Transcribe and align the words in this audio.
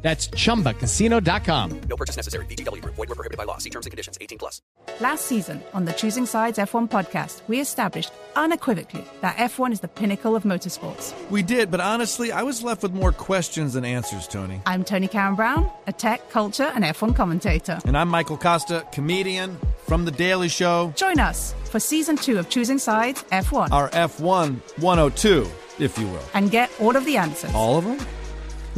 That's 0.00 0.28
chumbacasino.com. 0.28 1.80
No 1.88 1.96
purchase 1.96 2.16
necessary. 2.16 2.46
VGW 2.46 2.82
Group. 2.82 2.94
Void 2.94 3.08
were 3.08 3.16
prohibited 3.16 3.36
by 3.36 3.44
law. 3.44 3.58
See 3.58 3.70
terms 3.70 3.86
and 3.86 3.90
conditions. 3.90 4.16
18 4.20 4.38
plus. 4.38 4.62
Last 5.00 5.26
season 5.26 5.60
on 5.74 5.84
the 5.84 5.92
Choosing 5.92 6.24
Sides 6.24 6.58
F1 6.58 6.88
podcast, 6.88 7.40
we 7.48 7.60
established 7.60 8.12
unequivocally 8.36 9.04
that 9.22 9.36
F1 9.36 9.72
is 9.72 9.80
the 9.80 9.88
pinnacle 9.88 10.34
of 10.36 10.44
motorsports. 10.44 11.12
We 11.30 11.42
did, 11.42 11.70
but 11.70 11.80
honestly, 11.80 12.30
I 12.32 12.42
was 12.42 12.62
left 12.62 12.82
with 12.82 12.92
more 12.92 13.12
questions 13.12 13.74
than 13.74 13.84
answers, 13.84 14.26
Tony. 14.28 14.60
I'm 14.66 14.84
Tony 14.84 15.08
Karen 15.08 15.34
Brown, 15.34 15.68
a 15.88 15.92
tech, 15.92 16.30
culture, 16.30 16.70
and 16.74 16.84
F1 16.84 17.14
commentator. 17.16 17.78
And 17.84 17.96
I'm 17.98 18.08
Michael 18.08 18.38
Kosta, 18.38 18.90
comedian 18.92 19.58
from 19.86 20.04
The 20.04 20.12
Daily 20.12 20.48
Show. 20.48 20.92
Join 20.96 21.18
us 21.18 21.54
for 21.64 21.80
season 21.80 22.16
two 22.16 22.38
of 22.38 22.48
Choosing 22.48 22.78
Sides 22.78 23.24
F1. 23.32 23.72
Our 23.72 23.88
F1 23.90 24.60
102, 24.80 25.48
if 25.80 25.98
you 25.98 26.06
will. 26.06 26.22
And 26.34 26.50
get 26.52 26.70
all 26.80 26.96
of 26.96 27.04
the 27.04 27.16
answers. 27.16 27.52
All 27.52 27.78
of 27.78 27.84
them? 27.84 27.98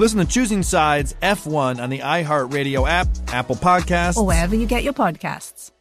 Listen 0.01 0.19
to 0.21 0.25
Choosing 0.25 0.63
Sides 0.63 1.15
F1 1.21 1.79
on 1.79 1.91
the 1.91 1.99
iHeartRadio 1.99 2.89
app, 2.89 3.07
Apple 3.29 3.55
Podcasts, 3.55 4.17
or 4.17 4.25
wherever 4.25 4.57
you 4.57 4.65
get 4.65 4.83
your 4.83 4.95
podcasts. 4.95 5.73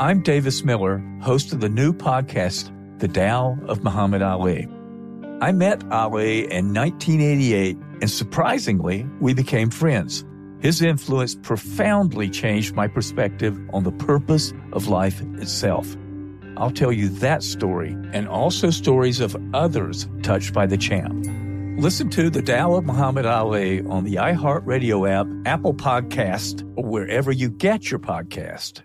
I'm 0.00 0.22
Davis 0.22 0.64
Miller, 0.64 0.96
host 1.20 1.52
of 1.52 1.60
the 1.60 1.68
new 1.68 1.92
podcast, 1.92 2.70
The 3.00 3.08
Tao 3.08 3.58
of 3.68 3.84
Muhammad 3.84 4.22
Ali. 4.22 4.66
I 5.42 5.52
met 5.52 5.84
Ali 5.92 6.50
in 6.50 6.72
1988, 6.72 7.76
and 8.00 8.10
surprisingly, 8.10 9.06
we 9.20 9.34
became 9.34 9.68
friends. 9.68 10.24
His 10.60 10.80
influence 10.80 11.34
profoundly 11.34 12.30
changed 12.30 12.74
my 12.74 12.88
perspective 12.88 13.60
on 13.74 13.84
the 13.84 13.92
purpose 13.92 14.54
of 14.72 14.88
life 14.88 15.20
itself. 15.36 15.98
I'll 16.56 16.70
tell 16.70 16.92
you 16.92 17.10
that 17.10 17.42
story 17.42 17.94
and 18.14 18.26
also 18.26 18.70
stories 18.70 19.20
of 19.20 19.36
others 19.52 20.08
touched 20.22 20.54
by 20.54 20.64
the 20.64 20.78
champ. 20.78 21.41
Listen 21.78 22.08
to 22.10 22.30
The 22.30 22.42
Tao 22.42 22.74
of 22.74 22.84
Muhammad 22.84 23.26
Ali 23.26 23.80
on 23.84 24.04
the 24.04 24.16
iHeartRadio 24.16 25.08
app, 25.10 25.26
Apple 25.46 25.74
Podcast, 25.74 26.62
or 26.76 26.84
wherever 26.84 27.32
you 27.32 27.50
get 27.50 27.90
your 27.90 27.98
podcast. 27.98 28.82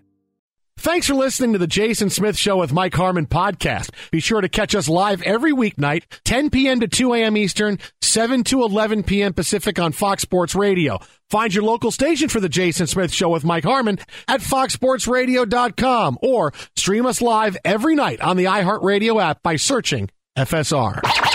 Thanks 0.79 1.07
for 1.07 1.13
listening 1.13 1.53
to 1.53 1.59
the 1.59 1.67
Jason 1.67 2.09
Smith 2.09 2.37
Show 2.37 2.57
with 2.57 2.71
Mike 2.73 2.93
Harmon 2.95 3.25
podcast. 3.27 3.91
Be 4.11 4.19
sure 4.19 4.41
to 4.41 4.49
catch 4.49 4.73
us 4.73 4.87
live 4.89 5.21
every 5.23 5.51
weeknight, 5.51 6.03
10 6.23 6.49
p.m. 6.49 6.79
to 6.79 6.87
2 6.87 7.13
a.m. 7.13 7.37
Eastern, 7.37 7.77
7 8.01 8.43
to 8.45 8.63
11 8.63 9.03
p.m. 9.03 9.33
Pacific 9.33 9.79
on 9.79 9.91
Fox 9.91 10.21
Sports 10.23 10.55
Radio. 10.55 10.99
Find 11.29 11.53
your 11.53 11.63
local 11.63 11.91
station 11.91 12.29
for 12.29 12.39
the 12.39 12.49
Jason 12.49 12.87
Smith 12.87 13.11
Show 13.11 13.29
with 13.29 13.43
Mike 13.43 13.63
Harmon 13.65 13.99
at 14.27 14.41
foxsportsradio.com 14.41 16.17
or 16.21 16.53
stream 16.75 17.05
us 17.05 17.21
live 17.21 17.57
every 17.65 17.95
night 17.95 18.21
on 18.21 18.37
the 18.37 18.45
iHeartRadio 18.45 19.21
app 19.21 19.43
by 19.43 19.55
searching 19.55 20.09
FSR. 20.37 21.26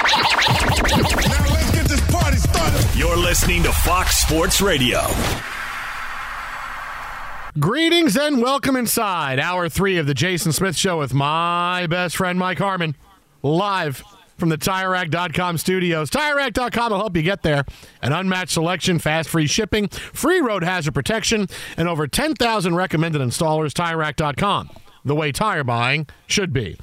Listening 3.33 3.63
to 3.63 3.73
Fox 3.73 4.19
Sports 4.19 4.61
Radio. 4.61 5.01
Greetings 7.59 8.15
and 8.15 8.43
welcome 8.43 8.77
inside 8.77 9.39
hour 9.39 9.71
three 9.71 9.97
of 9.97 10.07
the 10.07 10.13
Jason 10.13 10.53
Smith 10.53 10.77
Show 10.77 10.99
with 10.99 11.15
my 11.15 11.87
best 11.87 12.19
friend 12.19 12.39
Mike 12.39 12.59
Harmon, 12.59 12.95
live 13.43 14.05
from 14.37 14.51
the 14.51 14.59
TireRack.com 14.59 15.57
studios. 15.57 16.11
TireRack.com 16.11 16.93
will 16.93 16.99
help 16.99 17.17
you 17.17 17.23
get 17.23 17.43
there. 17.43 17.65
An 18.03 18.13
unmatched 18.13 18.51
selection, 18.51 18.99
fast 18.99 19.31
free 19.31 19.47
shipping, 19.47 19.89
free 19.89 20.43
road 20.43 20.63
hazard 20.63 20.93
protection, 20.93 21.47
and 21.79 21.89
over 21.89 22.07
10,000 22.07 22.75
recommended 22.75 23.23
installers. 23.23 23.73
TireRack.com, 23.73 24.69
the 25.07 25.15
way 25.15 25.33
tire 25.33 25.65
buying 25.65 26.07
should 26.27 26.53
be. 26.53 26.77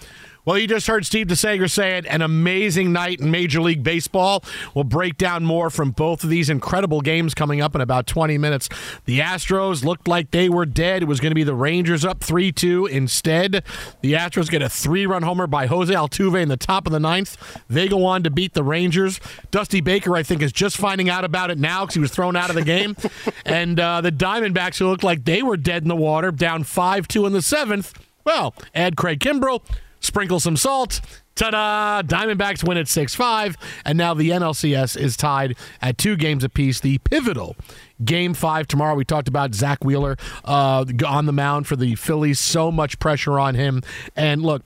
Well, 0.46 0.58
you 0.58 0.68
just 0.68 0.88
heard 0.88 1.06
Steve 1.06 1.28
DeSager 1.28 1.70
say 1.70 1.98
it. 1.98 2.06
An 2.06 2.22
amazing 2.22 2.94
night 2.94 3.20
in 3.20 3.30
Major 3.30 3.62
League 3.62 3.84
Baseball. 3.84 4.44
We'll 4.74 4.86
break 4.86 5.18
down 5.18 5.44
more 5.44 5.70
from 5.70 5.92
both 5.92 6.24
of 6.24 6.30
these 6.30 6.50
incredible 6.50 7.02
games 7.02 7.34
coming 7.34 7.60
up 7.62 7.76
in 7.76 7.82
about 7.82 8.08
20 8.08 8.38
minutes. 8.38 8.70
The 9.06 9.20
Astros 9.20 9.84
looked 9.84 10.08
like 10.08 10.32
they 10.32 10.48
were 10.48 10.66
dead. 10.66 11.04
It 11.04 11.08
was 11.08 11.20
going 11.20 11.32
to 11.32 11.36
be 11.36 11.44
the 11.44 11.54
Rangers 11.54 12.06
up 12.06 12.24
3 12.24 12.52
2. 12.54 12.86
Instead, 12.86 13.64
the 14.02 14.14
Astros 14.14 14.50
get 14.50 14.62
a 14.62 14.70
three 14.70 15.06
run 15.06 15.24
homer 15.24 15.46
by 15.46 15.66
Jose 15.66 15.94
Altuve 15.94 16.42
in 16.42 16.48
the 16.48 16.58
top 16.58 16.88
of 16.88 16.94
the 16.94 17.00
ninth. 17.00 17.62
They 17.70 17.90
go 17.90 18.06
on 18.06 18.24
to 18.24 18.30
beat 18.30 18.54
the 18.54 18.64
Rangers. 18.64 19.20
Dusty 19.52 19.82
Baker, 19.82 20.16
I 20.16 20.24
think, 20.24 20.42
is 20.42 20.54
just 20.54 20.78
finding 20.78 21.10
out 21.10 21.26
about 21.26 21.52
it 21.52 21.58
now 21.58 21.82
because 21.82 21.96
he 21.96 22.02
was 22.02 22.12
thrown 22.12 22.38
out 22.38 22.50
of 22.50 22.56
the 22.56 22.64
game. 22.64 22.96
and 23.46 23.78
uh, 23.78 24.00
the 24.00 24.12
Diamondbacks, 24.12 24.80
who 24.80 24.88
looked 24.88 25.04
like 25.04 25.26
they 25.26 25.44
were 25.44 25.58
dead 25.58 25.84
in 25.84 25.90
the 25.90 25.96
water, 25.98 26.32
down 26.32 26.64
5 26.64 27.08
2 27.10 27.26
in 27.26 27.34
the 27.34 27.42
seventh. 27.42 27.94
Well, 28.24 28.54
add 28.74 28.96
Craig 28.96 29.20
Kimbrel 29.20 29.64
sprinkle 30.00 30.40
some 30.40 30.58
salt. 30.58 31.02
Ta 31.36 31.52
da! 31.52 32.02
Diamondbacks 32.02 32.68
win 32.68 32.78
at 32.78 32.88
6 32.88 33.16
5, 33.16 33.56
and 33.86 33.98
now 33.98 34.14
the 34.14 34.30
NLCS 34.30 35.00
is 35.00 35.16
tied 35.16 35.56
at 35.82 35.98
two 35.98 36.18
games 36.18 36.44
apiece. 36.44 36.82
The 36.82 36.98
pivotal 37.00 37.56
game 38.04 38.34
five 38.34 38.68
tomorrow. 38.68 38.96
We 38.96 39.06
talked 39.06 39.28
about 39.28 39.54
Zach 39.54 39.84
Wheeler 39.84 40.18
uh, 40.44 40.86
on 41.08 41.26
the 41.26 41.32
mound 41.32 41.68
for 41.68 41.76
the 41.76 41.96
Phillies. 41.96 42.40
So 42.40 42.72
much 42.72 43.00
pressure 43.00 43.40
on 43.40 43.56
him. 43.56 43.82
And 44.16 44.42
look, 44.44 44.64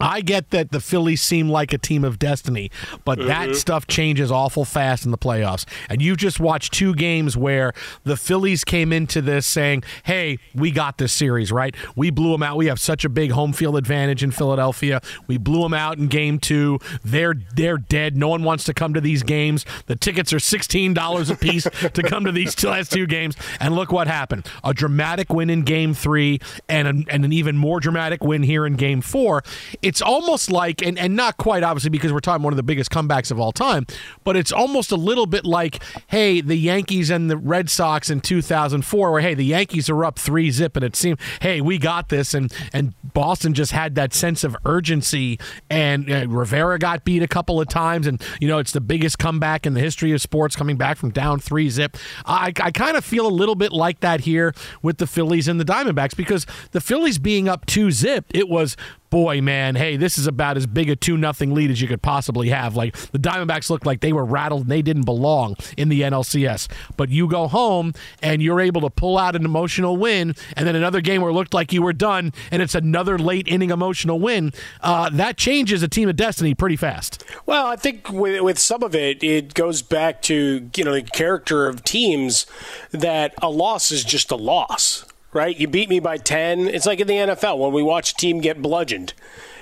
I 0.00 0.20
get 0.20 0.50
that 0.50 0.70
the 0.70 0.80
Phillies 0.80 1.20
seem 1.20 1.48
like 1.48 1.72
a 1.72 1.78
team 1.78 2.04
of 2.04 2.18
destiny, 2.18 2.70
but 3.04 3.18
mm-hmm. 3.18 3.28
that 3.28 3.56
stuff 3.56 3.86
changes 3.86 4.30
awful 4.30 4.64
fast 4.64 5.04
in 5.04 5.10
the 5.10 5.18
playoffs. 5.18 5.64
And 5.88 6.00
you 6.00 6.16
just 6.16 6.40
watched 6.40 6.72
two 6.72 6.94
games 6.94 7.36
where 7.36 7.72
the 8.04 8.16
Phillies 8.16 8.64
came 8.64 8.92
into 8.92 9.20
this 9.20 9.46
saying, 9.46 9.84
"Hey, 10.04 10.38
we 10.54 10.70
got 10.70 10.98
this 10.98 11.12
series, 11.12 11.50
right? 11.50 11.74
We 11.96 12.10
blew 12.10 12.32
them 12.32 12.42
out. 12.42 12.56
We 12.56 12.66
have 12.66 12.80
such 12.80 13.04
a 13.04 13.08
big 13.08 13.32
home 13.32 13.52
field 13.52 13.76
advantage 13.76 14.22
in 14.22 14.30
Philadelphia. 14.30 15.00
We 15.26 15.38
blew 15.38 15.62
them 15.62 15.74
out 15.74 15.98
in 15.98 16.08
game 16.08 16.38
2. 16.38 16.78
They're 17.04 17.34
they're 17.54 17.78
dead. 17.78 18.16
No 18.16 18.28
one 18.28 18.44
wants 18.44 18.64
to 18.64 18.74
come 18.74 18.94
to 18.94 19.00
these 19.00 19.22
games. 19.22 19.64
The 19.86 19.96
tickets 19.96 20.32
are 20.32 20.38
$16 20.38 21.30
a 21.30 21.36
piece 21.36 21.64
to 21.92 22.02
come 22.02 22.24
to 22.24 22.32
these 22.32 22.62
last 22.64 22.92
two 22.92 23.06
games. 23.06 23.36
And 23.60 23.74
look 23.74 23.92
what 23.92 24.06
happened. 24.06 24.48
A 24.64 24.72
dramatic 24.72 25.32
win 25.32 25.50
in 25.50 25.62
game 25.62 25.94
3 25.94 26.38
and, 26.68 26.88
a, 26.88 27.12
and 27.12 27.24
an 27.24 27.32
even 27.32 27.56
more 27.56 27.80
dramatic 27.80 28.22
win 28.22 28.42
here 28.42 28.66
in 28.66 28.74
game 28.74 29.00
4 29.00 29.42
it's 29.88 30.02
almost 30.02 30.50
like, 30.50 30.82
and, 30.82 30.98
and 30.98 31.16
not 31.16 31.38
quite 31.38 31.62
obviously 31.62 31.88
because 31.88 32.12
we're 32.12 32.20
talking 32.20 32.42
one 32.42 32.52
of 32.52 32.58
the 32.58 32.62
biggest 32.62 32.90
comebacks 32.90 33.30
of 33.30 33.40
all 33.40 33.52
time, 33.52 33.86
but 34.22 34.36
it's 34.36 34.52
almost 34.52 34.92
a 34.92 34.96
little 34.96 35.24
bit 35.24 35.46
like, 35.46 35.82
hey, 36.08 36.42
the 36.42 36.56
Yankees 36.56 37.08
and 37.08 37.30
the 37.30 37.38
Red 37.38 37.70
Sox 37.70 38.10
in 38.10 38.20
2004, 38.20 39.10
where 39.10 39.22
hey, 39.22 39.32
the 39.32 39.46
Yankees 39.46 39.88
are 39.88 40.04
up 40.04 40.18
three 40.18 40.50
zip, 40.50 40.76
and 40.76 40.84
it 40.84 40.94
seemed, 40.94 41.18
hey, 41.40 41.62
we 41.62 41.78
got 41.78 42.10
this, 42.10 42.34
and 42.34 42.52
and 42.74 42.92
Boston 43.14 43.54
just 43.54 43.72
had 43.72 43.94
that 43.94 44.12
sense 44.12 44.44
of 44.44 44.54
urgency, 44.66 45.40
and 45.70 46.10
uh, 46.12 46.26
Rivera 46.28 46.78
got 46.78 47.04
beat 47.04 47.22
a 47.22 47.28
couple 47.28 47.58
of 47.58 47.68
times, 47.68 48.06
and 48.06 48.22
you 48.42 48.46
know 48.46 48.58
it's 48.58 48.72
the 48.72 48.82
biggest 48.82 49.18
comeback 49.18 49.64
in 49.64 49.72
the 49.72 49.80
history 49.80 50.12
of 50.12 50.20
sports, 50.20 50.54
coming 50.54 50.76
back 50.76 50.98
from 50.98 51.12
down 51.12 51.40
three 51.40 51.70
zip. 51.70 51.96
I, 52.26 52.52
I 52.60 52.72
kind 52.72 52.98
of 52.98 53.06
feel 53.06 53.26
a 53.26 53.32
little 53.32 53.54
bit 53.54 53.72
like 53.72 54.00
that 54.00 54.20
here 54.20 54.54
with 54.82 54.98
the 54.98 55.06
Phillies 55.06 55.48
and 55.48 55.58
the 55.58 55.64
Diamondbacks 55.64 56.14
because 56.14 56.44
the 56.72 56.80
Phillies 56.82 57.18
being 57.18 57.48
up 57.48 57.64
two 57.64 57.90
zip, 57.90 58.26
it 58.34 58.50
was 58.50 58.76
boy, 59.10 59.40
man, 59.40 59.76
hey, 59.76 59.96
this 59.96 60.18
is 60.18 60.26
about 60.26 60.56
as 60.56 60.66
big 60.66 60.90
a 60.90 60.96
2 60.96 61.16
nothing 61.16 61.54
lead 61.54 61.70
as 61.70 61.80
you 61.80 61.88
could 61.88 62.02
possibly 62.02 62.48
have. 62.48 62.76
Like 62.76 62.96
the 63.10 63.18
Diamondbacks 63.18 63.70
looked 63.70 63.86
like 63.86 64.00
they 64.00 64.12
were 64.12 64.24
rattled 64.24 64.62
and 64.62 64.70
they 64.70 64.82
didn't 64.82 65.04
belong 65.04 65.56
in 65.76 65.88
the 65.88 66.02
NLCS. 66.02 66.68
But 66.96 67.08
you 67.08 67.28
go 67.28 67.48
home 67.48 67.94
and 68.22 68.42
you're 68.42 68.60
able 68.60 68.80
to 68.82 68.90
pull 68.90 69.18
out 69.18 69.36
an 69.36 69.44
emotional 69.44 69.96
win, 69.96 70.34
and 70.56 70.66
then 70.66 70.76
another 70.76 71.00
game 71.00 71.22
where 71.22 71.30
it 71.30 71.34
looked 71.34 71.54
like 71.54 71.72
you 71.72 71.82
were 71.82 71.92
done, 71.92 72.32
and 72.50 72.62
it's 72.62 72.74
another 72.74 73.18
late 73.18 73.48
inning 73.48 73.70
emotional 73.70 74.18
win. 74.20 74.52
Uh, 74.80 75.10
that 75.10 75.36
changes 75.36 75.82
a 75.82 75.88
team 75.88 76.08
of 76.08 76.16
destiny 76.16 76.54
pretty 76.54 76.76
fast. 76.76 77.24
Well, 77.46 77.66
I 77.66 77.76
think 77.76 78.10
with, 78.10 78.42
with 78.42 78.58
some 78.58 78.82
of 78.82 78.94
it, 78.94 79.22
it 79.22 79.54
goes 79.54 79.82
back 79.82 80.22
to 80.22 80.70
you 80.74 80.84
know 80.84 80.94
the 80.94 81.02
character 81.02 81.66
of 81.66 81.84
teams 81.84 82.46
that 82.90 83.34
a 83.42 83.50
loss 83.50 83.90
is 83.90 84.04
just 84.04 84.30
a 84.30 84.36
loss 84.36 85.04
right? 85.38 85.56
You 85.56 85.68
beat 85.68 85.88
me 85.88 86.00
by 86.00 86.16
10. 86.16 86.66
It's 86.66 86.84
like 86.84 86.98
in 86.98 87.06
the 87.06 87.14
NFL 87.14 87.58
when 87.58 87.72
we 87.72 87.80
watch 87.80 88.10
a 88.10 88.16
team 88.16 88.40
get 88.40 88.60
bludgeoned. 88.60 89.14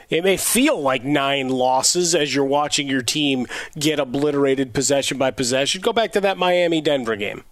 It 0.09 0.25
may 0.25 0.39
feel 0.39 0.81
like 0.81 1.05
nine 1.05 1.51
losses 1.51 2.15
as 2.15 2.35
you're 2.35 2.47
watching 2.47 2.89
your 2.89 3.03
team 3.03 3.47
get 3.79 3.99
obliterated 4.01 4.73
possession 4.73 5.19
by 5.19 5.33
possession. 5.33 5.83
Go 5.83 5.93
back 5.93 6.13
to 6.13 6.21
that 6.23 6.39
Miami 6.39 6.81
Denver 6.81 7.15
game. 7.15 7.45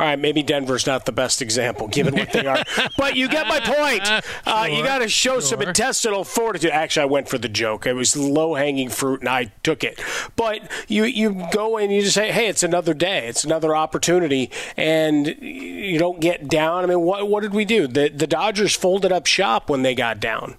All 0.00 0.06
right, 0.06 0.18
maybe 0.18 0.42
Denver's 0.42 0.86
not 0.86 1.04
the 1.04 1.12
best 1.12 1.42
example 1.42 1.86
given 1.86 2.14
what 2.14 2.32
they 2.32 2.46
are, 2.46 2.64
but 2.96 3.16
you 3.16 3.28
get 3.28 3.46
my 3.46 3.60
point. 3.60 4.24
Uh, 4.46 4.66
you 4.66 4.82
got 4.82 5.00
to 5.00 5.08
show 5.10 5.40
some 5.40 5.60
intestinal 5.60 6.24
fortitude. 6.24 6.70
Actually, 6.70 7.02
I 7.02 7.04
went 7.04 7.28
for 7.28 7.36
the 7.36 7.50
joke. 7.50 7.86
It 7.86 7.92
was 7.92 8.16
low 8.16 8.54
hanging 8.54 8.88
fruit, 8.88 9.20
and 9.20 9.28
I 9.28 9.52
took 9.62 9.84
it. 9.84 10.02
But 10.36 10.70
you 10.88 11.04
you 11.04 11.46
go 11.52 11.76
and 11.76 11.92
you 11.92 12.00
just 12.00 12.14
say, 12.14 12.32
"Hey, 12.32 12.46
it's 12.46 12.62
another 12.62 12.94
day. 12.94 13.26
It's 13.26 13.44
another 13.44 13.76
opportunity," 13.76 14.50
and 14.74 15.26
you 15.38 15.98
don't 15.98 16.18
get 16.18 16.48
down. 16.48 16.82
I 16.82 16.86
mean, 16.86 17.02
what 17.02 17.28
what 17.28 17.42
did 17.42 17.52
we 17.52 17.66
do? 17.66 17.86
The 17.86 18.08
the 18.08 18.26
Dodgers 18.26 18.74
folded 18.74 19.12
up 19.12 19.26
shop 19.26 19.68
when 19.68 19.82
they 19.82 19.94
got 19.94 20.18
down 20.18 20.56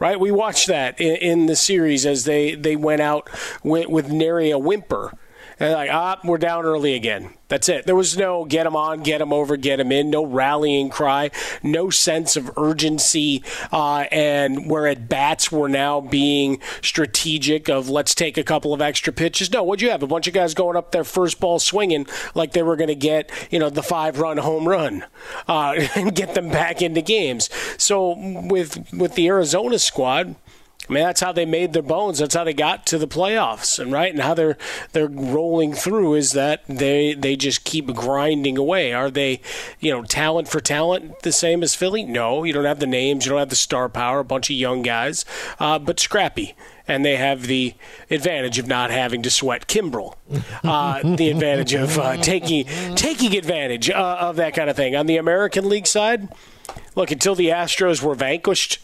right? 0.00 0.18
We 0.18 0.30
watched 0.32 0.66
that 0.66 1.00
in, 1.00 1.16
in, 1.16 1.46
the 1.46 1.54
series 1.54 2.06
as 2.06 2.24
they, 2.24 2.54
they 2.54 2.74
went 2.74 3.02
out 3.02 3.28
with, 3.62 3.88
with 3.88 4.10
nary 4.10 4.50
a 4.50 4.58
whimper. 4.58 5.12
And 5.60 5.74
like, 5.74 5.90
ah, 5.92 6.18
we're 6.24 6.38
down 6.38 6.64
early 6.64 6.94
again. 6.94 7.34
That's 7.48 7.68
it. 7.68 7.84
There 7.84 7.96
was 7.96 8.16
no 8.16 8.46
get 8.46 8.64
him 8.64 8.74
on, 8.74 9.02
get 9.02 9.20
him 9.20 9.30
over, 9.30 9.58
get 9.58 9.78
him 9.78 9.92
in, 9.92 10.08
no 10.08 10.24
rallying 10.24 10.88
cry, 10.88 11.30
no 11.62 11.90
sense 11.90 12.34
of 12.36 12.50
urgency, 12.56 13.42
uh, 13.70 14.06
and 14.10 14.70
where 14.70 14.86
at 14.86 15.08
bats 15.08 15.52
were 15.52 15.68
now 15.68 16.00
being 16.00 16.60
strategic 16.80 17.68
of 17.68 17.90
let's 17.90 18.14
take 18.14 18.38
a 18.38 18.44
couple 18.44 18.72
of 18.72 18.80
extra 18.80 19.12
pitches. 19.12 19.52
No, 19.52 19.62
what'd 19.62 19.82
you 19.82 19.90
have? 19.90 20.02
A 20.02 20.06
bunch 20.06 20.28
of 20.28 20.32
guys 20.32 20.54
going 20.54 20.76
up 20.76 20.92
their 20.92 21.04
first 21.04 21.40
ball 21.40 21.58
swinging 21.58 22.06
like 22.34 22.52
they 22.52 22.62
were 22.62 22.76
going 22.76 22.88
to 22.88 22.94
get, 22.94 23.30
you 23.50 23.58
know, 23.58 23.68
the 23.68 23.82
five 23.82 24.18
run 24.18 24.38
home 24.38 24.66
run 24.66 25.04
uh, 25.46 25.72
and 25.94 26.14
get 26.14 26.34
them 26.34 26.48
back 26.48 26.80
into 26.80 27.02
games. 27.02 27.50
So 27.76 28.14
with 28.16 28.90
with 28.94 29.14
the 29.14 29.26
Arizona 29.26 29.78
squad, 29.78 30.36
I 30.88 30.92
mean, 30.92 31.04
that's 31.04 31.20
how 31.20 31.30
they 31.30 31.46
made 31.46 31.72
their 31.72 31.82
bones. 31.82 32.18
That's 32.18 32.34
how 32.34 32.42
they 32.42 32.52
got 32.52 32.84
to 32.86 32.98
the 32.98 33.06
playoffs, 33.06 33.78
and 33.78 33.92
right, 33.92 34.12
and 34.12 34.22
how 34.22 34.34
they're 34.34 34.58
they're 34.92 35.08
rolling 35.08 35.72
through 35.72 36.14
is 36.14 36.32
that 36.32 36.64
they 36.66 37.14
they 37.14 37.36
just 37.36 37.64
keep 37.64 37.94
grinding 37.94 38.58
away. 38.58 38.92
Are 38.92 39.10
they, 39.10 39.40
you 39.78 39.92
know, 39.92 40.02
talent 40.02 40.48
for 40.48 40.60
talent 40.60 41.20
the 41.20 41.32
same 41.32 41.62
as 41.62 41.74
Philly? 41.76 42.04
No, 42.04 42.42
you 42.42 42.52
don't 42.52 42.64
have 42.64 42.80
the 42.80 42.86
names, 42.86 43.24
you 43.24 43.30
don't 43.30 43.38
have 43.38 43.50
the 43.50 43.56
star 43.56 43.88
power. 43.88 44.20
A 44.20 44.24
bunch 44.24 44.50
of 44.50 44.56
young 44.56 44.82
guys, 44.82 45.24
uh, 45.60 45.78
but 45.78 46.00
scrappy 46.00 46.56
and 46.88 47.04
they 47.04 47.16
have 47.16 47.42
the 47.42 47.74
advantage 48.10 48.58
of 48.58 48.66
not 48.66 48.90
having 48.90 49.22
to 49.22 49.30
sweat 49.30 49.68
Kimbrel. 49.68 50.16
Uh, 50.64 51.00
the 51.16 51.30
advantage 51.30 51.72
of 51.72 51.96
uh, 51.98 52.16
taking 52.16 52.64
taking 52.96 53.36
advantage 53.36 53.88
uh, 53.90 54.16
of 54.20 54.36
that 54.36 54.54
kind 54.54 54.68
of 54.68 54.74
thing. 54.74 54.96
On 54.96 55.06
the 55.06 55.16
American 55.16 55.68
League 55.68 55.86
side, 55.86 56.28
look 56.96 57.12
until 57.12 57.36
the 57.36 57.48
Astros 57.48 58.02
were 58.02 58.16
vanquished 58.16 58.80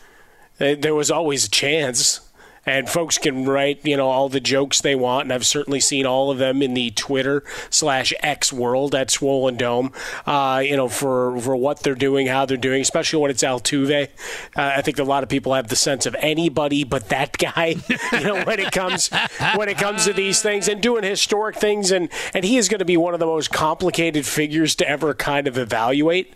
there 0.59 0.95
was 0.95 1.11
always 1.11 1.47
a 1.47 1.51
chance. 1.51 2.21
And 2.69 2.89
folks 2.89 3.17
can 3.17 3.45
write, 3.45 3.87
you 3.87 3.97
know, 3.97 4.09
all 4.09 4.29
the 4.29 4.41
jokes 4.41 4.81
they 4.81 4.97
want, 4.97 5.27
and 5.27 5.33
I've 5.33 5.47
certainly 5.47 5.79
seen 5.79 6.05
all 6.05 6.33
of 6.33 6.39
them 6.39 6.63
in 6.63 6.75
the 6.75 6.91
Twitter 6.91 7.45
slash 7.71 8.13
X 8.19 8.53
world 8.53 8.93
at 8.93 9.09
Swollen 9.09 9.57
Dome. 9.57 9.93
Uh, 10.27 10.61
you 10.65 10.77
know, 10.77 10.89
for 10.89 11.39
for 11.39 11.55
what 11.55 11.85
they're 11.85 11.95
doing, 11.95 12.27
how 12.27 12.45
they're 12.45 12.57
doing, 12.57 12.83
especially 12.83 13.23
when 13.23 13.31
it's 13.31 13.45
Altuve. 13.45 14.09
Uh, 14.57 14.73
I 14.77 14.83
think 14.83 14.99
a 14.99 15.05
lot 15.05 15.23
of 15.23 15.29
people 15.29 15.55
have 15.55 15.69
the 15.69 15.77
sense 15.77 16.07
of 16.07 16.17
anybody 16.19 16.83
but 16.83 17.09
that 17.11 17.39
guy. 17.39 17.77
you 18.13 18.25
know, 18.25 18.43
when 18.43 18.59
it 18.59 18.73
comes 18.73 19.11
when 19.55 19.69
it 19.69 19.79
comes 19.79 20.05
to 20.07 20.13
these 20.13 20.43
things 20.43 20.67
and 20.67 20.83
doing 20.83 21.05
historic 21.05 21.55
things, 21.55 21.93
and 21.93 22.09
and 22.35 22.45
he 22.45 22.57
is 22.57 22.69
going 22.69 22.81
to 22.81 22.85
be 22.85 22.97
one 22.97 23.15
of 23.15 23.21
the 23.21 23.27
most 23.27 23.53
complicated 23.53 24.27
figures 24.27 24.75
to 24.75 24.89
ever 24.89 25.15
kind 25.15 25.47
of 25.47 25.57
evaluate. 25.57 26.35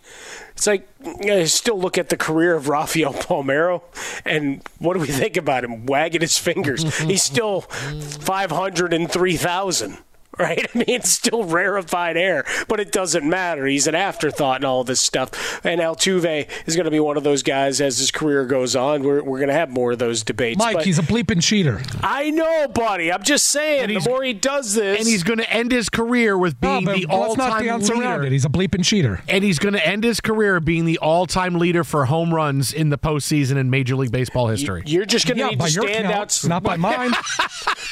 It's 0.60 0.66
like 0.66 0.86
I 1.24 1.44
still 1.44 1.80
look 1.80 1.96
at 1.96 2.10
the 2.10 2.18
career 2.18 2.54
of 2.54 2.68
Rafael 2.68 3.14
Palmeiro, 3.14 3.80
and 4.26 4.60
what 4.78 4.92
do 4.92 5.00
we 5.00 5.06
think 5.06 5.38
about 5.38 5.64
him? 5.64 5.86
Wagging 5.86 6.20
his 6.20 6.36
fingers. 6.36 6.98
He's 6.98 7.22
still 7.22 7.62
503,000 7.62 9.96
right? 10.44 10.66
I 10.74 10.78
mean, 10.78 10.84
it's 10.88 11.10
still 11.10 11.44
rarefied 11.44 12.16
air, 12.16 12.44
but 12.68 12.80
it 12.80 12.92
doesn't 12.92 13.28
matter. 13.28 13.66
He's 13.66 13.86
an 13.86 13.94
afterthought 13.94 14.56
and 14.56 14.64
all 14.64 14.84
this 14.84 15.00
stuff. 15.00 15.64
And 15.64 15.80
Altuve 15.80 16.48
is 16.66 16.74
going 16.76 16.84
to 16.86 16.90
be 16.90 17.00
one 17.00 17.16
of 17.16 17.22
those 17.24 17.42
guys 17.42 17.80
as 17.80 17.98
his 17.98 18.10
career 18.10 18.44
goes 18.46 18.74
on. 18.76 19.02
We're, 19.02 19.22
we're 19.22 19.38
going 19.38 19.48
to 19.48 19.54
have 19.54 19.70
more 19.70 19.92
of 19.92 19.98
those 19.98 20.22
debates. 20.22 20.58
Mike, 20.58 20.76
but 20.76 20.84
he's 20.84 20.98
a 20.98 21.02
bleeping 21.02 21.42
cheater. 21.42 21.80
I 22.02 22.30
know, 22.30 22.68
buddy. 22.68 23.12
I'm 23.12 23.22
just 23.22 23.46
saying. 23.46 23.88
The 23.88 24.00
more 24.08 24.22
he 24.22 24.32
does 24.32 24.74
this, 24.74 24.98
and 24.98 25.06
he's 25.08 25.22
going 25.22 25.38
to 25.38 25.50
end 25.52 25.72
his 25.72 25.88
career 25.88 26.36
with 26.38 26.60
being 26.60 26.84
no, 26.84 26.94
the 26.94 27.06
all-time 27.06 27.64
dance 27.64 27.88
leader. 27.88 28.02
around 28.02 28.24
it. 28.24 28.32
He's 28.32 28.44
a 28.44 28.48
bleeping 28.48 28.84
cheater. 28.84 29.22
And 29.28 29.44
he's 29.44 29.58
going 29.58 29.74
to 29.74 29.86
end 29.86 30.04
his 30.04 30.20
career 30.20 30.60
being 30.60 30.84
the 30.84 30.98
all-time 30.98 31.54
leader 31.56 31.84
for 31.84 32.06
home 32.06 32.32
runs 32.34 32.72
in 32.72 32.90
the 32.90 32.98
postseason 32.98 33.56
in 33.56 33.70
Major 33.70 33.96
League 33.96 34.12
Baseball 34.12 34.48
history. 34.48 34.82
you're 34.86 35.04
just 35.04 35.26
going 35.26 35.36
to 35.36 35.44
Yeah, 35.44 35.48
need 35.50 35.58
by 35.58 35.68
to 35.68 35.72
your 35.74 35.88
stand 35.88 36.04
count, 36.08 36.14
out. 36.44 36.48
not 36.48 36.62
by 36.62 36.76
mine. 36.80 37.10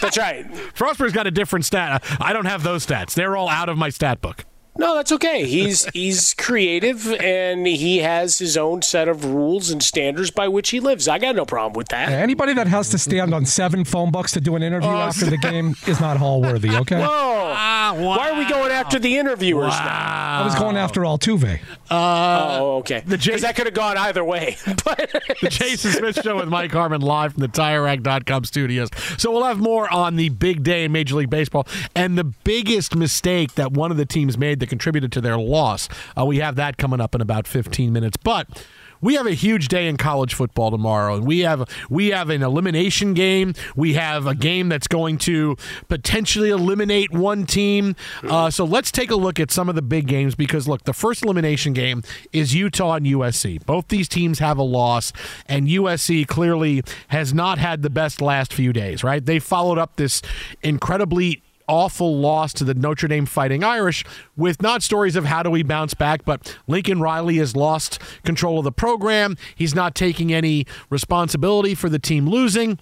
That's 0.00 0.16
right. 0.18 0.46
Frostberg's 0.74 1.12
got 1.12 1.26
a 1.26 1.30
different 1.30 1.64
stat. 1.64 2.04
I 2.20 2.32
don't 2.32 2.37
have 2.46 2.62
those 2.62 2.86
stats. 2.86 3.14
They're 3.14 3.36
all 3.36 3.48
out 3.48 3.68
of 3.68 3.78
my 3.78 3.88
stat 3.88 4.20
book. 4.20 4.44
No, 4.78 4.94
that's 4.94 5.10
okay. 5.12 5.44
He's 5.44 5.86
he's 5.92 6.34
creative 6.34 7.12
and 7.14 7.66
he 7.66 7.98
has 7.98 8.38
his 8.38 8.56
own 8.56 8.82
set 8.82 9.08
of 9.08 9.24
rules 9.24 9.70
and 9.70 9.82
standards 9.82 10.30
by 10.30 10.46
which 10.46 10.70
he 10.70 10.78
lives. 10.78 11.08
I 11.08 11.18
got 11.18 11.34
no 11.34 11.44
problem 11.44 11.72
with 11.74 11.88
that. 11.88 12.10
Anybody 12.10 12.54
that 12.54 12.68
has 12.68 12.88
to 12.90 12.98
stand 12.98 13.34
on 13.34 13.44
seven 13.44 13.84
phone 13.84 14.12
books 14.12 14.32
to 14.32 14.40
do 14.40 14.54
an 14.54 14.62
interview 14.62 14.88
oh. 14.88 14.96
after 14.96 15.26
the 15.26 15.36
game 15.36 15.74
is 15.86 16.00
not 16.00 16.16
hall 16.16 16.40
worthy. 16.40 16.68
Okay. 16.78 17.00
Whoa! 17.00 17.52
Ah, 17.56 17.94
Why 17.96 18.30
are 18.30 18.38
we 18.38 18.48
going 18.48 18.70
after 18.70 19.00
the 19.00 19.18
interviewers 19.18 19.72
now? 19.72 20.42
I 20.42 20.44
was 20.44 20.54
going 20.54 20.76
after 20.76 21.00
Altuve. 21.00 21.58
Uh, 21.90 22.58
oh, 22.60 22.76
okay. 22.78 23.02
the 23.04 23.16
J- 23.16 23.38
that 23.38 23.56
could 23.56 23.66
have 23.66 23.74
gone 23.74 23.96
either 23.96 24.22
way. 24.22 24.56
but 24.84 25.10
The 25.40 25.48
Jason 25.48 25.92
Smith 25.92 26.22
Show 26.22 26.36
with 26.36 26.48
Mike 26.48 26.70
Harmon 26.70 27.00
live 27.00 27.32
from 27.32 27.40
the 27.40 27.48
TireRack.com 27.48 28.44
studios. 28.44 28.90
So 29.16 29.32
we'll 29.32 29.44
have 29.44 29.58
more 29.58 29.92
on 29.92 30.16
the 30.16 30.28
big 30.28 30.62
day 30.62 30.84
in 30.84 30.92
Major 30.92 31.16
League 31.16 31.30
Baseball 31.30 31.66
and 31.96 32.16
the 32.16 32.24
biggest 32.24 32.94
mistake 32.94 33.54
that 33.54 33.72
one 33.72 33.90
of 33.90 33.96
the 33.96 34.06
teams 34.06 34.38
made 34.38 34.60
that 34.68 34.70
contributed 34.70 35.12
to 35.12 35.20
their 35.20 35.38
loss. 35.38 35.88
Uh, 36.16 36.24
we 36.24 36.38
have 36.38 36.56
that 36.56 36.76
coming 36.76 37.00
up 37.00 37.14
in 37.14 37.20
about 37.20 37.46
15 37.46 37.92
minutes. 37.92 38.16
But 38.16 38.64
we 39.00 39.14
have 39.14 39.26
a 39.26 39.32
huge 39.32 39.68
day 39.68 39.86
in 39.86 39.96
college 39.96 40.34
football 40.34 40.72
tomorrow, 40.72 41.14
and 41.14 41.24
we 41.24 41.40
have 41.40 41.68
we 41.88 42.08
have 42.08 42.30
an 42.30 42.42
elimination 42.42 43.14
game. 43.14 43.54
We 43.76 43.94
have 43.94 44.26
a 44.26 44.34
game 44.34 44.68
that's 44.68 44.88
going 44.88 45.18
to 45.18 45.56
potentially 45.88 46.50
eliminate 46.50 47.12
one 47.12 47.46
team. 47.46 47.94
Uh, 48.24 48.50
so 48.50 48.64
let's 48.64 48.90
take 48.90 49.12
a 49.12 49.14
look 49.14 49.38
at 49.38 49.52
some 49.52 49.68
of 49.68 49.76
the 49.76 49.82
big 49.82 50.08
games 50.08 50.34
because 50.34 50.66
look, 50.66 50.82
the 50.82 50.92
first 50.92 51.22
elimination 51.22 51.72
game 51.74 52.02
is 52.32 52.56
Utah 52.56 52.94
and 52.94 53.06
USC. 53.06 53.64
Both 53.64 53.86
these 53.86 54.08
teams 54.08 54.40
have 54.40 54.58
a 54.58 54.64
loss, 54.64 55.12
and 55.46 55.68
USC 55.68 56.26
clearly 56.26 56.82
has 57.08 57.32
not 57.32 57.58
had 57.58 57.82
the 57.82 57.90
best 57.90 58.20
last 58.20 58.52
few 58.52 58.72
days. 58.72 59.04
Right? 59.04 59.24
They 59.24 59.38
followed 59.38 59.78
up 59.78 59.94
this 59.94 60.22
incredibly 60.60 61.42
awful 61.68 62.18
loss 62.18 62.52
to 62.54 62.64
the 62.64 62.74
Notre 62.74 63.08
Dame 63.08 63.26
Fighting 63.26 63.62
Irish 63.62 64.04
with 64.36 64.60
not 64.62 64.82
stories 64.82 65.16
of 65.16 65.26
how 65.26 65.42
do 65.42 65.50
we 65.50 65.62
bounce 65.62 65.94
back, 65.94 66.24
but 66.24 66.58
Lincoln 66.66 67.00
Riley 67.00 67.36
has 67.36 67.54
lost 67.54 68.00
control 68.24 68.58
of 68.58 68.64
the 68.64 68.72
program. 68.72 69.36
He's 69.54 69.74
not 69.74 69.94
taking 69.94 70.32
any 70.32 70.66
responsibility 70.90 71.74
for 71.74 71.88
the 71.88 71.98
team 71.98 72.28
losing. 72.28 72.78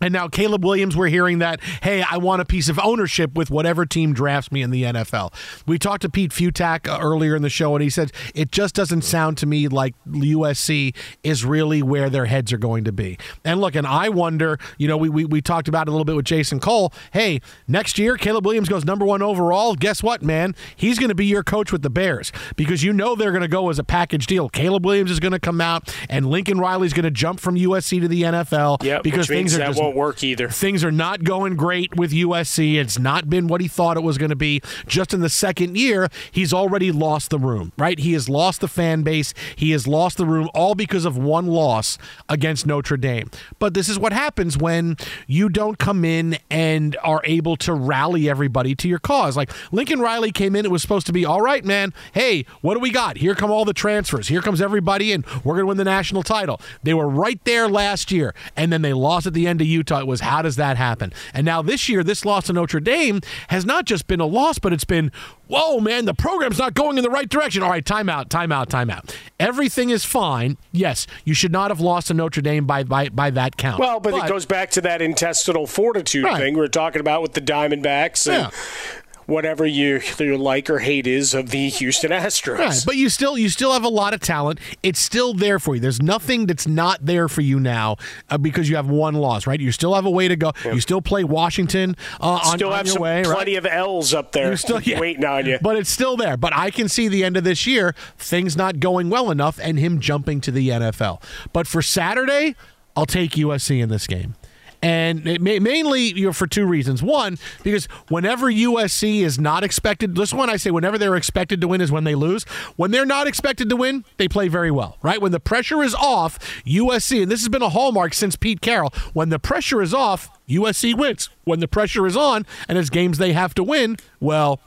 And 0.00 0.12
now 0.12 0.28
Caleb 0.28 0.64
Williams, 0.64 0.96
we're 0.96 1.08
hearing 1.08 1.38
that, 1.38 1.60
hey, 1.82 2.02
I 2.02 2.16
want 2.18 2.42
a 2.42 2.44
piece 2.44 2.68
of 2.68 2.78
ownership 2.78 3.34
with 3.34 3.50
whatever 3.50 3.86
team 3.86 4.12
drafts 4.12 4.52
me 4.52 4.62
in 4.62 4.70
the 4.70 4.84
NFL. 4.84 5.32
We 5.66 5.78
talked 5.78 6.02
to 6.02 6.08
Pete 6.08 6.30
Fiutak 6.30 6.88
uh, 6.88 6.98
earlier 7.00 7.34
in 7.34 7.42
the 7.42 7.50
show, 7.50 7.74
and 7.74 7.82
he 7.82 7.90
said 7.90 8.12
it 8.34 8.52
just 8.52 8.74
doesn't 8.74 9.02
sound 9.02 9.38
to 9.38 9.46
me 9.46 9.68
like 9.68 9.94
USC 10.06 10.94
is 11.22 11.44
really 11.44 11.82
where 11.82 12.10
their 12.10 12.26
heads 12.26 12.52
are 12.52 12.58
going 12.58 12.84
to 12.84 12.92
be. 12.92 13.18
And 13.44 13.60
look, 13.60 13.74
and 13.74 13.86
I 13.86 14.08
wonder, 14.08 14.58
you 14.78 14.88
know, 14.88 14.96
we, 14.96 15.08
we, 15.08 15.24
we 15.24 15.40
talked 15.40 15.68
about 15.68 15.86
it 15.86 15.90
a 15.90 15.92
little 15.92 16.04
bit 16.04 16.16
with 16.16 16.26
Jason 16.26 16.60
Cole. 16.60 16.92
Hey, 17.12 17.40
next 17.66 17.98
year, 17.98 18.16
Caleb 18.16 18.46
Williams 18.46 18.68
goes 18.68 18.84
number 18.84 19.04
one 19.04 19.22
overall. 19.22 19.74
Guess 19.74 20.02
what, 20.02 20.22
man? 20.22 20.54
He's 20.76 20.98
going 20.98 21.08
to 21.08 21.14
be 21.14 21.26
your 21.26 21.42
coach 21.42 21.72
with 21.72 21.82
the 21.82 21.90
Bears 21.90 22.32
because 22.56 22.82
you 22.82 22.92
know 22.92 23.14
they're 23.14 23.32
going 23.32 23.42
to 23.42 23.48
go 23.48 23.70
as 23.70 23.78
a 23.78 23.84
package 23.84 24.26
deal. 24.26 24.48
Caleb 24.48 24.84
Williams 24.84 25.10
is 25.10 25.20
going 25.20 25.32
to 25.32 25.38
come 25.38 25.60
out, 25.60 25.94
and 26.08 26.26
Lincoln 26.26 26.58
Riley's 26.58 26.92
going 26.92 27.04
to 27.04 27.10
jump 27.10 27.40
from 27.40 27.56
USC 27.56 28.00
to 28.00 28.08
the 28.08 28.22
NFL 28.22 28.82
yeah, 28.82 29.00
because 29.00 29.26
things 29.26 29.56
are 29.56 29.66
just 29.66 29.80
won't 29.88 29.96
work 29.96 30.22
either. 30.22 30.48
Things 30.48 30.84
are 30.84 30.92
not 30.92 31.24
going 31.24 31.56
great 31.56 31.96
with 31.96 32.12
USC. 32.12 32.74
It's 32.74 32.98
not 32.98 33.30
been 33.30 33.46
what 33.46 33.60
he 33.60 33.68
thought 33.68 33.96
it 33.96 34.02
was 34.02 34.18
going 34.18 34.30
to 34.30 34.36
be. 34.36 34.60
Just 34.86 35.14
in 35.14 35.20
the 35.20 35.28
second 35.28 35.76
year, 35.76 36.08
he's 36.30 36.52
already 36.52 36.92
lost 36.92 37.30
the 37.30 37.38
room, 37.38 37.72
right? 37.78 37.98
He 37.98 38.12
has 38.12 38.28
lost 38.28 38.60
the 38.60 38.68
fan 38.68 39.02
base. 39.02 39.32
He 39.56 39.70
has 39.70 39.86
lost 39.86 40.18
the 40.18 40.26
room 40.26 40.50
all 40.54 40.74
because 40.74 41.04
of 41.04 41.16
one 41.16 41.46
loss 41.46 41.96
against 42.28 42.66
Notre 42.66 42.96
Dame. 42.96 43.30
But 43.58 43.74
this 43.74 43.88
is 43.88 43.98
what 43.98 44.12
happens 44.12 44.58
when 44.58 44.96
you 45.26 45.48
don't 45.48 45.78
come 45.78 46.04
in 46.04 46.38
and 46.50 46.96
are 47.02 47.22
able 47.24 47.56
to 47.56 47.72
rally 47.72 48.28
everybody 48.28 48.74
to 48.76 48.88
your 48.88 48.98
cause. 48.98 49.36
Like 49.36 49.50
Lincoln 49.72 50.00
Riley 50.00 50.32
came 50.32 50.54
in, 50.54 50.64
it 50.64 50.70
was 50.70 50.82
supposed 50.82 51.06
to 51.06 51.12
be, 51.12 51.24
all 51.24 51.40
right, 51.40 51.64
man, 51.64 51.94
hey, 52.12 52.44
what 52.60 52.74
do 52.74 52.80
we 52.80 52.90
got? 52.90 53.18
Here 53.18 53.34
come 53.34 53.50
all 53.50 53.64
the 53.64 53.72
transfers. 53.72 54.28
Here 54.28 54.42
comes 54.42 54.60
everybody, 54.60 55.12
and 55.12 55.24
we're 55.44 55.54
going 55.54 55.64
to 55.64 55.66
win 55.66 55.76
the 55.78 55.84
national 55.84 56.22
title. 56.22 56.60
They 56.82 56.94
were 56.94 57.08
right 57.08 57.42
there 57.44 57.68
last 57.68 58.12
year, 58.12 58.34
and 58.56 58.72
then 58.72 58.82
they 58.82 58.92
lost 58.92 59.26
at 59.26 59.32
the 59.32 59.46
end 59.46 59.60
of 59.60 59.66
Utah. 59.78 60.00
It 60.00 60.06
was 60.06 60.20
how 60.20 60.42
does 60.42 60.56
that 60.56 60.76
happen? 60.76 61.12
And 61.32 61.44
now 61.44 61.62
this 61.62 61.88
year, 61.88 62.04
this 62.04 62.24
loss 62.24 62.46
to 62.46 62.52
Notre 62.52 62.80
Dame 62.80 63.20
has 63.48 63.64
not 63.64 63.84
just 63.86 64.06
been 64.06 64.20
a 64.20 64.26
loss, 64.26 64.58
but 64.58 64.72
it's 64.72 64.84
been, 64.84 65.10
whoa, 65.46 65.80
man, 65.80 66.04
the 66.04 66.14
program's 66.14 66.58
not 66.58 66.74
going 66.74 66.98
in 66.98 67.04
the 67.04 67.10
right 67.10 67.28
direction. 67.28 67.62
All 67.62 67.70
right, 67.70 67.84
timeout, 67.84 68.28
timeout, 68.28 68.66
timeout. 68.66 69.14
Everything 69.40 69.90
is 69.90 70.04
fine. 70.04 70.56
Yes, 70.72 71.06
you 71.24 71.34
should 71.34 71.52
not 71.52 71.70
have 71.70 71.80
lost 71.80 72.08
to 72.08 72.14
Notre 72.14 72.42
Dame 72.42 72.66
by 72.66 72.82
by, 72.84 73.08
by 73.08 73.30
that 73.30 73.56
count. 73.56 73.78
Well, 73.80 74.00
but, 74.00 74.14
it 74.14 74.28
goes 74.28 74.46
back 74.46 74.70
to 74.72 74.80
that 74.82 75.00
intestinal 75.00 75.66
fortitude 75.66 76.24
Right. 76.24 76.38
thing 76.38 76.54
we 76.54 76.60
are 76.60 76.68
talking 76.68 77.00
about 77.00 77.22
with 77.22 77.32
the 77.34 77.40
Diamondbacks. 77.40 78.26
And 78.26 78.52
Yeah. 78.52 78.97
Whatever 79.28 79.66
you, 79.66 80.00
your 80.18 80.38
like 80.38 80.70
or 80.70 80.78
hate 80.78 81.06
is 81.06 81.34
of 81.34 81.50
the 81.50 81.68
Houston 81.68 82.10
Astros. 82.10 82.58
Right, 82.58 82.82
but 82.84 82.96
you 82.96 83.08
still 83.08 83.38
you 83.38 83.48
still 83.48 83.72
have 83.72 83.84
a 83.84 83.88
lot 83.88 84.14
of 84.14 84.20
talent. 84.20 84.58
It's 84.82 84.98
still 84.98 85.34
there 85.34 85.58
for 85.58 85.74
you. 85.74 85.80
There's 85.80 86.02
nothing 86.02 86.46
that's 86.46 86.66
not 86.66 87.04
there 87.04 87.28
for 87.28 87.42
you 87.42 87.60
now 87.60 87.96
uh, 88.30 88.38
because 88.38 88.68
you 88.68 88.76
have 88.76 88.88
one 88.88 89.14
loss, 89.14 89.46
right? 89.46 89.60
You 89.60 89.70
still 89.70 89.94
have 89.94 90.06
a 90.06 90.10
way 90.10 90.26
to 90.26 90.36
go. 90.36 90.52
You 90.64 90.80
still 90.80 91.02
play 91.02 91.22
Washington 91.24 91.94
uh, 92.20 92.40
on, 92.44 92.58
Still 92.58 92.70
on 92.70 92.78
have 92.78 92.86
your 92.86 92.94
some 92.94 93.02
way, 93.02 93.22
plenty 93.24 93.54
right? 93.54 93.58
of 93.58 93.66
L's 93.66 94.14
up 94.14 94.32
there 94.32 94.48
You're 94.48 94.56
still 94.56 94.80
yeah. 94.80 94.98
waiting 94.98 95.24
on 95.24 95.46
you. 95.46 95.58
But 95.60 95.76
it's 95.76 95.90
still 95.90 96.16
there. 96.16 96.36
But 96.36 96.54
I 96.56 96.70
can 96.70 96.88
see 96.88 97.08
the 97.08 97.22
end 97.24 97.36
of 97.36 97.44
this 97.44 97.66
year, 97.66 97.94
things 98.16 98.56
not 98.56 98.80
going 98.80 99.10
well 99.10 99.30
enough, 99.30 99.60
and 99.62 99.78
him 99.78 100.00
jumping 100.00 100.40
to 100.42 100.50
the 100.50 100.70
NFL. 100.70 101.22
But 101.52 101.66
for 101.66 101.82
Saturday, 101.82 102.56
I'll 102.96 103.06
take 103.06 103.32
USC 103.32 103.82
in 103.82 103.90
this 103.90 104.06
game. 104.06 104.34
And 104.80 105.24
may, 105.24 105.58
mainly 105.58 106.12
you 106.12 106.26
know, 106.26 106.32
for 106.32 106.46
two 106.46 106.66
reasons. 106.66 107.02
One, 107.02 107.38
because 107.62 107.86
whenever 108.08 108.46
USC 108.46 109.22
is 109.22 109.38
not 109.38 109.64
expected, 109.64 110.14
this 110.14 110.32
one 110.32 110.48
I 110.50 110.56
say 110.56 110.70
whenever 110.70 110.98
they're 110.98 111.16
expected 111.16 111.60
to 111.60 111.68
win 111.68 111.80
is 111.80 111.90
when 111.90 112.04
they 112.04 112.14
lose. 112.14 112.44
When 112.76 112.90
they're 112.90 113.06
not 113.06 113.26
expected 113.26 113.68
to 113.70 113.76
win, 113.76 114.04
they 114.18 114.28
play 114.28 114.48
very 114.48 114.70
well, 114.70 114.96
right? 115.02 115.20
When 115.20 115.32
the 115.32 115.40
pressure 115.40 115.82
is 115.82 115.94
off, 115.94 116.38
USC, 116.64 117.22
and 117.22 117.30
this 117.30 117.40
has 117.40 117.48
been 117.48 117.62
a 117.62 117.70
hallmark 117.70 118.14
since 118.14 118.36
Pete 118.36 118.60
Carroll, 118.60 118.92
when 119.12 119.30
the 119.30 119.38
pressure 119.38 119.82
is 119.82 119.92
off, 119.92 120.30
USC 120.48 120.96
wins. 120.96 121.28
When 121.44 121.60
the 121.60 121.68
pressure 121.68 122.06
is 122.06 122.16
on 122.16 122.46
and 122.68 122.78
it's 122.78 122.90
games 122.90 123.18
they 123.18 123.32
have 123.32 123.54
to 123.54 123.62
win, 123.62 123.96
well, 124.20 124.60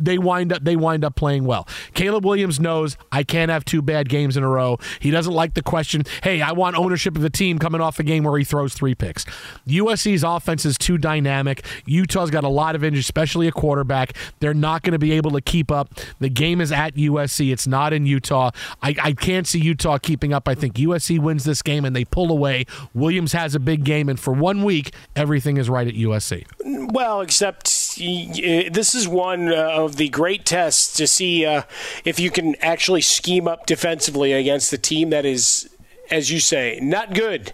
they 0.00 0.18
wind 0.18 0.52
up 0.52 0.64
they 0.64 0.76
wind 0.76 1.04
up 1.04 1.14
playing 1.14 1.44
well. 1.44 1.68
Caleb 1.94 2.24
Williams 2.24 2.58
knows 2.58 2.96
I 3.12 3.22
can't 3.22 3.50
have 3.50 3.64
two 3.64 3.82
bad 3.82 4.08
games 4.08 4.36
in 4.36 4.42
a 4.42 4.48
row. 4.48 4.78
He 5.00 5.10
doesn't 5.10 5.32
like 5.32 5.54
the 5.54 5.62
question, 5.62 6.04
"Hey, 6.22 6.40
I 6.42 6.52
want 6.52 6.76
ownership 6.76 7.16
of 7.16 7.22
the 7.22 7.30
team 7.30 7.58
coming 7.58 7.80
off 7.80 7.98
a 7.98 8.02
game 8.02 8.24
where 8.24 8.36
he 8.38 8.44
throws 8.44 8.74
three 8.74 8.94
picks." 8.94 9.24
USC's 9.66 10.24
offense 10.24 10.64
is 10.64 10.76
too 10.78 10.98
dynamic. 10.98 11.64
Utah's 11.86 12.30
got 12.30 12.44
a 12.44 12.48
lot 12.48 12.74
of 12.74 12.84
injuries, 12.84 13.04
especially 13.04 13.48
a 13.48 13.52
quarterback. 13.52 14.14
They're 14.40 14.54
not 14.54 14.82
going 14.82 14.92
to 14.92 14.98
be 14.98 15.12
able 15.12 15.30
to 15.32 15.40
keep 15.40 15.70
up. 15.70 15.94
The 16.18 16.28
game 16.28 16.60
is 16.60 16.72
at 16.72 16.94
USC. 16.94 17.52
It's 17.52 17.66
not 17.66 17.92
in 17.92 18.06
Utah. 18.06 18.50
I, 18.82 18.94
I 19.02 19.12
can't 19.12 19.46
see 19.46 19.60
Utah 19.60 19.98
keeping 19.98 20.32
up. 20.32 20.48
I 20.48 20.54
think 20.54 20.74
USC 20.74 21.18
wins 21.18 21.44
this 21.44 21.62
game 21.62 21.84
and 21.84 21.94
they 21.94 22.04
pull 22.04 22.30
away. 22.30 22.64
Williams 22.94 23.32
has 23.32 23.54
a 23.54 23.60
big 23.60 23.84
game, 23.84 24.08
and 24.08 24.18
for 24.18 24.32
one 24.32 24.64
week, 24.64 24.94
everything 25.16 25.56
is 25.56 25.68
right 25.68 25.86
at 25.86 25.94
USC. 25.94 26.46
Well, 26.92 27.20
except 27.20 27.68
this 28.00 28.94
is 28.94 29.06
one 29.06 29.52
uh, 29.52 29.56
of 29.56 29.96
the 29.96 30.08
great 30.08 30.44
tests 30.44 30.96
to 30.96 31.06
see 31.06 31.44
uh, 31.44 31.62
if 32.04 32.18
you 32.18 32.30
can 32.30 32.56
actually 32.56 33.02
scheme 33.02 33.46
up 33.46 33.66
defensively 33.66 34.32
against 34.32 34.70
the 34.70 34.78
team 34.78 35.10
that 35.10 35.24
is, 35.24 35.68
as 36.10 36.30
you 36.30 36.40
say, 36.40 36.78
not 36.82 37.14
good. 37.14 37.52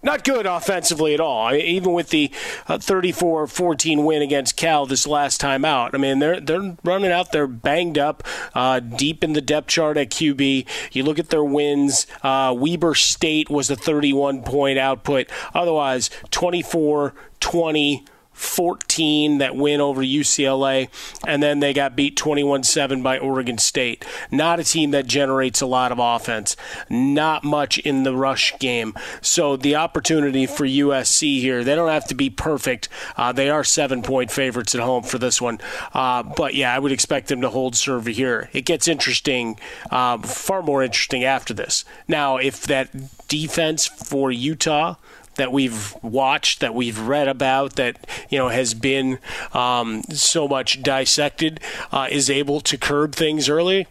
Not 0.00 0.22
good 0.22 0.46
offensively 0.46 1.12
at 1.12 1.18
all. 1.18 1.52
Even 1.52 1.92
with 1.92 2.10
the 2.10 2.30
uh, 2.68 2.78
34-14 2.78 4.04
win 4.04 4.22
against 4.22 4.56
Cal 4.56 4.86
this 4.86 5.08
last 5.08 5.40
time 5.40 5.64
out, 5.64 5.92
I 5.92 5.98
mean 5.98 6.20
they're 6.20 6.40
they're 6.40 6.76
running 6.84 7.10
out. 7.10 7.32
They're 7.32 7.48
banged 7.48 7.98
up, 7.98 8.22
uh, 8.54 8.78
deep 8.78 9.24
in 9.24 9.32
the 9.32 9.40
depth 9.40 9.66
chart 9.66 9.96
at 9.96 10.10
QB. 10.10 10.66
You 10.92 11.02
look 11.02 11.18
at 11.18 11.30
their 11.30 11.42
wins. 11.42 12.06
Uh, 12.22 12.54
Weber 12.56 12.94
State 12.94 13.50
was 13.50 13.70
a 13.70 13.76
31 13.76 14.44
point 14.44 14.78
output. 14.78 15.28
Otherwise, 15.52 16.10
24 16.30 17.12
20. 17.40 18.04
14 18.38 19.38
that 19.38 19.56
win 19.56 19.80
over 19.80 20.02
UCLA, 20.02 20.88
and 21.26 21.42
then 21.42 21.60
they 21.60 21.72
got 21.72 21.96
beat 21.96 22.16
21 22.16 22.62
7 22.62 23.02
by 23.02 23.18
Oregon 23.18 23.58
State. 23.58 24.04
Not 24.30 24.60
a 24.60 24.64
team 24.64 24.92
that 24.92 25.06
generates 25.06 25.60
a 25.60 25.66
lot 25.66 25.92
of 25.92 25.98
offense, 25.98 26.56
not 26.88 27.44
much 27.44 27.78
in 27.78 28.04
the 28.04 28.14
rush 28.14 28.56
game. 28.58 28.94
So 29.20 29.56
the 29.56 29.76
opportunity 29.76 30.46
for 30.46 30.64
USC 30.64 31.40
here, 31.40 31.64
they 31.64 31.74
don't 31.74 31.88
have 31.88 32.06
to 32.08 32.14
be 32.14 32.30
perfect. 32.30 32.88
Uh, 33.16 33.32
they 33.32 33.50
are 33.50 33.64
seven 33.64 34.02
point 34.02 34.30
favorites 34.30 34.74
at 34.74 34.80
home 34.80 35.02
for 35.02 35.18
this 35.18 35.40
one. 35.40 35.58
Uh, 35.92 36.22
but 36.22 36.54
yeah, 36.54 36.74
I 36.74 36.78
would 36.78 36.92
expect 36.92 37.28
them 37.28 37.40
to 37.40 37.50
hold 37.50 37.74
serve 37.74 38.06
here. 38.06 38.50
It 38.52 38.64
gets 38.64 38.88
interesting, 38.88 39.58
uh, 39.90 40.18
far 40.18 40.62
more 40.62 40.82
interesting 40.82 41.24
after 41.24 41.52
this. 41.52 41.84
Now, 42.06 42.36
if 42.36 42.62
that 42.62 42.90
defense 43.28 43.86
for 43.86 44.30
Utah, 44.30 44.94
that 45.38 45.52
we've 45.52 45.96
watched, 46.02 46.60
that 46.60 46.74
we've 46.74 47.00
read 47.00 47.26
about, 47.26 47.76
that 47.76 48.06
you 48.28 48.38
know 48.38 48.48
has 48.48 48.74
been 48.74 49.18
um, 49.54 50.02
so 50.10 50.46
much 50.46 50.82
dissected, 50.82 51.60
uh, 51.90 52.06
is 52.10 52.28
able 52.28 52.60
to 52.60 52.76
curb 52.76 53.14
things 53.14 53.48
early. 53.48 53.86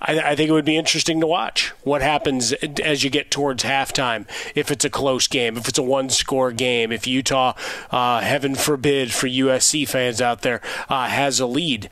I, 0.00 0.18
I 0.20 0.36
think 0.36 0.48
it 0.48 0.52
would 0.52 0.64
be 0.64 0.76
interesting 0.76 1.20
to 1.20 1.26
watch 1.26 1.70
what 1.82 2.02
happens 2.02 2.52
as 2.52 3.04
you 3.04 3.10
get 3.10 3.30
towards 3.30 3.62
halftime. 3.62 4.26
If 4.54 4.70
it's 4.70 4.84
a 4.84 4.90
close 4.90 5.26
game, 5.26 5.56
if 5.56 5.68
it's 5.68 5.78
a 5.78 5.82
one-score 5.82 6.52
game, 6.52 6.92
if 6.92 7.06
Utah, 7.06 7.54
uh, 7.90 8.20
heaven 8.20 8.54
forbid 8.54 9.12
for 9.12 9.28
USC 9.28 9.88
fans 9.88 10.20
out 10.20 10.42
there, 10.42 10.60
uh, 10.88 11.08
has 11.08 11.40
a 11.40 11.46
lead, 11.46 11.88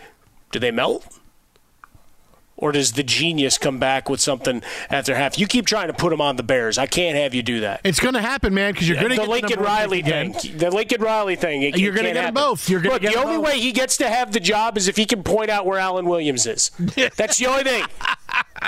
do 0.50 0.58
they 0.58 0.70
melt? 0.70 1.06
Or 2.60 2.72
does 2.72 2.92
the 2.92 3.02
genius 3.02 3.58
come 3.58 3.78
back 3.78 4.08
with 4.08 4.20
something 4.20 4.62
after 4.88 5.14
half? 5.14 5.38
You 5.38 5.46
keep 5.46 5.66
trying 5.66 5.88
to 5.88 5.92
put 5.92 6.10
them 6.10 6.20
on 6.20 6.36
the 6.36 6.42
Bears. 6.42 6.78
I 6.78 6.86
can't 6.86 7.16
have 7.16 7.34
you 7.34 7.42
do 7.42 7.60
that. 7.60 7.80
It's 7.84 8.00
going 8.00 8.14
to 8.14 8.20
happen, 8.20 8.54
man, 8.54 8.72
because 8.72 8.88
you're 8.88 8.98
going 8.98 9.10
to 9.10 9.16
the 9.16 9.22
get 9.22 9.28
Lincoln 9.28 9.50
number 9.50 9.64
one 9.64 9.72
Riley 9.78 10.02
thing. 10.02 10.32
The 10.56 10.70
Lincoln 10.70 11.00
Riley 11.02 11.36
thing. 11.36 11.62
It, 11.62 11.78
You're 11.78 11.92
gonna 11.92 12.08
can't 12.08 12.14
get 12.14 12.20
happen. 12.24 12.34
both. 12.34 12.68
You're 12.68 12.80
gonna 12.80 12.94
Look, 12.94 13.02
get 13.02 13.14
the 13.14 13.20
only 13.20 13.36
both. 13.36 13.46
way 13.46 13.60
he 13.60 13.72
gets 13.72 13.96
to 13.98 14.08
have 14.08 14.32
the 14.32 14.40
job 14.40 14.76
is 14.76 14.88
if 14.88 14.96
he 14.96 15.04
can 15.06 15.22
point 15.22 15.50
out 15.50 15.66
where 15.66 15.78
Alan 15.78 16.06
Williams 16.06 16.46
is. 16.46 16.70
That's 17.16 17.38
the 17.38 17.46
only 17.46 17.64
thing. 17.64 17.84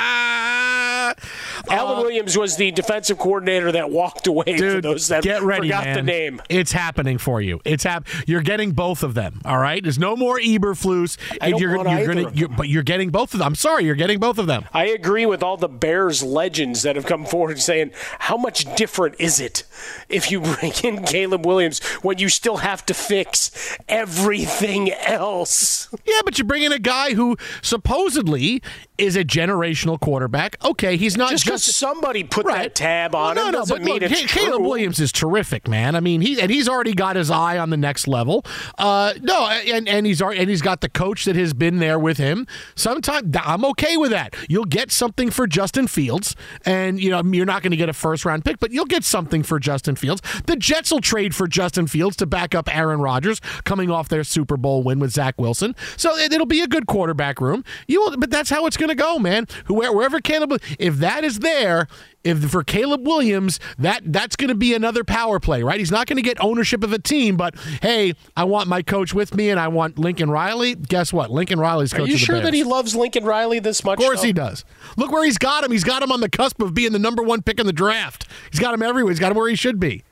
Alan 1.71 1.99
uh, 1.99 2.02
Williams 2.02 2.37
was 2.37 2.57
the 2.57 2.71
defensive 2.71 3.19
coordinator 3.19 3.73
that 3.73 3.90
walked 3.90 4.26
away 4.26 4.45
for 4.45 4.57
Dude, 4.57 4.85
those 4.85 5.09
that 5.09 5.23
get 5.23 5.42
ready, 5.42 5.69
forgot 5.69 5.85
man. 5.85 5.97
the 5.97 6.02
name. 6.02 6.42
It's 6.49 6.73
happening 6.73 7.19
for 7.19 7.40
you. 7.40 7.61
It's 7.64 7.85
hap- 7.85 8.07
You're 8.26 8.42
getting 8.42 8.73
both 8.73 9.02
of 9.02 9.14
them. 9.14 9.40
All 9.45 9.59
right. 9.59 9.83
There's 9.83 9.99
no 9.99 10.16
more 10.16 10.38
Eberflus. 10.38 11.16
I 11.40 11.50
don't 11.50 11.61
you're, 11.61 11.76
want 11.76 11.88
you're 11.88 11.99
either 11.99 12.14
gonna, 12.14 12.33
you're, 12.35 12.49
but 12.49 12.69
you're 12.69 12.83
getting 12.83 13.11
both 13.11 13.35
of 13.35 13.38
them. 13.38 13.47
I'm 13.47 13.54
sorry, 13.54 13.85
you're 13.85 13.95
getting 13.95 14.19
both 14.19 14.38
of 14.38 14.47
them. 14.47 14.64
I 14.73 14.87
agree 14.87 15.26
with 15.26 15.42
all 15.42 15.57
the 15.57 15.69
Bears 15.69 16.23
legends 16.23 16.83
that 16.83 16.97
have 16.97 17.07
come 17.07 17.25
forward 17.25 17.61
saying, 17.61 17.92
how 18.19 18.37
much 18.37 18.73
different 18.76 19.16
is 19.19 19.40
it 19.40 19.64
if 20.09 20.31
you 20.31 20.40
bring 20.40 20.73
in 20.85 21.04
Caleb 21.04 21.47
Williams 21.47 21.81
when 22.02 22.19
you 22.19 22.28
still 22.28 22.59
have 22.59 22.85
to 22.87 22.95
fix 22.95 23.76
everything 23.88 24.92
else? 24.92 25.88
Yeah, 26.04 26.21
but 26.25 26.38
you 26.38 26.45
bring 26.45 26.62
in 26.62 26.73
a 26.73 26.78
guy 26.78 27.14
who 27.14 27.37
supposedly 27.62 28.62
is 28.99 29.16
a 29.16 29.25
generational 29.25 29.99
quarterback. 29.99 30.57
Okay, 30.64 30.97
he's 31.02 31.16
not 31.16 31.30
Just 31.30 31.44
because 31.44 31.64
somebody 31.64 32.25
put 32.25 32.47
that 32.47 32.75
tab 32.75 33.14
on 33.14 33.37
Well, 33.37 33.47
him 33.47 33.52
no, 33.52 33.59
no, 33.59 33.59
doesn't 33.61 33.76
but 33.78 33.85
mean 33.85 33.94
look, 34.00 34.11
it's 34.11 34.32
Caleb 34.32 34.59
true. 34.61 34.68
Williams 34.68 35.00
is 35.00 35.11
terrific, 35.12 35.66
man. 35.68 35.94
I 35.94 36.00
mean, 36.00 36.21
he 36.21 36.40
and 36.40 36.50
he's 36.50 36.68
already 36.68 36.94
got 36.94 37.16
his 37.16 37.30
eye 37.30 37.59
on 37.59 37.71
the 37.71 37.76
next 37.76 38.06
level. 38.06 38.44
Uh, 38.78 39.14
no, 39.21 39.47
and 39.49 39.88
and 39.88 40.06
he's 40.06 40.23
already, 40.23 40.40
and 40.40 40.49
he's 40.50 40.62
got 40.62 40.80
the 40.80 40.88
coach 40.88 41.25
that 41.25 41.37
has 41.37 41.52
been 41.52 41.78
there 41.78 41.99
with 41.99 42.18
him. 42.18 42.47
Sometimes 42.75 43.37
I'm 43.42 43.64
okay 43.66 43.97
with 43.97 44.11
that. 44.12 44.35
You'll 44.49 44.64
get 44.64 44.90
something 44.92 45.30
for 45.30 45.47
Justin 45.47 45.87
Fields, 45.88 46.37
and 46.64 47.00
you 47.00 47.11
know 47.11 47.23
you're 47.25 47.47
not 47.47 47.62
going 47.62 47.73
to 47.73 47.76
get 47.76 47.88
a 47.88 47.92
first 47.92 48.25
round 48.25 48.44
pick, 48.44 48.59
but 48.61 48.71
you'll 48.71 48.85
get 48.85 49.04
something 49.04 49.42
for 49.42 49.59
Justin 49.59 49.97
Fields. 49.97 50.23
The 50.47 50.56
Jets 50.56 50.90
will 50.92 51.00
trade 51.00 51.35
for 51.35 51.47
Justin 51.49 51.87
Fields 51.87 52.16
to 52.16 52.26
back 52.26 52.54
up 52.54 52.75
Aaron 52.75 53.00
Rodgers 53.00 53.40
coming 53.64 53.90
off 53.90 54.09
their 54.09 54.25
Super 54.25 54.56
Bowl 54.56 54.82
win 54.82 54.99
with 54.99 55.11
Zach 55.12 55.40
Wilson. 55.40 55.75
So 55.97 56.16
it, 56.16 56.32
it'll 56.32 56.47
be 56.47 56.61
a 56.61 56.66
good 56.68 56.87
quarterback 56.87 57.40
room. 57.40 57.64
You 57.87 58.00
will, 58.00 58.16
but 58.16 58.30
that's 58.30 58.50
how 58.50 58.66
it's 58.66 58.76
going 58.76 58.88
to 58.90 58.94
go, 58.94 59.18
man. 59.18 59.47
Whoever, 59.66 59.94
wherever 59.97 60.21
Caleb, 60.21 60.61
if 60.78 60.91
that 60.99 61.25
is 61.25 61.40
there, 61.40 61.87
if 62.25 62.38
for 62.50 62.62
Caleb 62.62 63.06
Williams, 63.06 63.58
that 63.78 64.02
that's 64.04 64.37
going 64.37 64.49
to 64.49 64.54
be 64.54 64.75
another 64.75 65.04
power 65.04 65.40
play, 65.40 65.62
right? 65.62 65.78
He's 65.78 65.90
not 65.90 66.06
going 66.06 66.16
to 66.16 66.22
get 66.22 66.42
ownership 66.42 66.84
of 66.84 66.92
a 66.92 66.99
team, 66.99 67.37
but 67.37 67.54
hey, 67.80 68.14
I 68.37 68.44
want 68.44 68.68
my 68.68 68.82
coach 68.82 69.12
with 69.14 69.34
me, 69.34 69.50
and 69.50 69.58
I 69.58 69.68
want 69.68 69.99
Lincoln 69.99 70.30
Riley. 70.30 70.75
Guess 70.75 71.12
what? 71.12 71.30
Lincoln 71.30 71.58
Riley's 71.58 71.92
coach 71.92 72.08
Are 72.08 72.12
you 72.12 72.18
sure 72.18 72.37
Bears. 72.37 72.44
that 72.46 72.54
he 72.54 72.64
loves 72.64 72.94
Lincoln 72.94 73.25
Riley 73.25 73.58
this 73.58 73.84
much? 73.84 73.99
Of 73.99 74.04
course 74.04 74.20
though? 74.20 74.26
he 74.26 74.32
does. 74.32 74.64
Look 74.96 75.11
where 75.11 75.25
he's 75.25 75.38
got 75.38 75.64
him. 75.64 75.72
He's 75.72 75.84
got 75.84 76.02
him 76.02 76.12
on 76.12 76.20
the 76.20 76.28
cusp 76.28 76.61
of 76.62 76.75
being 76.75 76.92
the 76.92 76.99
number 76.99 77.22
one 77.22 77.42
pick 77.42 77.58
in 77.58 77.66
the 77.66 77.72
draft. 77.72 78.26
He's 78.50 78.61
got 78.61 78.75
him 78.75 78.82
everywhere. 78.82 79.11
He's 79.12 79.20
got 79.20 79.32
him 79.32 79.38
where 79.38 79.49
he 79.49 79.56
should 79.56 79.80
be. 79.80 80.04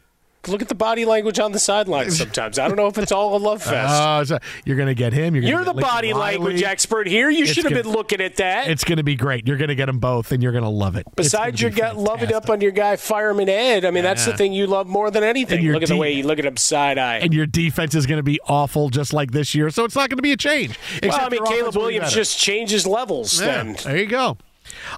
Look 0.49 0.63
at 0.63 0.69
the 0.69 0.75
body 0.75 1.05
language 1.05 1.39
on 1.39 1.53
the 1.53 1.59
sidelines 1.59 2.17
sometimes. 2.19 2.59
I 2.59 2.67
don't 2.67 2.77
know 2.77 2.87
if 2.87 2.97
it's 2.97 3.13
all 3.13 3.37
a 3.37 3.39
love 3.39 3.63
fest. 3.63 3.93
Uh, 3.93 4.25
so 4.25 4.39
you're 4.65 4.77
going 4.77 4.89
to 4.89 4.95
get 4.95 5.13
him. 5.13 5.35
You're, 5.35 5.45
You're 5.45 5.65
get 5.65 5.75
the 5.77 5.83
body 5.83 6.13
Riley. 6.13 6.39
language 6.39 6.63
expert 6.63 7.07
here. 7.07 7.29
You 7.29 7.45
should 7.47 7.65
have 7.65 7.75
been 7.75 7.93
looking 7.93 8.23
at 8.23 8.37
that. 8.37 8.69
It's 8.69 8.83
going 8.85 8.97
to 8.97 9.03
be 9.05 9.17
great. 9.17 9.47
You're 9.47 9.59
going 9.59 9.69
to 9.69 9.75
get 9.75 9.87
them 9.87 9.99
both, 9.99 10.33
and 10.33 10.43
you're 10.43 10.53
going 10.53 10.65
to 10.65 10.71
love 10.71 10.97
it. 10.97 11.07
Besides 11.15 11.61
gonna 11.61 11.63
your 11.63 11.71
be 11.71 11.77
gut 11.77 11.97
loving 11.99 12.33
up 12.33 12.49
on 12.49 12.61
your 12.63 12.71
guy 12.71 12.97
Fireman 12.97 13.49
Ed, 13.51 13.85
I 13.85 13.91
mean 13.91 14.03
that's 14.03 14.25
the 14.25 14.37
thing 14.37 14.53
you 14.55 14.67
love 14.67 14.87
more 14.87 15.11
than 15.11 15.23
anything. 15.23 15.63
Look 15.73 15.83
at 15.83 15.89
the 15.91 15.97
way 15.97 16.13
you 16.13 16.23
look 16.25 16.39
at 16.39 16.47
him 16.47 16.57
side 16.57 16.97
eye. 16.99 17.19
and 17.19 17.35
your 17.35 17.47
defense 17.47 17.95
is 17.95 18.07
going 18.07 18.19
to 18.19 18.23
be 18.23 18.41
awful 18.49 18.89
just 18.89 19.13
like 19.13 19.33
this 19.33 19.55
year. 19.55 19.69
So 19.71 19.85
it's 19.85 19.95
not 19.95 20.09
going 20.09 20.19
to 20.19 20.23
be 20.23 20.33
a 20.33 20.37
change. 20.37 20.79
well, 21.03 21.21
I 21.21 21.29
mean 21.29 21.45
Caleb 21.45 21.77
Williams 21.77 22.13
just 22.13 22.39
changes 22.39 22.87
levels. 22.87 23.39
Yeah, 23.41 23.47
Then 23.63 23.77
there 23.85 23.97
you 23.99 24.07
go. 24.07 24.39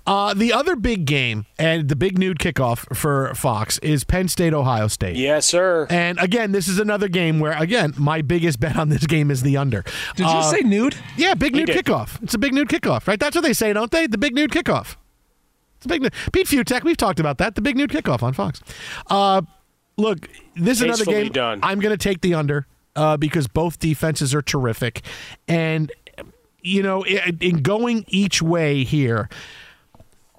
Uh, 0.06 0.34
the 0.34 0.52
other 0.52 0.76
big 0.76 1.04
game 1.04 1.46
and 1.58 1.88
the 1.88 1.96
big 1.96 2.18
nude 2.18 2.38
kickoff 2.38 2.94
for 2.96 3.34
Fox 3.34 3.78
is 3.78 4.04
Penn 4.04 4.28
State 4.28 4.54
Ohio 4.54 4.88
State. 4.88 5.16
yes, 5.16 5.46
sir. 5.46 5.86
And 5.90 6.18
again, 6.20 6.52
this 6.52 6.68
is 6.68 6.78
another 6.78 7.08
game 7.08 7.40
where 7.40 7.52
again 7.52 7.94
my 7.96 8.22
biggest 8.22 8.60
bet 8.60 8.76
on 8.76 8.88
this 8.88 9.06
game 9.06 9.30
is 9.30 9.42
the 9.42 9.56
under. 9.56 9.82
Did 10.16 10.24
you 10.26 10.32
Uh, 10.32 10.42
say 10.42 10.60
nude? 10.60 10.96
Yeah, 11.16 11.34
big 11.34 11.54
nude 11.54 11.68
kickoff. 11.68 12.22
It's 12.22 12.34
a 12.34 12.38
big 12.38 12.52
nude 12.54 12.68
kickoff, 12.68 13.06
right? 13.06 13.18
That's 13.20 13.34
what 13.34 13.42
they 13.42 13.52
say, 13.52 13.72
don't 13.72 13.90
they? 13.90 14.06
The 14.06 14.18
big 14.18 14.34
nude 14.34 14.50
kickoff. 14.50 14.96
It's 15.76 15.86
a 15.86 15.88
big 15.88 16.02
nude. 16.02 16.12
Pete 16.32 16.46
Fiutak, 16.46 16.84
we've 16.84 16.96
talked 16.96 17.18
about 17.20 17.38
that. 17.38 17.54
The 17.56 17.60
big 17.60 17.76
nude 17.76 17.90
kickoff 17.90 18.22
on 18.22 18.32
Fox. 18.34 18.60
Uh, 19.08 19.42
look, 19.96 20.28
this 20.54 20.78
is 20.78 20.82
another 20.82 21.04
game. 21.04 21.32
done. 21.32 21.60
I'm 21.62 21.80
going 21.80 21.96
to 21.96 22.02
take 22.02 22.20
the 22.20 22.34
under. 22.34 22.66
uh, 22.94 23.16
because 23.16 23.48
both 23.48 23.78
defenses 23.78 24.34
are 24.34 24.42
terrific. 24.42 25.00
And, 25.48 25.90
you 26.60 26.82
know, 26.82 27.02
in, 27.04 27.38
in 27.40 27.62
going 27.62 28.04
each 28.08 28.42
way 28.42 28.84
here, 28.84 29.28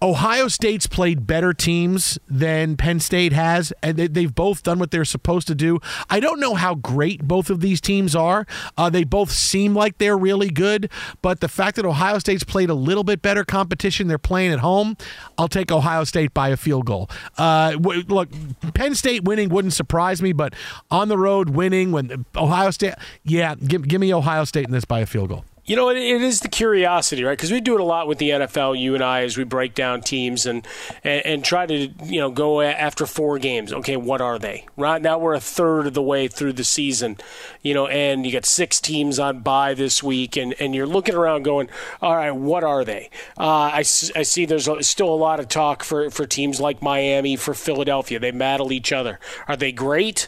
Ohio 0.03 0.50
State's 0.50 0.86
played 0.86 1.25
better 1.25 1.53
teams 1.53 2.19
than 2.27 2.75
Penn 2.75 3.00
State 3.00 3.31
has, 3.31 3.72
and 3.81 3.95
they, 3.95 4.24
have 4.24 4.36
both 4.36 4.62
done 4.62 4.77
what 4.77 4.91
they're 4.91 5.05
supposed 5.05 5.48
to 5.48 5.55
do. 5.55 5.79
I 6.10 6.19
don't 6.19 6.41
know 6.41 6.55
how 6.55 6.75
great 6.75 7.24
both 7.25 7.50
of 7.50 7.62
these 7.62 7.79
teams 7.79 8.13
are. 8.13 8.45
Uh, 8.77 8.89
they 8.89 9.05
both 9.05 9.31
seem 9.31 9.74
like 9.74 10.00
they're 10.00 10.17
really 10.17 10.50
good, 10.50 10.91
but 11.22 11.39
the 11.39 11.48
fact 11.48 11.77
that 11.77 11.86
Ohio 11.86 12.19
State's 12.19 12.43
played 12.43 12.69
a 12.69 12.74
little 12.74 13.05
bit 13.05 13.22
better 13.22 13.45
competition, 13.45 14.10
they're 14.10 14.17
playing 14.17 14.51
at 14.51 14.60
home, 14.60 14.98
I'll 15.38 15.48
take 15.48 15.72
Ohio 15.72 16.03
State 16.03 16.33
by 16.33 16.50
a 16.50 16.57
field 16.57 16.86
goal. 16.86 17.10
Uh, 17.38 17.77
look, 17.79 18.27
Penn 18.74 18.95
State 18.95 19.24
winning 19.24 19.48
wouldn't 19.48 19.74
surprise 19.74 20.22
me, 20.22 20.33
but 20.33 20.53
on 20.91 21.07
the 21.07 21.17
road 21.17 21.51
winning 21.51 21.93
when 21.93 22.25
Ohio 22.36 22.72
State, 22.72 22.95
yeah, 23.24 23.55
give, 23.55 23.88
give 23.88 24.01
me 24.01 24.13
Ohio 24.13 24.43
State 24.43 24.65
in 24.65 24.72
this 24.72 24.83
by 24.83 25.00
a 25.00 25.05
field 25.05 25.29
goal. 25.29 25.45
You 25.65 25.77
know, 25.77 25.89
it, 25.89 25.98
is 25.98 26.41
the 26.41 26.50
curiosity, 26.50 27.24
right? 27.24 27.38
Because 27.38 27.51
we 27.51 27.62
do 27.62 27.75
it 27.75 27.79
a 27.79 27.86
lot 27.86 28.05
with 28.05 28.17
the 28.17 28.32
NFL, 28.32 28.77
you 28.77 28.96
and 28.96 29.03
I, 29.03 29.22
as 29.22 29.38
we 29.38 29.46
break 29.46 29.74
down 29.74 30.01
teams 30.01 30.46
and, 30.46 30.67
and, 31.05 31.25
and 31.25 31.46
try 31.46 31.65
to, 31.65 31.88
you 32.03 32.20
know, 32.20 32.32
go 32.32 32.60
after 32.60 33.05
four 33.05 33.39
games. 33.39 33.72
Okay, 33.72 33.96
what 33.96 34.20
are 34.20 34.38
they? 34.38 34.65
Right 34.75 35.01
now, 35.01 35.17
we're 35.20 35.36
a 35.36 35.39
third 35.39 35.88
of 35.88 35.93
the 35.93 36.01
way 36.01 36.27
through 36.27 36.53
the 36.53 36.65
season, 36.65 37.15
you 37.62 37.74
know, 37.74 37.88
and 37.88 38.25
you 38.25 38.34
got 38.34 38.46
six 38.46 38.82
teams 38.82 39.20
on 39.20 39.39
bye 39.39 39.74
this 39.74 40.03
week, 40.03 40.36
and, 40.36 40.53
and 40.60 40.75
you're 40.75 40.86
looking 40.86 41.15
around 41.15 41.43
going, 41.43 41.70
all 42.01 42.15
right, 42.15 42.32
what 42.32 42.65
are 42.65 42.84
they? 42.84 43.10
Uh, 43.38 43.72
I, 43.72 43.77
I 43.79 43.84
see 43.84 44.46
there's 44.46 44.67
still 44.86 45.13
a 45.13 45.15
lot 45.15 45.39
of 45.39 45.48
talk 45.48 45.84
for, 45.86 46.10
for 46.10 46.25
teams 46.25 46.60
like 46.60 46.82
Miami, 46.82 47.38
for 47.38 47.53
Philadelphia. 47.53 48.20
They 48.20 48.32
battle 48.32 48.74
each 48.74 48.91
other. 48.91 49.17
Are 49.48 49.55
they 49.55 49.72
great? 49.72 50.27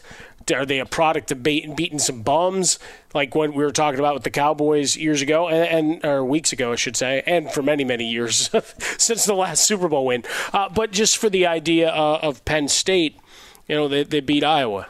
Are 0.52 0.66
they 0.66 0.78
a 0.78 0.86
product 0.86 1.32
of 1.32 1.42
beating, 1.42 1.74
beating 1.74 1.98
some 1.98 2.22
bums 2.22 2.78
like 3.14 3.34
what 3.34 3.52
we 3.52 3.64
were 3.64 3.72
talking 3.72 3.98
about 3.98 4.14
with 4.14 4.22
the 4.22 4.30
Cowboys 4.30 4.96
years 4.96 5.22
ago 5.22 5.48
and, 5.48 6.02
and 6.02 6.04
or 6.04 6.24
weeks 6.24 6.52
ago, 6.52 6.72
I 6.72 6.76
should 6.76 6.96
say, 6.96 7.22
and 7.26 7.50
for 7.50 7.62
many 7.62 7.84
many 7.84 8.08
years 8.08 8.50
since 8.98 9.24
the 9.24 9.34
last 9.34 9.64
Super 9.64 9.88
Bowl 9.88 10.06
win? 10.06 10.24
Uh, 10.52 10.68
but 10.68 10.92
just 10.92 11.16
for 11.16 11.28
the 11.28 11.46
idea 11.46 11.88
uh, 11.88 12.20
of 12.22 12.44
Penn 12.44 12.68
State, 12.68 13.18
you 13.66 13.74
know, 13.74 13.88
they, 13.88 14.04
they 14.04 14.20
beat 14.20 14.44
Iowa. 14.44 14.86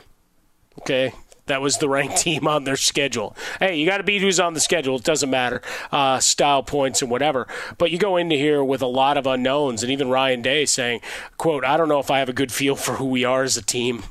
Okay, 0.81 1.15
that 1.47 1.63
was 1.63 1.79
the 1.79 1.89
ranked 1.89 2.17
team 2.23 2.47
on 2.47 2.65
their 2.65 2.77
schedule. 2.77 3.35
Hey, 3.59 3.77
you 3.77 3.87
got 3.87 3.99
to 3.99 4.05
beat 4.05 4.23
who's 4.23 4.39
on 4.39 4.55
the 4.55 4.61
schedule. 4.61 4.97
It 4.97 5.05
doesn't 5.05 5.31
matter, 5.31 5.63
uh, 5.91 6.21
style 6.21 6.63
points 6.63 7.01
and 7.01 7.11
whatever. 7.11 7.47
But 7.79 7.91
you 7.91 7.99
go 7.99 8.17
into 8.17 8.37
here 8.37 8.63
with 8.63 8.83
a 8.83 8.87
lot 8.87 9.17
of 9.17 9.27
unknowns, 9.27 9.83
and 9.83 9.91
even 9.91 10.11
Ryan 10.11 10.43
Day 10.43 10.67
saying, 10.67 11.01
"quote 11.39 11.65
I 11.65 11.77
don't 11.77 11.89
know 11.89 12.01
if 12.01 12.11
I 12.11 12.19
have 12.19 12.29
a 12.29 12.35
good 12.35 12.53
feel 12.53 12.77
for 12.77 12.95
who 12.95 13.07
we 13.07 13.25
are 13.25 13.43
as 13.43 13.57
a 13.57 13.63
team." 13.63 14.05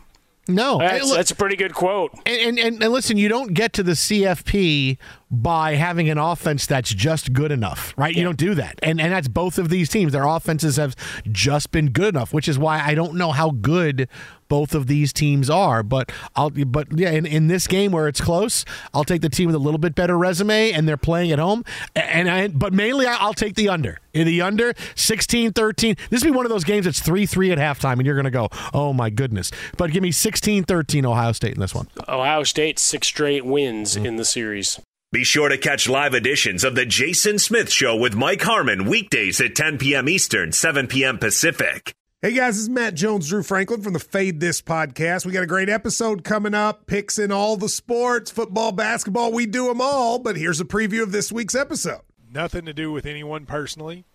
No, 0.48 0.78
that's, 0.78 1.12
that's, 1.12 1.32
a 1.32 1.36
pretty 1.36 1.56
good 1.56 1.74
quote. 1.74 2.12
And, 2.26 2.60
and, 2.60 2.84
and 2.84 2.94
listen, 2.94 3.18
you 3.18 3.28
don't 3.30 3.54
get 3.54 3.74
to 3.74 3.84
the 3.84 3.94
CFP 3.94 4.98
by 5.42 5.76
having 5.76 6.10
an 6.10 6.18
offense 6.18 6.66
that's 6.66 6.94
just 6.94 7.34
good 7.34 7.52
enough, 7.52 7.94
right? 7.98 8.14
Yeah. 8.14 8.20
You 8.20 8.24
don't 8.26 8.38
do 8.38 8.56
that, 8.56 8.80
and 8.82 9.00
and 9.00 9.12
that's 9.12 9.28
both 9.28 9.58
of 9.58 9.70
these 9.70 9.90
teams. 9.90 10.12
Their 10.12 10.26
offenses 10.26 10.78
have 10.78 10.96
just 11.32 11.72
been 11.72 11.92
good 11.92 12.16
enough, 12.16 12.34
which 12.34 12.48
is 12.48 12.58
why 12.58 12.80
I 12.80 12.96
don't 12.96 13.16
know 13.16 13.32
how 13.32 13.52
good 13.52 14.08
both 14.48 14.76
of 14.76 14.88
these 14.88 15.14
teams 15.14 15.50
are. 15.50 15.84
But 15.84 16.12
I'll 16.36 16.50
but 16.50 16.88
yeah, 16.98 17.12
in, 17.12 17.26
in 17.26 17.48
this 17.48 17.68
game 17.68 17.92
where 17.92 18.08
it's 18.08 18.22
close, 18.22 18.66
I'll 18.94 19.04
take 19.04 19.22
the 19.22 19.30
team 19.30 19.48
with 19.48 19.56
a 19.56 19.60
little 19.60 19.78
bit 19.78 19.96
better 19.96 20.18
resume 20.18 20.72
and 20.72 20.88
they're 20.88 20.98
playing 20.98 21.32
at 21.32 21.40
home. 21.40 21.64
And 21.96 22.30
I 22.30 22.48
but 22.48 22.74
mainly 22.74 23.06
I'll 23.06 23.34
take 23.34 23.56
the 23.56 23.70
under. 23.70 24.00
In 24.14 24.26
the 24.26 24.42
under 24.42 24.74
16-13. 24.74 26.00
This 26.10 26.24
will 26.24 26.32
be 26.32 26.36
one 26.38 26.46
of 26.46 26.50
those 26.50 26.64
games 26.64 26.86
that's 26.86 27.02
3-3 27.02 27.52
at 27.52 27.58
halftime 27.58 27.94
and 27.94 28.06
you're 28.06 28.16
going 28.16 28.24
to 28.24 28.32
go, 28.32 28.48
"Oh 28.74 28.94
my 28.94 29.10
goodness." 29.10 29.52
But 29.78 29.92
give 29.92 30.02
me 30.02 30.12
16-13 30.12 31.06
Ohio 31.06 31.34
State 31.34 31.54
in 31.54 31.60
this 31.60 31.76
one. 31.76 31.88
Ohio 32.08 32.44
State 32.44 32.80
six 32.80 33.08
straight 33.08 33.46
wins 33.46 33.96
mm-hmm. 33.96 34.06
in 34.06 34.16
the 34.16 34.26
series. 34.26 34.80
Be 35.12 35.24
sure 35.24 35.50
to 35.50 35.58
catch 35.58 35.88
live 35.88 36.14
editions 36.14 36.64
of 36.64 36.76
the 36.76 36.86
Jason 36.86 37.40
Smith 37.40 37.72
Show 37.72 37.96
with 37.96 38.16
Mike 38.16 38.42
Harmon 38.42 38.86
weekdays 38.86 39.40
at 39.40 39.56
10 39.56 39.78
p.m. 39.78 40.10
Eastern, 40.10 40.52
7 40.52 40.88
p.m. 40.88 41.20
Pacific. 41.20 41.94
Hey 42.22 42.34
guys, 42.34 42.56
this 42.56 42.64
is 42.64 42.70
Matt 42.70 42.96
Jones, 42.96 43.30
Drew 43.30 43.44
Franklin 43.44 43.82
from 43.82 43.94
the 43.94 44.00
Fade 44.00 44.40
This 44.40 44.62
podcast. 44.62 45.26
We 45.26 45.32
got 45.32 45.44
a 45.44 45.48
great 45.48 45.70
episode 45.70 46.24
coming 46.24 46.56
up, 46.56 46.88
picks 46.88 47.20
in 47.20 47.32
all 47.32 47.56
the 47.56 47.70
sports, 47.70 48.32
football, 48.32 48.72
basketball, 48.72 49.32
we 49.32 49.46
do 49.46 49.68
them 49.68 49.80
all. 49.80 50.18
But 50.18 50.38
here's 50.38 50.60
a 50.60 50.66
preview 50.66 51.04
of 51.04 51.12
this 51.12 51.32
week's 51.32 51.56
episode. 51.56 52.02
Nothing 52.34 52.66
to 52.66 52.74
do 52.74 52.92
with 52.92 53.06
anyone 53.06 53.46
personally, 53.46 54.06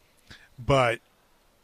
but 0.58 0.98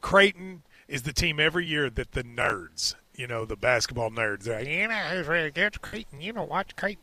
Creighton 0.00 0.62
is 0.88 1.02
the 1.02 1.12
team 1.12 1.40
every 1.40 1.66
year 1.66 1.90
that 1.90 2.12
the 2.12 2.22
nerds, 2.22 2.94
you 3.16 3.26
know, 3.26 3.44
the 3.44 3.56
basketball 3.56 4.10
nerds, 4.10 4.44
they're 4.44 4.60
like, 4.60 4.68
you 4.68 4.86
know, 4.86 4.94
who's 4.94 5.26
really 5.26 5.50
good? 5.50 5.82
Creighton, 5.82 6.20
you 6.20 6.32
know, 6.32 6.44
watch 6.44 6.76
Creighton. 6.76 7.02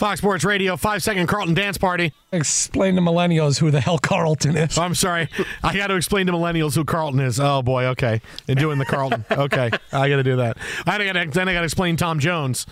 Fox 0.00 0.18
Sports 0.18 0.44
Radio, 0.44 0.78
five 0.78 1.02
second 1.02 1.26
Carlton 1.26 1.52
dance 1.52 1.76
party. 1.76 2.14
Explain 2.32 2.94
to 2.94 3.02
millennials 3.02 3.58
who 3.60 3.70
the 3.70 3.82
hell 3.82 3.98
Carlton 3.98 4.56
is. 4.56 4.78
I'm 4.78 4.94
sorry. 4.94 5.28
I 5.62 5.76
got 5.76 5.88
to 5.88 5.94
explain 5.96 6.26
to 6.28 6.32
millennials 6.32 6.74
who 6.74 6.86
Carlton 6.86 7.20
is. 7.20 7.38
Oh 7.38 7.60
boy, 7.60 7.84
okay. 7.88 8.22
And 8.48 8.58
doing 8.58 8.78
the 8.78 8.86
Carlton. 8.86 9.26
Okay, 9.30 9.70
I 9.92 10.08
got 10.08 10.16
to 10.16 10.22
do 10.22 10.36
that. 10.36 10.56
I 10.86 11.04
got 11.04 11.32
then 11.34 11.50
I 11.50 11.52
got 11.52 11.58
to 11.60 11.64
explain 11.64 11.96
Tom 11.98 12.18
Jones. 12.18 12.66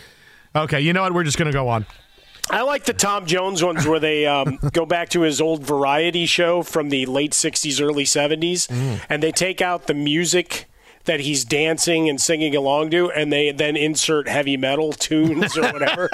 Okay, 0.56 0.80
you 0.80 0.94
know 0.94 1.02
what? 1.02 1.12
We're 1.12 1.24
just 1.24 1.36
going 1.36 1.52
to 1.52 1.52
go 1.52 1.68
on. 1.68 1.84
I 2.50 2.62
like 2.62 2.86
the 2.86 2.94
Tom 2.94 3.26
Jones 3.26 3.62
ones 3.62 3.86
where 3.86 4.00
they 4.00 4.24
um, 4.24 4.58
go 4.72 4.86
back 4.86 5.10
to 5.10 5.20
his 5.20 5.38
old 5.38 5.62
variety 5.62 6.24
show 6.24 6.62
from 6.62 6.88
the 6.88 7.04
late 7.04 7.32
60s, 7.32 7.78
early 7.82 8.04
70s, 8.04 8.68
Mm. 8.68 9.00
and 9.10 9.22
they 9.22 9.32
take 9.32 9.60
out 9.60 9.86
the 9.86 9.92
music 9.92 10.64
that 11.08 11.20
he's 11.20 11.44
dancing 11.44 12.08
and 12.08 12.20
singing 12.20 12.54
along 12.54 12.90
to, 12.90 13.10
and 13.10 13.32
they 13.32 13.50
then 13.50 13.76
insert 13.76 14.28
heavy 14.28 14.56
metal 14.56 14.92
tunes 14.92 15.56
or 15.58 15.62
whatever. 15.72 16.08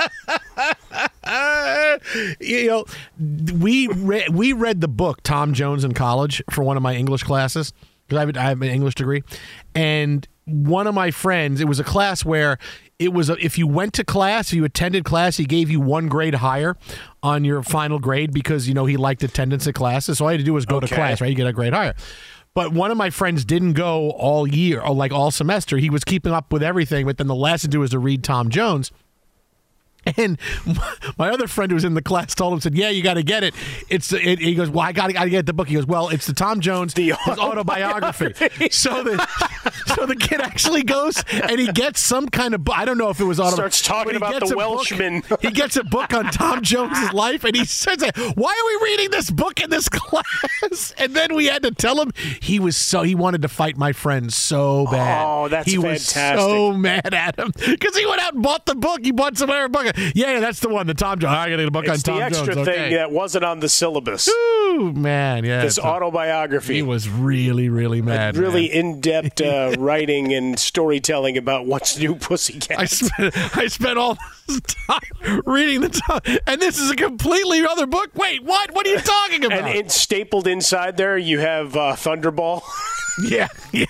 you 2.41 2.67
know, 2.69 2.85
we 3.59 3.89
re- 3.89 4.29
we 4.31 4.53
read 4.55 4.81
the 4.81 4.89
book 4.89 5.23
Tom 5.23 5.53
Jones 5.53 5.85
in 5.85 5.93
college 5.93 6.43
for 6.51 6.63
one 6.63 6.77
of 6.77 6.83
my 6.83 6.95
English 6.95 7.25
classes 7.25 7.73
because 8.07 8.17
I 8.17 8.21
have, 8.21 8.37
I 8.37 8.43
have 8.43 8.63
an 8.63 8.69
English 8.69 8.95
degree, 8.95 9.23
and 9.75 10.27
one 10.47 10.87
of 10.87 10.95
my 10.95 11.11
friends, 11.11 11.61
it 11.61 11.69
was 11.69 11.81
a 11.81 11.85
class 11.85 12.25
where 12.25 12.59
it 12.99 13.13
was 13.13 13.31
a, 13.31 13.45
if 13.45 13.59
you 13.59 13.67
went 13.67 13.95
to 13.95 14.05
class, 14.05 14.49
if 14.49 14.55
you 14.55 14.65
attended 14.65 15.05
class, 15.05 15.37
he 15.37 15.45
gave 15.45 15.71
you 15.71 15.81
one 15.81 16.09
grade 16.09 16.37
higher 16.37 16.77
on 17.23 17.45
your 17.45 17.63
final 17.63 17.99
grade 17.99 18.33
because 18.33 18.69
you 18.69 18.75
know 18.75 18.87
he 18.87 18.97
liked 18.97 19.23
attendance 19.23 19.67
at 19.67 19.75
classes. 19.75 20.19
So 20.19 20.25
all 20.25 20.31
you 20.31 20.39
had 20.39 20.41
to 20.41 20.45
do 20.45 20.55
was 20.55 20.67
go 20.67 20.81
to 20.81 20.87
class, 20.87 21.21
right? 21.21 21.29
You 21.29 21.35
get 21.35 21.47
a 21.47 21.53
grade 21.53 21.73
higher. 21.73 21.95
But 22.55 22.73
one 22.73 22.93
of 22.93 22.97
my 22.97 23.11
friends 23.11 23.45
didn't 23.45 23.73
go 23.73 24.11
all 24.13 24.47
year 24.47 24.81
or 24.81 24.95
like 24.95 25.11
all 25.13 25.33
semester. 25.33 25.79
He 25.79 25.91
was 25.91 26.05
keeping 26.05 26.33
up 26.33 26.53
with 26.53 26.63
everything, 26.63 27.05
but 27.05 27.19
then 27.19 27.27
the 27.27 27.35
last 27.35 27.63
to 27.63 27.69
do 27.69 27.81
was 27.81 27.91
to 27.91 27.99
read 27.99 28.23
Tom 28.23 28.49
Jones. 28.49 28.93
And 30.17 30.39
my 31.19 31.31
other 31.31 31.47
friend 31.49 31.71
who 31.71 31.75
was 31.75 31.85
in 31.85 31.95
the 31.95 32.03
class 32.03 32.35
told 32.35 32.53
him, 32.53 32.61
said, 32.61 32.75
"Yeah, 32.77 32.91
you 32.91 33.03
got 33.03 33.15
to 33.15 33.23
get 33.23 33.43
it." 33.43 33.55
It's 33.89 34.13
it, 34.13 34.39
he 34.39 34.55
goes, 34.55 34.69
"Well, 34.71 34.85
I 34.87 34.93
got 34.93 35.09
to 35.09 35.31
get 35.31 35.47
the 35.47 35.53
book." 35.53 35.69
He 35.69 35.75
goes, 35.75 35.87
"Well, 35.87 36.09
it's 36.09 36.27
the 36.27 36.33
Tom 36.35 36.61
Jones 36.61 36.95
the 36.95 37.15
his 37.25 37.39
autobiography." 37.39 38.35
so 38.71 39.03
the 39.03 39.27
so 39.97 40.07
the 40.07 40.15
kid 40.17 40.41
actually 40.41 40.83
goes 40.83 41.23
and 41.33 41.59
he 41.59 41.69
gets 41.73 42.01
some 42.01 42.29
kind 42.29 42.55
of 42.55 42.65
book. 42.65 42.77
I 42.77 42.85
don't 42.85 42.99
know 42.99 43.11
if 43.11 43.19
it 43.21 43.25
was 43.25 43.41
auto. 43.41 43.55
Starts 43.57 43.83
talking 43.83 44.17
about 44.17 44.35
the 44.41 44.47
book- 44.47 44.57
Welshman. 44.57 45.23
he 45.41 45.51
gets 45.51 45.77
a 45.77 45.85
book 45.85 46.13
on 46.13 46.27
Tom 46.27 46.63
Jones's 46.63 47.13
life, 47.13 47.45
and 47.45 47.57
he 47.57 47.65
says, 47.65 47.99
"Why 48.35 48.53
are 48.53 48.67
we 48.81 48.87
reading 48.91 49.11
this 49.11 49.31
book 49.31 49.61
in 49.61 49.71
this 49.71 49.89
class?" 49.91 50.95
And 50.99 51.15
then 51.15 51.35
we 51.35 51.47
had 51.47 51.63
to 51.63 51.71
tell 51.71 52.01
him 52.01 52.13
he 52.41 52.59
was 52.61 52.77
so 52.77 53.03
he 53.03 53.15
wanted 53.15 53.43
to 53.43 53.49
fight 53.49 53.77
my 53.77 53.93
friend 53.93 54.33
so 54.33 54.87
bad. 54.91 55.25
Oh, 55.27 55.49
that's 55.49 55.71
he 55.71 55.79
was 55.79 56.05
so 56.07 56.73
mad 56.73 57.15
at 57.15 57.39
him 57.39 57.53
because 57.67 57.97
he 57.97 58.07
went 58.07 58.21
out 58.21 58.35
and 58.35 58.43
bought 58.43 58.67
the 58.67 58.75
book. 58.75 59.01
He 59.03 59.11
bought 59.13 59.37
some 59.39 59.51
other 59.51 59.69
book. 59.69 59.94
Yeah, 59.97 60.33
yeah, 60.33 60.41
that's 60.41 60.61
the 60.61 60.69
one. 60.69 60.87
The 60.87 60.95
Tom 60.95 61.19
Jones. 61.19 61.33
I 61.33 61.49
got 61.49 61.57
to 61.57 61.63
get 61.63 61.69
a 61.69 61.71
book 61.71 61.87
it's 61.87 62.09
on 62.09 62.15
the 62.15 62.21
Tom 62.21 62.23
extra 62.23 62.55
Jones. 62.55 62.67
thing 62.67 62.81
okay. 62.81 62.95
that 62.97 63.11
wasn't 63.11 63.45
on 63.45 63.61
the 63.61 63.69
syllabus. 63.69 64.29
Ooh, 64.29 64.93
man, 64.93 65.45
yeah. 65.45 65.63
This 65.63 65.79
autobiography. 65.79 66.75
he 66.75 66.83
was 66.83 67.09
really, 67.09 67.69
really 67.69 68.03
mad. 68.03 68.37
really 68.37 68.67
in-depth 68.67 69.41
uh, 69.41 69.75
writing 69.79 70.33
and 70.33 70.59
storytelling 70.59 71.37
about 71.37 71.67
what's 71.67 71.99
new 71.99 72.17
Pussycat. 72.17 72.79
I 72.79 72.85
spent, 72.87 73.57
I 73.57 73.67
spent 73.69 73.99
all 73.99 74.19
this 74.47 74.61
time 74.89 75.43
reading 75.47 75.81
the 75.83 75.89
Tom, 75.89 76.21
and 76.47 76.61
this 76.61 76.79
is 76.79 76.91
a 76.91 76.97
completely 76.97 77.65
other 77.65 77.87
book. 77.87 78.11
Wait, 78.15 78.43
what? 78.43 78.73
What 78.73 78.87
are 78.87 78.91
you 78.91 78.99
talking 78.99 79.45
about? 79.45 79.59
and, 79.59 79.79
and 79.79 79.93
stapled 79.93 80.47
inside 80.47 80.97
there, 80.97 81.17
you 81.17 81.39
have 81.39 81.77
uh, 81.77 81.95
Thunderball. 81.95 82.63
yeah, 83.29 83.49
yeah. 83.73 83.87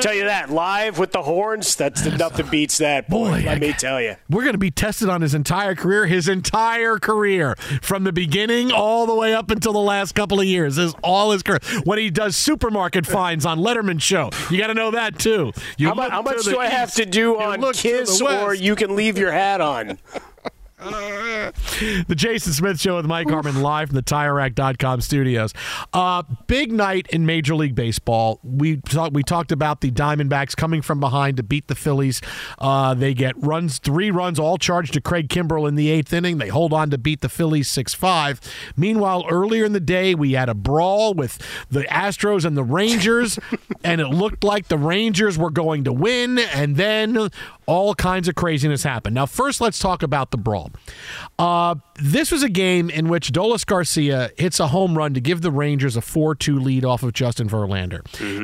Tell 0.00 0.14
you 0.14 0.24
that 0.24 0.50
live 0.50 0.98
with 0.98 1.12
the 1.12 1.22
horns. 1.22 1.76
That's 1.76 2.02
the, 2.02 2.16
nothing 2.16 2.46
beats 2.48 2.78
that, 2.78 3.08
boy. 3.08 3.26
Boy, 3.30 3.42
let 3.46 3.48
I- 3.48 3.58
me 3.58 3.72
tell 3.72 4.00
you. 4.00 4.16
We're 4.30 4.42
going 4.42 4.54
to 4.54 4.58
be 4.58 4.70
tested 4.70 5.08
on 5.08 5.20
his 5.22 5.34
entire 5.34 5.74
career, 5.74 6.06
his 6.06 6.28
entire 6.28 6.98
career, 6.98 7.56
from 7.82 8.04
the 8.04 8.12
beginning 8.12 8.70
all 8.72 9.06
the 9.06 9.14
way 9.14 9.34
up 9.34 9.50
until 9.50 9.72
the 9.72 9.78
last 9.78 10.14
couple 10.14 10.40
of 10.40 10.46
years. 10.46 10.78
Is 10.78 10.94
all 11.02 11.30
his 11.32 11.42
career. 11.42 11.60
When 11.84 11.98
he 11.98 12.10
does 12.10 12.36
supermarket 12.36 13.06
finds 13.06 13.44
on 13.46 13.58
Letterman 13.58 14.00
show, 14.00 14.30
you 14.50 14.58
got 14.58 14.68
to 14.68 14.74
know 14.74 14.90
that 14.92 15.18
too. 15.18 15.52
You 15.78 15.88
How, 15.88 15.94
look 15.94 16.10
how 16.10 16.22
much 16.22 16.44
do 16.44 16.58
I 16.58 16.66
have 16.66 16.94
to 16.94 17.06
do 17.06 17.38
on 17.38 17.72
Kiss, 17.72 18.20
or 18.20 18.54
you 18.54 18.76
can 18.76 18.96
leave 18.96 19.18
your 19.18 19.32
hat 19.32 19.60
on? 19.60 19.98
the 22.08 22.14
Jason 22.14 22.52
Smith 22.52 22.80
Show 22.80 22.96
with 22.96 23.06
Mike 23.06 23.28
Harmon 23.28 23.60
live 23.60 23.88
from 23.88 23.96
the 23.96 24.02
TireRack.com 24.02 25.00
studios. 25.00 25.52
Uh, 25.92 26.22
big 26.46 26.72
night 26.72 27.06
in 27.10 27.26
Major 27.26 27.54
League 27.54 27.74
Baseball. 27.74 28.40
We 28.42 28.76
talked. 28.76 29.12
We 29.12 29.22
talked 29.22 29.52
about 29.52 29.80
the 29.80 29.90
Diamondbacks 29.90 30.56
coming 30.56 30.82
from 30.82 31.00
behind 31.00 31.36
to 31.36 31.42
beat 31.42 31.66
the 31.68 31.74
Phillies. 31.74 32.20
Uh, 32.58 32.94
they 32.94 33.14
get 33.14 33.34
runs, 33.42 33.78
three 33.78 34.10
runs, 34.10 34.38
all 34.38 34.58
charged 34.58 34.94
to 34.94 35.00
Craig 35.00 35.28
Kimbrel 35.28 35.68
in 35.68 35.74
the 35.74 35.90
eighth 35.90 36.12
inning. 36.12 36.38
They 36.38 36.48
hold 36.48 36.72
on 36.72 36.90
to 36.90 36.98
beat 36.98 37.20
the 37.20 37.28
Phillies 37.28 37.68
six 37.68 37.94
five. 37.94 38.40
Meanwhile, 38.76 39.26
earlier 39.28 39.64
in 39.64 39.72
the 39.72 39.80
day, 39.80 40.14
we 40.14 40.32
had 40.32 40.48
a 40.48 40.54
brawl 40.54 41.14
with 41.14 41.38
the 41.70 41.82
Astros 41.82 42.44
and 42.44 42.56
the 42.56 42.64
Rangers, 42.64 43.38
and 43.84 44.00
it 44.00 44.08
looked 44.08 44.44
like 44.44 44.68
the 44.68 44.78
Rangers 44.78 45.36
were 45.36 45.50
going 45.50 45.84
to 45.84 45.92
win, 45.92 46.38
and 46.38 46.76
then 46.76 47.30
all 47.66 47.94
kinds 47.94 48.28
of 48.28 48.34
craziness 48.34 48.82
happened. 48.82 49.14
Now, 49.14 49.26
first, 49.26 49.60
let's 49.60 49.78
talk 49.78 50.02
about 50.02 50.30
the 50.30 50.38
brawl. 50.38 50.70
Uh, 51.38 51.74
this 51.96 52.30
was 52.30 52.42
a 52.42 52.48
game 52.48 52.88
in 52.90 53.08
which 53.08 53.32
Adolis 53.32 53.66
Garcia 53.66 54.30
hits 54.36 54.60
a 54.60 54.68
home 54.68 54.96
run 54.96 55.14
to 55.14 55.20
give 55.20 55.42
the 55.42 55.50
Rangers 55.50 55.96
a 55.96 56.00
4 56.00 56.34
2 56.34 56.58
lead 56.58 56.84
off 56.84 57.02
of 57.02 57.12
Justin 57.12 57.48
Verlander. 57.48 58.00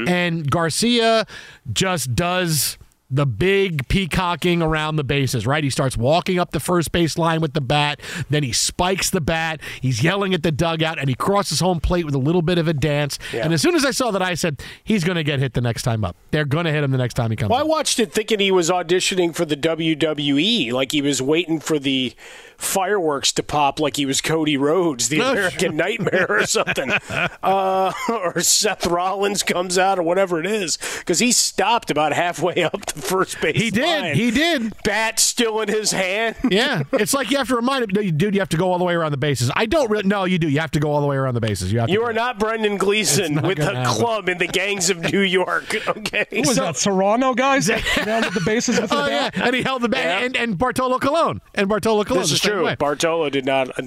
And 0.09 0.51
Garcia 0.51 1.27
just 1.73 2.15
does 2.15 2.79
the 3.13 3.27
big 3.27 3.87
peacocking 3.89 4.63
around 4.63 4.97
the 4.97 5.05
bases, 5.05 5.47
right? 5.47 5.63
He 5.63 5.69
starts 5.69 5.97
walking 5.99 6.39
up 6.39 6.53
the 6.53 6.61
first 6.61 6.93
base 6.93 7.19
line 7.19 7.43
with 7.43 7.53
the 7.53 7.61
bat, 7.61 8.01
then 8.31 8.43
he 8.43 8.53
spikes 8.53 9.11
the 9.11 9.21
bat, 9.21 9.61
he's 9.81 10.03
yelling 10.03 10.33
at 10.33 10.43
the 10.43 10.51
dugout, 10.51 10.99
and 10.99 11.09
he 11.09 11.15
crosses 11.15 11.61
home 11.61 11.79
plate 11.79 12.07
with 12.07 12.15
a 12.15 12.19
little 12.19 12.41
bit 12.41 12.57
of 12.57 12.67
a 12.67 12.73
dance. 12.73 13.19
Yeah. 13.33 13.45
And 13.45 13.53
as 13.53 13.61
soon 13.61 13.75
as 13.75 13.85
I 13.85 13.91
saw 13.91 14.11
that, 14.13 14.23
I 14.23 14.35
said, 14.35 14.63
he's 14.83 15.05
going 15.05 15.17
to 15.17 15.23
get 15.23 15.39
hit 15.41 15.53
the 15.53 15.61
next 15.61 15.83
time 15.83 16.05
up. 16.05 16.17
They're 16.31 16.47
going 16.47 16.65
to 16.65 16.73
hit 16.73 16.83
him 16.83 16.91
the 16.91 16.99
next 16.99 17.15
time 17.15 17.31
he 17.31 17.37
comes 17.37 17.51
Well, 17.51 17.61
I 17.61 17.65
watched 17.65 18.01
it 18.01 18.13
thinking 18.13 18.41
he 18.41 18.51
was 18.51 18.71
auditioning 18.71 19.35
for 19.35 19.45
the 19.45 19.57
WWE, 19.57 20.73
like 20.73 20.93
he 20.93 21.03
was 21.03 21.21
waiting 21.21 21.61
for 21.61 21.79
the 21.79 22.15
fireworks 22.57 23.33
to 23.33 23.43
pop, 23.43 23.81
like 23.81 23.97
he 23.97 24.07
was 24.07 24.21
Cody 24.21 24.57
Rhodes, 24.57 25.09
the 25.09 25.21
American 25.31 25.77
Nightmare, 25.77 26.27
or 26.31 26.47
something, 26.47 26.93
uh, 27.43 27.93
or 28.09 28.41
Seth 28.41 28.87
Rollins 28.87 29.43
comes 29.43 29.77
out, 29.77 29.99
or 29.99 30.03
whatever 30.03 30.41
it 30.41 30.47
is, 30.47 30.79
because 31.01 31.19
he 31.19 31.33
stopped 31.33 31.91
about 31.91 32.13
halfway 32.13 32.63
up 32.63 32.87
the 32.87 33.02
first 33.09 33.41
base. 33.41 33.57
He 33.61 33.71
did. 33.71 34.03
line. 34.03 34.15
He 34.15 34.31
did. 34.31 34.75
Bat 34.85 35.19
still 35.19 35.61
in 35.61 35.69
his 35.69 35.91
hand. 35.93 36.37
yeah, 36.51 36.83
it's 36.93 37.15
like 37.15 37.31
you 37.31 37.39
have 37.39 37.49
to 37.49 37.57
remind 37.57 37.85
him, 37.85 38.03
you- 38.05 38.13
dude, 38.13 38.35
you 38.35 38.41
have 38.41 38.49
to 38.51 38.57
go 38.57 38.71
all 38.73 38.79
the 38.79 38.85
way 38.85 38.95
around 38.95 39.11
the 39.13 39.17
bases. 39.19 39.51
I 39.55 39.67
don't 39.67 39.91
really. 39.91 40.07
No, 40.09 40.25
you 40.25 40.39
do. 40.39 40.49
You 40.49 40.61
have 40.61 40.71
to 40.73 40.81
go 40.81 40.91
all 40.91 41.01
the 41.01 41.07
way 41.07 41.17
around 41.17 41.35
the 41.35 41.41
bases. 41.41 41.73
You 41.73 41.79
have 41.81 41.89
to. 41.89 41.93
You 41.93 42.03
are 42.05 42.13
not 42.13 42.39
Brendan 42.39 42.77
Gleeson 42.79 43.35
not 43.35 43.45
with 43.47 43.59
the 43.59 43.65
happen. 43.75 43.85
club 43.87 44.29
in 44.29 44.39
the 44.39 44.47
gangs 44.47 44.91
of 44.91 44.99
New 45.13 45.21
York. 45.21 45.75
Okay, 45.93 46.27
Who 46.31 46.41
was 46.43 46.57
that? 46.57 46.77
Serrano 46.77 47.35
guys 47.35 47.67
that 47.67 47.83
rounded 48.07 48.33
the 48.35 48.41
bases 48.41 48.81
with 48.81 48.93
Oh 48.93 49.05
the 49.05 49.11
yeah, 49.11 49.31
and 49.35 49.55
he 49.55 49.63
held 49.63 49.83
the 49.83 49.89
bat, 49.89 50.05
Yeah. 50.21 50.27
and, 50.27 50.37
and 50.37 50.59
Bartolo 50.59 50.99
Colon, 50.99 51.41
and 51.55 51.69
Bartolo 51.69 52.03
Colon. 52.05 52.23
This 52.23 52.33
is 52.33 52.41
true. 52.41 52.65
way. 52.65 52.77
Bartolo 52.77 53.29
did 53.31 53.45
not 53.45 53.69
uh, 53.79 53.83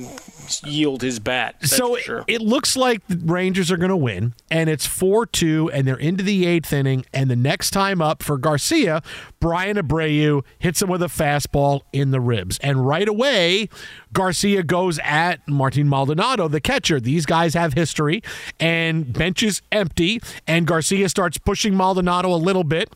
yield 0.65 1.01
his 1.01 1.19
bat. 1.19 1.55
That's 1.59 1.75
so 1.75 1.95
sure. 1.97 2.23
it 2.27 2.41
looks 2.41 2.75
like 2.75 3.05
the 3.07 3.17
Rangers 3.17 3.71
are 3.71 3.77
going 3.77 3.89
to 3.89 3.97
win, 3.97 4.33
and 4.49 4.69
it's 4.69 4.85
4 4.85 5.25
2, 5.25 5.71
and 5.71 5.87
they're 5.87 5.95
into 5.95 6.23
the 6.23 6.45
eighth 6.45 6.71
inning. 6.73 7.05
And 7.13 7.29
the 7.29 7.35
next 7.35 7.71
time 7.71 8.01
up 8.01 8.23
for 8.23 8.37
Garcia, 8.37 9.01
Bryan 9.39 9.77
Abreu 9.77 10.43
hits 10.59 10.81
him 10.81 10.89
with 10.89 11.01
a 11.03 11.07
fastball 11.07 11.81
in 11.93 12.11
the 12.11 12.19
ribs. 12.19 12.57
And 12.59 12.85
right 12.85 13.07
away, 13.07 13.69
Garcia 14.13 14.63
goes 14.63 14.99
at 14.99 15.47
Martin 15.47 15.87
Maldonado, 15.89 16.47
the 16.47 16.61
catcher. 16.61 16.99
These 16.99 17.25
guys 17.25 17.53
have 17.53 17.73
history, 17.73 18.21
and 18.59 19.11
bench 19.13 19.43
is 19.43 19.61
empty, 19.71 20.21
and 20.47 20.65
Garcia 20.65 21.09
starts 21.09 21.37
pushing 21.37 21.75
Maldonado 21.75 22.33
a 22.33 22.37
little 22.37 22.63
bit. 22.63 22.91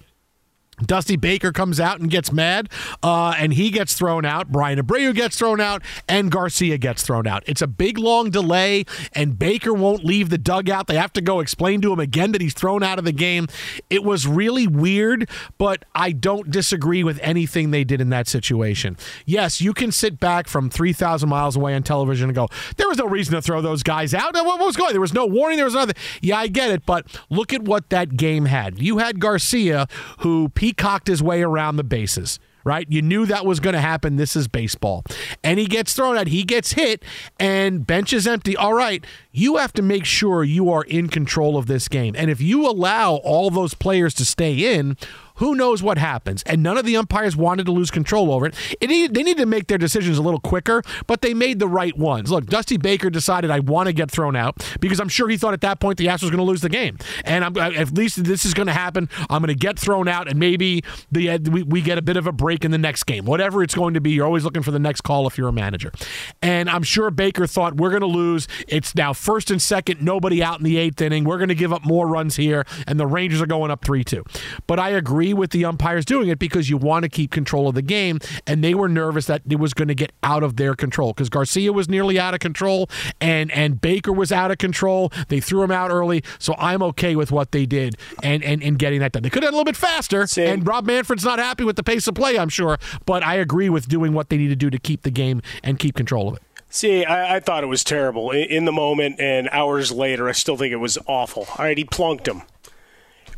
Dusty 0.86 1.16
Baker 1.16 1.52
comes 1.52 1.80
out 1.80 2.00
and 2.00 2.10
gets 2.10 2.32
mad, 2.32 2.70
uh, 3.04 3.36
and 3.38 3.54
he 3.54 3.70
gets 3.70 3.94
thrown 3.94 4.26
out. 4.26 4.52
Bryan 4.52 4.80
Abreu 4.80 5.14
gets 5.14 5.38
thrown 5.38 5.60
out, 5.62 5.82
and 6.08 6.32
Garcia 6.32 6.78
gets 6.78 7.04
thrown 7.04 7.28
out. 7.28 7.44
It's 7.46 7.62
a 7.62 7.68
big, 7.68 7.98
long 7.98 8.30
delay, 8.30 8.86
and 9.14 9.38
Baker 9.38 9.74
won't 9.74 10.04
leave 10.04 10.30
the 10.30 10.38
dugout. 10.38 10.88
They 10.88 10.96
have 10.96 11.14
to 11.14 11.22
go 11.22 11.40
explain 11.40 11.82
to 11.82 11.94
him 11.94 12.00
again 12.00 12.32
that 12.32 12.42
he's 12.42 12.54
thrown 12.54 12.84
out 12.84 13.00
of 13.00 13.06
the 13.06 13.12
game. 13.12 13.48
It 13.90 14.04
was 14.04 14.28
really 14.28 14.68
weird, 14.68 15.30
but 15.58 15.86
I 15.96 16.12
don't 16.12 16.50
disagree 16.52 17.04
with 17.04 17.20
anything 17.22 17.72
they 17.72 17.84
did 17.84 18.02
in 18.02 18.10
that 18.10 18.28
situation. 18.28 18.98
Yes, 19.26 19.62
you 19.62 19.74
can 19.74 19.92
sit 19.92 20.20
back 20.20 20.48
from 20.48 20.70
3,000 20.70 21.28
miles 21.30 21.56
away 21.56 21.76
on 21.76 21.84
television 21.84 22.30
and 22.30 22.36
go, 22.36 22.48
there 22.78 22.88
was 22.88 22.98
no 22.98 23.06
reason 23.06 23.36
to 23.36 23.42
throw 23.42 23.62
those 23.62 23.84
guys 23.84 24.14
out. 24.14 24.34
What 24.34 24.60
was 24.60 24.76
going 24.76 24.92
There 24.92 25.02
was 25.02 25.14
no 25.14 25.26
warning. 25.26 25.58
There 25.58 25.66
was 25.66 25.74
nothing. 25.74 25.96
Yeah, 26.22 26.38
I 26.38 26.48
get 26.48 26.72
it, 26.72 26.86
but 26.86 27.06
look 27.30 27.54
at 27.54 27.64
what 27.64 27.90
that 27.90 28.18
game 28.18 28.46
had. 28.46 28.80
You 28.80 28.98
had 29.00 29.20
Garcia, 29.20 29.88
who 30.20 30.50
peacocked 30.74 31.08
his 31.08 31.22
way 31.22 31.42
around 31.42 31.76
the 31.76 31.84
bases. 31.84 32.40
Right? 32.66 32.86
You 32.90 33.02
knew 33.02 33.26
that 33.26 33.46
was 33.46 33.62
going 33.62 33.74
to 33.74 33.80
happen. 33.80 34.18
This 34.18 34.36
is 34.36 34.50
baseball. 34.50 35.06
And 35.44 35.58
he 35.58 35.66
gets 35.66 35.94
thrown 35.94 36.18
out. 36.18 36.28
He 36.28 36.44
gets 36.44 36.74
hit, 36.74 37.04
and 37.40 37.88
bench 37.88 38.12
is 38.12 38.28
empty. 38.28 38.56
All 38.56 38.74
right. 38.74 39.04
You 39.32 39.58
have 39.58 39.74
to 39.74 39.82
make 39.82 40.06
sure 40.06 40.44
you 40.44 40.72
are 40.72 40.84
in 40.84 41.08
control 41.08 41.58
of 41.58 41.68
this 41.68 41.88
game. 41.88 42.16
And 42.18 42.32
if 42.32 42.42
you 42.42 42.68
allow 42.68 43.16
all 43.16 43.50
those 43.50 43.74
players 43.74 44.14
to 44.16 44.26
stay 44.26 44.76
in, 44.76 44.98
who 45.40 45.56
knows 45.56 45.82
what 45.82 45.98
happens? 45.98 46.44
And 46.44 46.62
none 46.62 46.78
of 46.78 46.86
the 46.86 46.98
umpires 46.98 47.36
wanted 47.36 47.66
to 47.66 47.72
lose 47.72 47.90
control 47.90 48.32
over 48.32 48.46
it. 48.46 48.56
it 48.80 48.88
needed, 48.88 49.14
they 49.14 49.24
need 49.24 49.38
to 49.38 49.46
make 49.46 49.68
their 49.68 49.78
decisions 49.78 50.18
a 50.18 50.22
little 50.22 50.40
quicker, 50.40 50.84
but 51.08 51.22
they 51.22 51.34
made 51.34 51.60
the 51.60 51.68
right 51.68 51.98
ones. 51.98 52.30
Look, 52.30 52.46
Dusty 52.48 52.78
Baker 52.78 53.10
decided 53.10 53.50
I 53.50 53.60
want 53.60 53.88
to 53.88 53.94
get 53.94 54.12
thrown 54.12 54.36
out 54.36 54.58
because 54.82 55.00
I'm 55.00 55.08
sure 55.08 55.30
he 55.30 55.38
thought 55.38 55.54
at 55.54 55.62
that 55.62 55.80
point 55.80 55.98
the 55.98 56.08
Astros 56.08 56.24
was 56.24 56.32
going 56.32 56.38
to 56.38 56.44
lose 56.44 56.62
the 56.62 56.70
game, 56.70 56.98
and 57.24 57.46
I'm, 57.46 57.58
at 57.58 57.94
least 57.94 58.24
this 58.24 58.44
is 58.44 58.54
going 58.54 58.68
to 58.68 58.74
happen. 58.74 59.10
I'm 59.30 59.42
going 59.42 59.48
to 59.48 59.56
get 59.56 59.80
thrown 59.80 60.10
out, 60.10 60.28
and 60.28 60.38
maybe 60.38 60.84
the 61.10 61.30
uh, 61.30 61.40
we, 61.50 61.64
we 61.64 61.82
get 61.82 61.98
a 61.98 62.02
bit 62.02 62.18
of 62.18 62.28
a 62.28 62.34
break 62.34 62.66
in 62.66 62.72
the 62.72 62.78
next 62.78 63.06
game. 63.06 63.24
Whatever 63.24 63.64
it's 63.64 63.76
going 63.76 63.94
to 63.94 64.02
be, 64.02 64.12
you're 64.12 64.26
always 64.26 64.44
looking 64.44 64.62
for 64.62 64.72
the 64.72 64.80
next 64.80 65.02
call 65.02 65.26
if 65.26 65.38
you're 65.38 65.48
a 65.48 65.54
manager. 65.54 65.94
And 66.42 66.70
I'm 66.70 66.84
sure 66.84 67.10
Baker 67.12 67.48
thought 67.48 67.78
we're 67.78 67.92
going 67.92 68.02
to 68.02 68.08
lose. 68.08 68.48
It's 68.68 68.94
now 68.94 69.14
first 69.30 69.52
and 69.52 69.62
second, 69.62 70.02
nobody 70.02 70.42
out 70.42 70.58
in 70.58 70.64
the 70.64 70.78
eighth 70.78 71.00
inning. 71.00 71.24
We're 71.24 71.38
going 71.38 71.50
to 71.50 71.56
give 71.56 71.72
up 71.72 71.86
more 71.86 72.08
runs 72.08 72.36
here, 72.36 72.66
and 72.88 73.00
the 73.00 73.06
Rangers 73.06 73.40
are 73.44 73.46
going 73.46 73.70
up 73.70 73.86
three 73.86 74.04
two. 74.04 74.24
But 74.66 74.80
I 74.80 74.90
agree 74.90 75.36
with 75.36 75.52
the 75.52 75.66
umpires 75.66 76.04
doing 76.04 76.30
it 76.30 76.40
because 76.40 76.68
you 76.68 76.78
want 76.78 77.04
to 77.04 77.10
keep 77.10 77.30
control 77.30 77.68
of 77.68 77.76
the 77.76 77.84
game, 77.84 78.18
and 78.48 78.64
they 78.64 78.74
were 78.74 78.90
nervous 78.90 79.28
that 79.28 79.44
it 79.48 79.60
was 79.60 79.76
going 79.76 79.88
to 79.88 79.94
get 79.94 80.14
out 80.24 80.42
of 80.42 80.56
their 80.56 80.74
control 80.74 81.14
because 81.14 81.30
Garcia 81.30 81.72
was 81.72 81.88
nearly 81.88 82.20
out 82.20 82.34
of 82.34 82.40
control, 82.40 82.90
and 83.22 83.52
and 83.52 83.80
Baker 83.80 84.12
was 84.12 84.32
out 84.32 84.50
of 84.50 84.58
control. 84.58 85.12
They 85.28 85.40
threw 85.40 85.62
him 85.62 85.70
out 85.70 85.92
early, 85.92 86.24
so 86.40 86.56
I'm 86.58 86.82
okay 86.82 87.16
with 87.16 87.32
what 87.32 87.52
they 87.52 87.68
did 87.68 87.98
and 88.24 88.44
and, 88.44 88.64
and 88.64 88.80
getting 88.80 89.00
that 89.02 89.12
done. 89.12 89.22
They 89.22 89.30
could 89.30 89.44
have 89.44 89.52
done 89.52 89.54
a 89.54 89.58
little 89.58 89.72
bit 89.72 89.78
faster, 89.78 90.26
and 90.50 90.66
Rob 90.68 90.88
Manfred's 90.88 91.24
not 91.24 91.38
happy 91.38 91.64
with 91.64 91.76
the 91.76 91.84
pace 91.84 92.08
of 92.08 92.16
play, 92.16 92.40
I'm 92.40 92.50
sure, 92.50 92.80
but 93.06 93.22
I 93.22 93.36
agree 93.36 93.70
with 93.70 93.88
doing 93.88 94.14
what 94.14 94.30
they 94.30 94.38
need 94.38 94.48
to 94.48 94.56
do 94.56 94.72
to 94.72 94.80
keep 94.80 95.04
the 95.04 95.12
game 95.12 95.44
and 95.64 95.78
keep 95.78 95.96
control 95.96 96.30
of 96.30 96.38
it. 96.38 96.42
See, 96.70 97.04
I, 97.04 97.38
I 97.38 97.40
thought 97.40 97.64
it 97.64 97.68
was 97.68 97.84
terrible 97.84 98.32
in, 98.32 98.44
in 98.44 98.66
the 98.66 98.72
moment, 98.72 99.20
and 99.20 99.50
hours 99.52 99.92
later, 99.92 100.30
I 100.30 100.34
still 100.34 100.56
think 100.56 100.72
it 100.72 100.78
was 100.78 100.98
awful. 101.08 101.48
All 101.58 101.66
right, 101.66 101.78
he 101.78 101.84
plunked 101.84 102.28
him. 102.28 102.44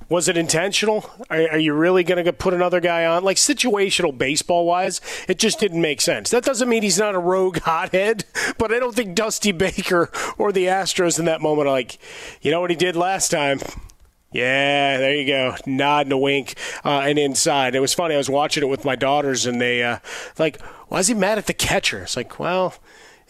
Was 0.10 0.28
it 0.28 0.36
intentional? 0.36 1.10
Are, 1.30 1.52
are 1.52 1.58
you 1.58 1.74
really 1.74 2.04
going 2.04 2.26
to 2.26 2.34
put 2.34 2.54
another 2.54 2.82
guy 2.82 3.06
on? 3.06 3.24
Like 3.24 3.38
situational 3.38 4.16
baseball 4.16 4.66
wise, 4.66 5.00
it 5.30 5.40
just 5.40 5.58
didn't 5.58 5.80
make 5.80 6.02
sense. 6.02 6.30
That 6.30 6.44
doesn't 6.44 6.68
mean 6.68 6.84
he's 6.84 7.00
not 7.00 7.16
a 7.16 7.20
rogue 7.20 7.60
hothead, 7.60 8.26
but 8.58 8.74
I 8.74 8.80
don't 8.80 8.94
think 8.94 9.16
Dusty 9.16 9.54
Baker 9.54 10.12
or 10.38 10.52
the 10.52 10.66
Astros 10.66 11.18
in 11.18 11.24
that 11.26 11.40
moment 11.40 11.70
are 11.70 11.72
like, 11.72 11.98
you 12.42 12.52
know 12.52 12.60
what 12.60 12.72
he 12.72 12.76
did 12.76 12.98
last 12.98 13.32
time? 13.32 13.60
Yeah, 14.34 14.98
there 14.98 15.16
you 15.16 15.28
go. 15.28 15.56
Nod 15.66 16.08
and 16.08 16.14
a 16.14 16.18
wink, 16.18 16.56
uh, 16.84 17.02
and 17.06 17.18
inside. 17.18 17.76
It 17.76 17.80
was 17.80 17.94
funny. 17.94 18.16
I 18.16 18.18
was 18.18 18.30
watching 18.30 18.64
it 18.64 18.68
with 18.68 18.84
my 18.84 18.98
daughters, 18.98 19.46
and 19.46 19.62
they 19.62 19.84
uh, 19.84 20.00
like, 20.38 20.62
why 20.90 21.00
is 21.00 21.08
he 21.08 21.14
mad 21.14 21.38
at 21.38 21.48
the 21.48 21.54
catcher? 21.54 22.04
It's 22.04 22.18
like, 22.18 22.40
well, 22.40 22.76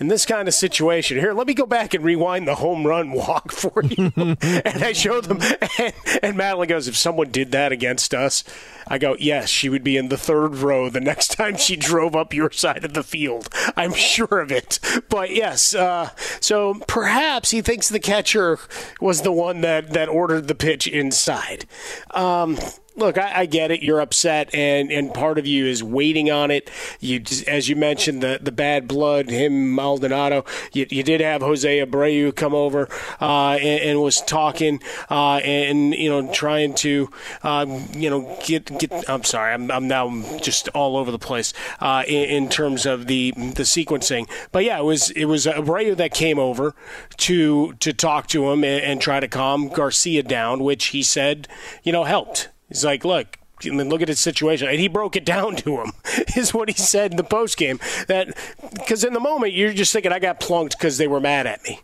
in 0.02 0.08
this 0.08 0.26
kind 0.26 0.48
of 0.48 0.54
situation. 0.56 1.20
Here, 1.20 1.32
let 1.32 1.46
me 1.46 1.54
go 1.54 1.68
back 1.68 1.94
and 1.94 2.04
rewind 2.04 2.48
the 2.48 2.56
home 2.56 2.88
run 2.88 3.12
walk 3.12 3.52
for 3.52 3.84
you. 3.84 4.12
and 4.18 4.84
I 4.84 4.94
showed 4.94 5.26
them, 5.26 5.40
and, 5.78 5.94
and 6.24 6.36
Madeline 6.36 6.70
goes, 6.70 6.88
if 6.88 6.98
someone 6.98 7.30
did 7.30 7.52
that 7.52 7.72
against 7.72 8.14
us, 8.14 8.44
I 8.88 8.98
go, 8.98 9.16
yes, 9.20 9.48
she 9.48 9.70
would 9.70 9.84
be 9.84 9.98
in 9.98 10.10
the 10.10 10.18
third 10.18 10.56
row 10.56 10.90
the 10.90 11.00
next 11.00 11.28
time 11.36 11.56
she 11.56 11.76
drove 11.76 12.16
up 12.16 12.34
your 12.34 12.52
side 12.52 12.84
of 12.84 12.94
the 12.94 13.04
field. 13.04 13.48
I'm 13.78 13.94
sure 13.94 14.40
of 14.40 14.52
it. 14.52 14.80
But 15.08 15.30
yes, 15.36 15.76
uh, 15.76 16.10
so 16.40 16.82
perhaps 16.88 17.52
he 17.52 17.62
thinks 17.62 17.88
the 17.88 18.00
catcher 18.00 18.58
was 19.00 19.22
the 19.22 19.32
one 19.32 19.62
that, 19.62 19.94
that 19.94 20.10
ordered 20.10 20.48
the 20.48 20.56
pitch 20.56 20.88
inside. 20.88 21.66
Um, 22.10 22.58
look, 23.02 23.18
I, 23.18 23.42
I, 23.42 23.46
get 23.48 23.72
it. 23.72 23.82
You're 23.82 24.00
upset, 24.00 24.54
and, 24.54 24.92
and 24.92 25.14
part 25.14 25.38
of 25.38 25.48
you 25.48 25.66
is 25.66 25.84
waiting 25.84 26.30
on 26.30 26.52
it. 26.52 26.70
You, 27.00 27.22
as 27.48 27.68
you 27.68 27.76
mentioned, 27.76 28.22
the, 28.22 28.40
the 28.42 28.52
bad 28.52 28.88
blood, 28.88 29.30
him, 29.30 29.74
Maldonado. 29.74 30.46
You, 30.72 30.86
you 30.90 31.04
did 31.04 31.20
have 31.20 31.42
Jose 31.42 31.80
Abreu 31.80 32.34
come 32.34 32.54
over 32.54 32.88
uh, 33.20 33.58
and, 33.60 33.82
and, 33.82 34.02
was 34.02 34.22
talking 34.22 34.82
uh, 35.10 35.38
and 35.38 35.94
you 35.94 36.10
know 36.10 36.32
trying 36.32 36.74
to 36.76 37.10
um, 37.44 37.88
you 37.94 38.10
know 38.10 38.38
get 38.46 38.78
get. 38.78 39.10
I'm 39.10 39.24
sorry, 39.24 39.54
I'm, 39.54 39.72
I'm 39.72 39.88
now 39.88 40.24
just 40.40 40.68
all 40.70 40.96
over 40.96 41.12
the 41.12 41.20
place 41.20 41.54
uh, 41.80 42.04
in, 42.08 42.44
in, 42.44 42.50
terms 42.50 42.86
of 42.86 43.08
the 43.08 43.32
the 43.32 43.64
sequencing. 43.64 44.30
But 44.52 44.64
yeah, 44.64 44.80
it 44.80 44.86
was 44.86 45.10
it 45.12 45.26
was 45.26 45.46
Abreu 45.46 45.98
that 45.98 46.14
came 46.14 46.38
over 46.38 46.76
to 47.18 47.74
to 47.74 47.94
talk 47.94 48.28
to 48.28 48.52
him 48.52 48.64
and, 48.64 48.84
and 48.84 49.02
try 49.02 49.20
to 49.20 49.28
calm 49.28 49.70
Garcia 49.70 50.24
down, 50.24 50.64
which 50.64 50.88
he 50.88 51.02
said 51.02 51.48
you 51.84 51.92
know 51.92 52.04
helped. 52.04 52.50
He's 52.72 52.86
like, 52.86 53.04
look, 53.04 53.38
I 53.66 53.70
mean, 53.70 53.90
look 53.90 54.02
at 54.02 54.08
his 54.08 54.20
situation. 54.20 54.70
And 54.70 54.80
he 54.80 54.88
broke 54.88 55.16
it 55.18 55.26
down 55.26 55.58
to 55.58 55.82
him, 55.82 55.92
is 56.38 56.54
what 56.54 56.70
he 56.70 56.76
said 56.76 57.12
in 57.12 57.18
the 57.18 57.24
post 57.24 57.58
game. 57.58 57.80
That 58.08 58.36
because 58.74 59.04
in 59.04 59.14
the 59.14 59.20
moment 59.20 59.54
you're 59.54 59.74
just 59.74 59.92
thinking, 59.92 60.14
I 60.14 60.20
got 60.20 60.40
plunked 60.40 60.78
because 60.78 60.98
they 60.98 61.08
were 61.08 61.20
mad 61.20 61.48
at 61.48 61.64
me. 61.64 61.82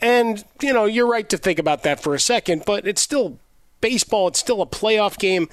And 0.00 0.44
you 0.62 0.72
know, 0.72 0.86
you're 0.86 1.08
right 1.08 1.28
to 1.28 1.36
think 1.36 1.58
about 1.58 1.82
that 1.82 2.00
for 2.00 2.14
a 2.14 2.20
second, 2.20 2.62
but 2.64 2.86
it's 2.86 3.02
still 3.02 3.38
baseball. 3.80 4.28
It's 4.28 4.38
still 4.38 4.62
a 4.62 4.66
playoff 4.66 5.18
game. 5.18 5.48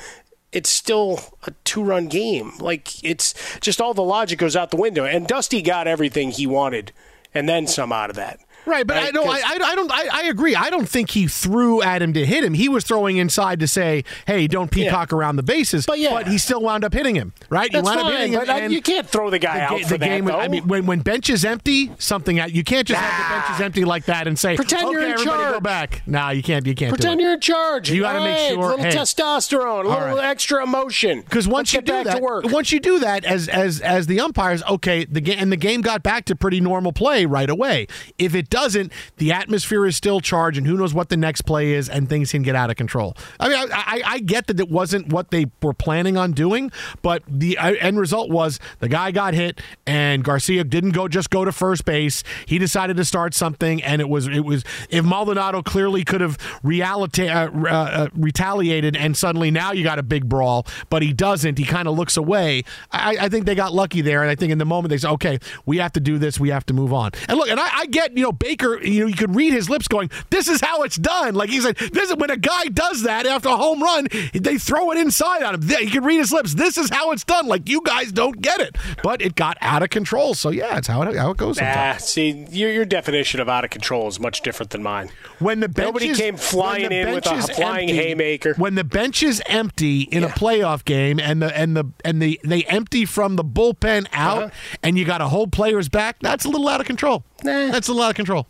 It's 0.51 0.69
still 0.69 1.19
a 1.45 1.51
two-run 1.65 2.07
game. 2.07 2.53
Like 2.59 3.03
it's 3.03 3.33
just 3.59 3.81
all 3.81 3.93
the 3.93 4.03
logic 4.03 4.39
goes 4.39 4.55
out 4.55 4.71
the 4.71 4.77
window. 4.77 5.03
And 5.03 5.27
Dusty 5.27 5.61
got 5.61 5.87
everything 5.87 6.31
he 6.31 6.47
wanted, 6.47 6.93
and 7.33 7.49
then 7.49 7.67
some 7.67 7.91
out 7.91 8.09
of 8.09 8.15
that. 8.15 8.39
Right, 8.65 8.85
but 8.85 8.95
right? 8.95 9.07
I 9.07 9.11
don't. 9.11 9.27
I, 9.27 9.41
I, 9.43 9.75
don't. 9.75 9.91
I, 9.91 10.07
I, 10.11 10.23
agree. 10.23 10.55
I 10.55 10.69
don't 10.69 10.89
think 10.89 11.11
he 11.11 11.27
threw 11.27 11.81
at 11.81 12.01
him 12.01 12.13
to 12.13 12.25
hit 12.25 12.43
him. 12.43 12.53
He 12.53 12.67
was 12.67 12.83
throwing 12.83 13.17
inside 13.17 13.59
to 13.59 13.67
say, 13.67 14.03
"Hey, 14.25 14.47
don't 14.47 14.71
peacock 14.71 15.11
yeah. 15.11 15.17
around 15.17 15.35
the 15.35 15.43
bases." 15.43 15.85
But 15.85 15.99
yeah, 15.99 16.11
but 16.11 16.27
he 16.27 16.37
still 16.37 16.61
wound 16.61 16.83
up 16.83 16.93
hitting 16.93 17.15
him. 17.15 17.33
Right, 17.49 17.71
That's 17.71 17.87
he 17.87 17.95
wound 17.95 18.01
fine, 18.01 18.11
up 18.13 18.19
hitting 18.19 18.33
him. 18.33 18.39
But 18.45 18.49
uh, 18.49 18.65
you 18.67 18.81
can't 18.81 19.07
throw 19.07 19.29
the 19.29 19.39
guy 19.39 19.57
the, 19.57 19.63
out 19.63 19.81
the 19.81 19.87
for 19.87 19.97
game. 19.97 20.25
That, 20.25 20.39
I 20.39 20.47
mean, 20.47 20.67
when 20.67 20.85
when 20.85 21.01
bench 21.01 21.29
is 21.29 21.45
empty, 21.45 21.91
something 21.99 22.37
you 22.49 22.63
can't 22.63 22.87
just 22.87 22.99
nah. 22.99 23.07
have 23.07 23.29
the 23.29 23.35
benches 23.35 23.61
ah. 23.61 23.65
empty 23.65 23.85
like 23.85 24.05
that 24.05 24.27
and 24.27 24.37
say, 24.37 24.55
"Pretend 24.55 24.85
okay, 24.85 24.91
you're 24.91 25.05
in 25.05 25.11
everybody 25.11 25.37
charge." 25.37 25.53
Go 25.53 25.59
back. 25.59 26.01
Nah, 26.07 26.29
you 26.31 26.41
can't. 26.41 26.65
You 26.65 26.75
can't. 26.75 26.89
Pretend 26.91 27.21
you're 27.21 27.33
in 27.33 27.41
charge. 27.41 27.91
You 27.91 28.01
got 28.01 28.13
to 28.13 28.19
right, 28.19 28.33
make 28.33 28.53
sure. 28.53 28.63
A 28.63 28.75
little 28.75 28.85
hey, 28.85 28.91
testosterone, 28.91 29.85
a 29.85 29.89
little 29.89 30.15
right. 30.15 30.25
extra 30.25 30.63
emotion. 30.63 31.21
Because 31.21 31.47
once 31.47 31.73
Let's 31.73 31.87
you 31.87 31.93
do 31.93 32.03
that, 32.03 32.51
once 32.51 32.71
you 32.71 32.79
do 32.79 32.99
that, 32.99 33.25
as 33.25 33.47
as 33.47 33.79
as 33.81 34.07
the 34.07 34.19
umpires, 34.19 34.63
okay, 34.63 35.05
the 35.05 35.21
game 35.21 35.37
and 35.39 35.51
the 35.51 35.57
game 35.57 35.81
got 35.81 36.01
back 36.01 36.25
to 36.25 36.35
pretty 36.35 36.61
normal 36.61 36.91
play 36.91 37.25
right 37.25 37.49
away. 37.49 37.87
If 38.17 38.33
it 38.33 38.49
doesn't, 38.55 38.93
the 39.17 39.33
atmosphere 39.33 39.85
is 39.85 39.97
still 39.97 40.21
charged, 40.21 40.57
and 40.57 40.65
who 40.65 40.77
knows 40.77 40.93
what 40.93 41.09
the 41.09 41.17
next 41.17 41.41
play 41.41 41.73
is, 41.73 41.89
and 41.89 42.07
things 42.07 42.31
can 42.31 42.41
get 42.41 42.55
out 42.55 42.69
of 42.69 42.77
control. 42.77 43.17
I 43.37 43.49
mean, 43.49 43.57
I, 43.57 43.67
I, 43.73 44.01
I 44.05 44.19
get 44.19 44.47
that 44.47 44.61
it 44.61 44.69
wasn't 44.69 45.11
what 45.11 45.29
they 45.29 45.47
were 45.61 45.73
planning 45.73 46.15
on 46.15 46.31
doing, 46.31 46.71
but 47.01 47.21
the 47.27 47.57
uh, 47.57 47.73
end 47.73 47.99
result 47.99 48.29
was 48.29 48.61
the 48.79 48.87
guy 48.87 49.11
got 49.11 49.33
hit, 49.33 49.59
and 49.85 50.23
Garcia 50.23 50.63
didn't 50.63 50.91
go 50.91 51.09
just 51.09 51.29
go 51.31 51.43
to 51.43 51.51
first 51.51 51.83
base. 51.83 52.23
He 52.45 52.57
decided 52.57 52.95
to 52.95 53.03
start 53.03 53.33
something, 53.33 53.83
and 53.83 53.99
it 53.99 54.07
was 54.07 54.27
it 54.27 54.45
was 54.45 54.63
if 54.89 55.03
Maldonado 55.03 55.61
clearly 55.61 56.05
could 56.05 56.21
have 56.21 56.37
realita- 56.63 57.29
uh, 57.29 57.67
uh, 57.67 58.07
retaliated, 58.15 58.95
and 58.95 59.17
suddenly 59.17 59.51
now 59.51 59.73
you 59.73 59.83
got 59.83 59.99
a 59.99 60.03
big 60.03 60.29
brawl, 60.29 60.65
but 60.89 61.01
he 61.01 61.11
doesn't. 61.11 61.57
He 61.57 61.65
kind 61.65 61.89
of 61.89 61.97
looks 61.97 62.15
away. 62.15 62.63
I, 62.93 63.17
I, 63.19 63.29
think 63.29 63.45
they 63.45 63.55
got 63.55 63.73
lucky 63.73 63.99
there, 63.99 64.21
and 64.21 64.31
I 64.31 64.35
think 64.35 64.53
in 64.53 64.59
the 64.59 64.65
moment 64.65 64.91
they 64.91 64.97
said, 64.97 65.11
okay, 65.11 65.39
we 65.65 65.77
have 65.77 65.91
to 65.93 65.99
do 65.99 66.17
this, 66.17 66.39
we 66.39 66.49
have 66.49 66.65
to 66.67 66.73
move 66.73 66.93
on. 66.93 67.11
And 67.27 67.37
look, 67.37 67.49
and 67.49 67.59
I, 67.59 67.79
I 67.79 67.85
get 67.87 68.15
you 68.15 68.23
know 68.23 68.31
Baker, 68.45 68.79
you 68.83 69.01
know 69.01 69.07
you 69.07 69.15
could 69.15 69.35
read 69.35 69.53
his 69.53 69.71
lips 69.71 69.87
going, 69.87 70.11
this 70.29 70.47
is 70.47 70.61
how 70.61 70.83
it's 70.83 70.97
done. 70.97 71.33
Like 71.33 71.49
he 71.49 71.59
said, 71.61 71.77
this 71.77 72.11
is 72.11 72.15
when 72.15 72.29
a 72.29 72.37
guy 72.37 72.65
does 72.65 73.01
that 73.01 73.25
after 73.25 73.49
a 73.49 73.57
home 73.57 73.81
run, 73.81 74.07
they 74.35 74.59
throw 74.59 74.91
it 74.91 74.99
inside 74.99 75.41
on 75.41 75.55
him. 75.55 75.63
He 75.63 75.89
can 75.89 76.03
read 76.03 76.19
his 76.19 76.31
lips. 76.31 76.53
This 76.53 76.77
is 76.77 76.91
how 76.91 77.11
it's 77.11 77.23
done. 77.23 77.47
Like 77.47 77.67
you 77.67 77.81
guys 77.81 78.11
don't 78.11 78.39
get 78.39 78.59
it, 78.61 78.77
but 79.01 79.19
it 79.19 79.33
got 79.33 79.57
out 79.61 79.81
of 79.81 79.89
control. 79.89 80.35
So 80.35 80.51
yeah, 80.51 80.77
it's 80.77 80.87
how 80.87 81.01
it, 81.01 81.15
how 81.15 81.31
it 81.31 81.37
goes. 81.37 81.57
Sometimes. 81.57 82.01
Nah, 82.01 82.05
see, 82.05 82.45
your, 82.51 82.71
your 82.71 82.85
definition 82.85 83.39
of 83.39 83.49
out 83.49 83.63
of 83.63 83.71
control 83.71 84.07
is 84.07 84.19
much 84.19 84.41
different 84.41 84.69
than 84.69 84.83
mine. 84.83 85.09
When 85.39 85.59
the 85.59 85.73
nobody 85.75 86.09
is, 86.09 86.19
came 86.19 86.37
flying 86.37 86.91
in 86.91 87.15
with 87.15 87.25
a 87.25 87.41
flying 87.41 87.89
empty, 87.89 87.95
haymaker. 87.95 88.53
When 88.57 88.75
the 88.75 88.83
bench 88.83 89.23
is 89.23 89.41
empty 89.47 90.01
in 90.01 90.21
yeah. 90.21 90.29
a 90.29 90.31
playoff 90.31 90.85
game, 90.85 91.19
and 91.19 91.41
the 91.41 91.57
and 91.57 91.75
the 91.75 91.85
and 92.03 92.21
the 92.21 92.39
they 92.43 92.63
empty 92.65 93.05
from 93.05 93.37
the 93.37 93.43
bullpen 93.43 94.05
out, 94.13 94.43
uh-huh. 94.43 94.77
and 94.83 94.99
you 94.99 95.03
got 95.03 95.17
to 95.17 95.29
hold 95.29 95.51
players 95.51 95.89
back, 95.89 96.17
that's 96.19 96.45
a 96.45 96.49
little 96.49 96.69
out 96.69 96.79
of 96.79 96.85
control. 96.85 97.23
Nah. 97.43 97.71
That's 97.71 97.87
a 97.87 97.93
lot 97.93 98.11
of 98.11 98.15
control. 98.15 98.47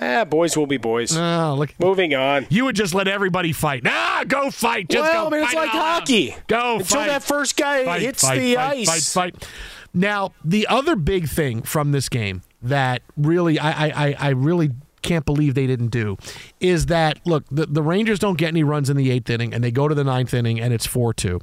Ah, 0.00 0.24
boys 0.24 0.56
will 0.56 0.66
be 0.66 0.78
boys. 0.78 1.16
Oh, 1.16 1.54
look. 1.58 1.74
Moving 1.78 2.14
on. 2.14 2.46
You 2.48 2.64
would 2.64 2.76
just 2.76 2.94
let 2.94 3.08
everybody 3.08 3.52
fight. 3.52 3.84
Nah, 3.84 4.24
go 4.24 4.50
fight. 4.50 4.88
Just 4.88 5.02
well, 5.02 5.24
go 5.24 5.36
I 5.36 5.38
mean, 5.38 5.44
it's 5.44 5.54
like 5.54 5.68
hockey. 5.68 6.34
Go 6.46 6.78
Until 6.78 6.98
fight. 7.00 7.06
that 7.08 7.22
first 7.22 7.56
guy 7.56 7.84
fight, 7.84 8.00
hits 8.00 8.22
fight, 8.22 8.38
the 8.38 8.56
ice. 8.56 9.12
Fight, 9.12 9.34
fight, 9.34 9.48
Now, 9.92 10.32
the 10.42 10.66
other 10.68 10.96
big 10.96 11.28
thing 11.28 11.62
from 11.62 11.92
this 11.92 12.08
game 12.08 12.42
that 12.62 13.02
really, 13.18 13.58
I, 13.58 13.88
I, 13.88 14.16
I 14.18 14.28
really 14.30 14.70
can't 15.02 15.26
believe 15.26 15.54
they 15.54 15.66
didn't 15.66 15.88
do 15.88 16.16
is 16.62 16.86
that 16.86 17.18
look 17.26 17.44
the, 17.50 17.66
the 17.66 17.82
rangers 17.82 18.18
don't 18.18 18.38
get 18.38 18.48
any 18.48 18.62
runs 18.62 18.88
in 18.88 18.96
the 18.96 19.10
eighth 19.10 19.28
inning 19.28 19.52
and 19.52 19.62
they 19.62 19.70
go 19.70 19.88
to 19.88 19.94
the 19.94 20.04
ninth 20.04 20.32
inning 20.32 20.60
and 20.60 20.72
it's 20.72 20.86
4-2 20.86 21.40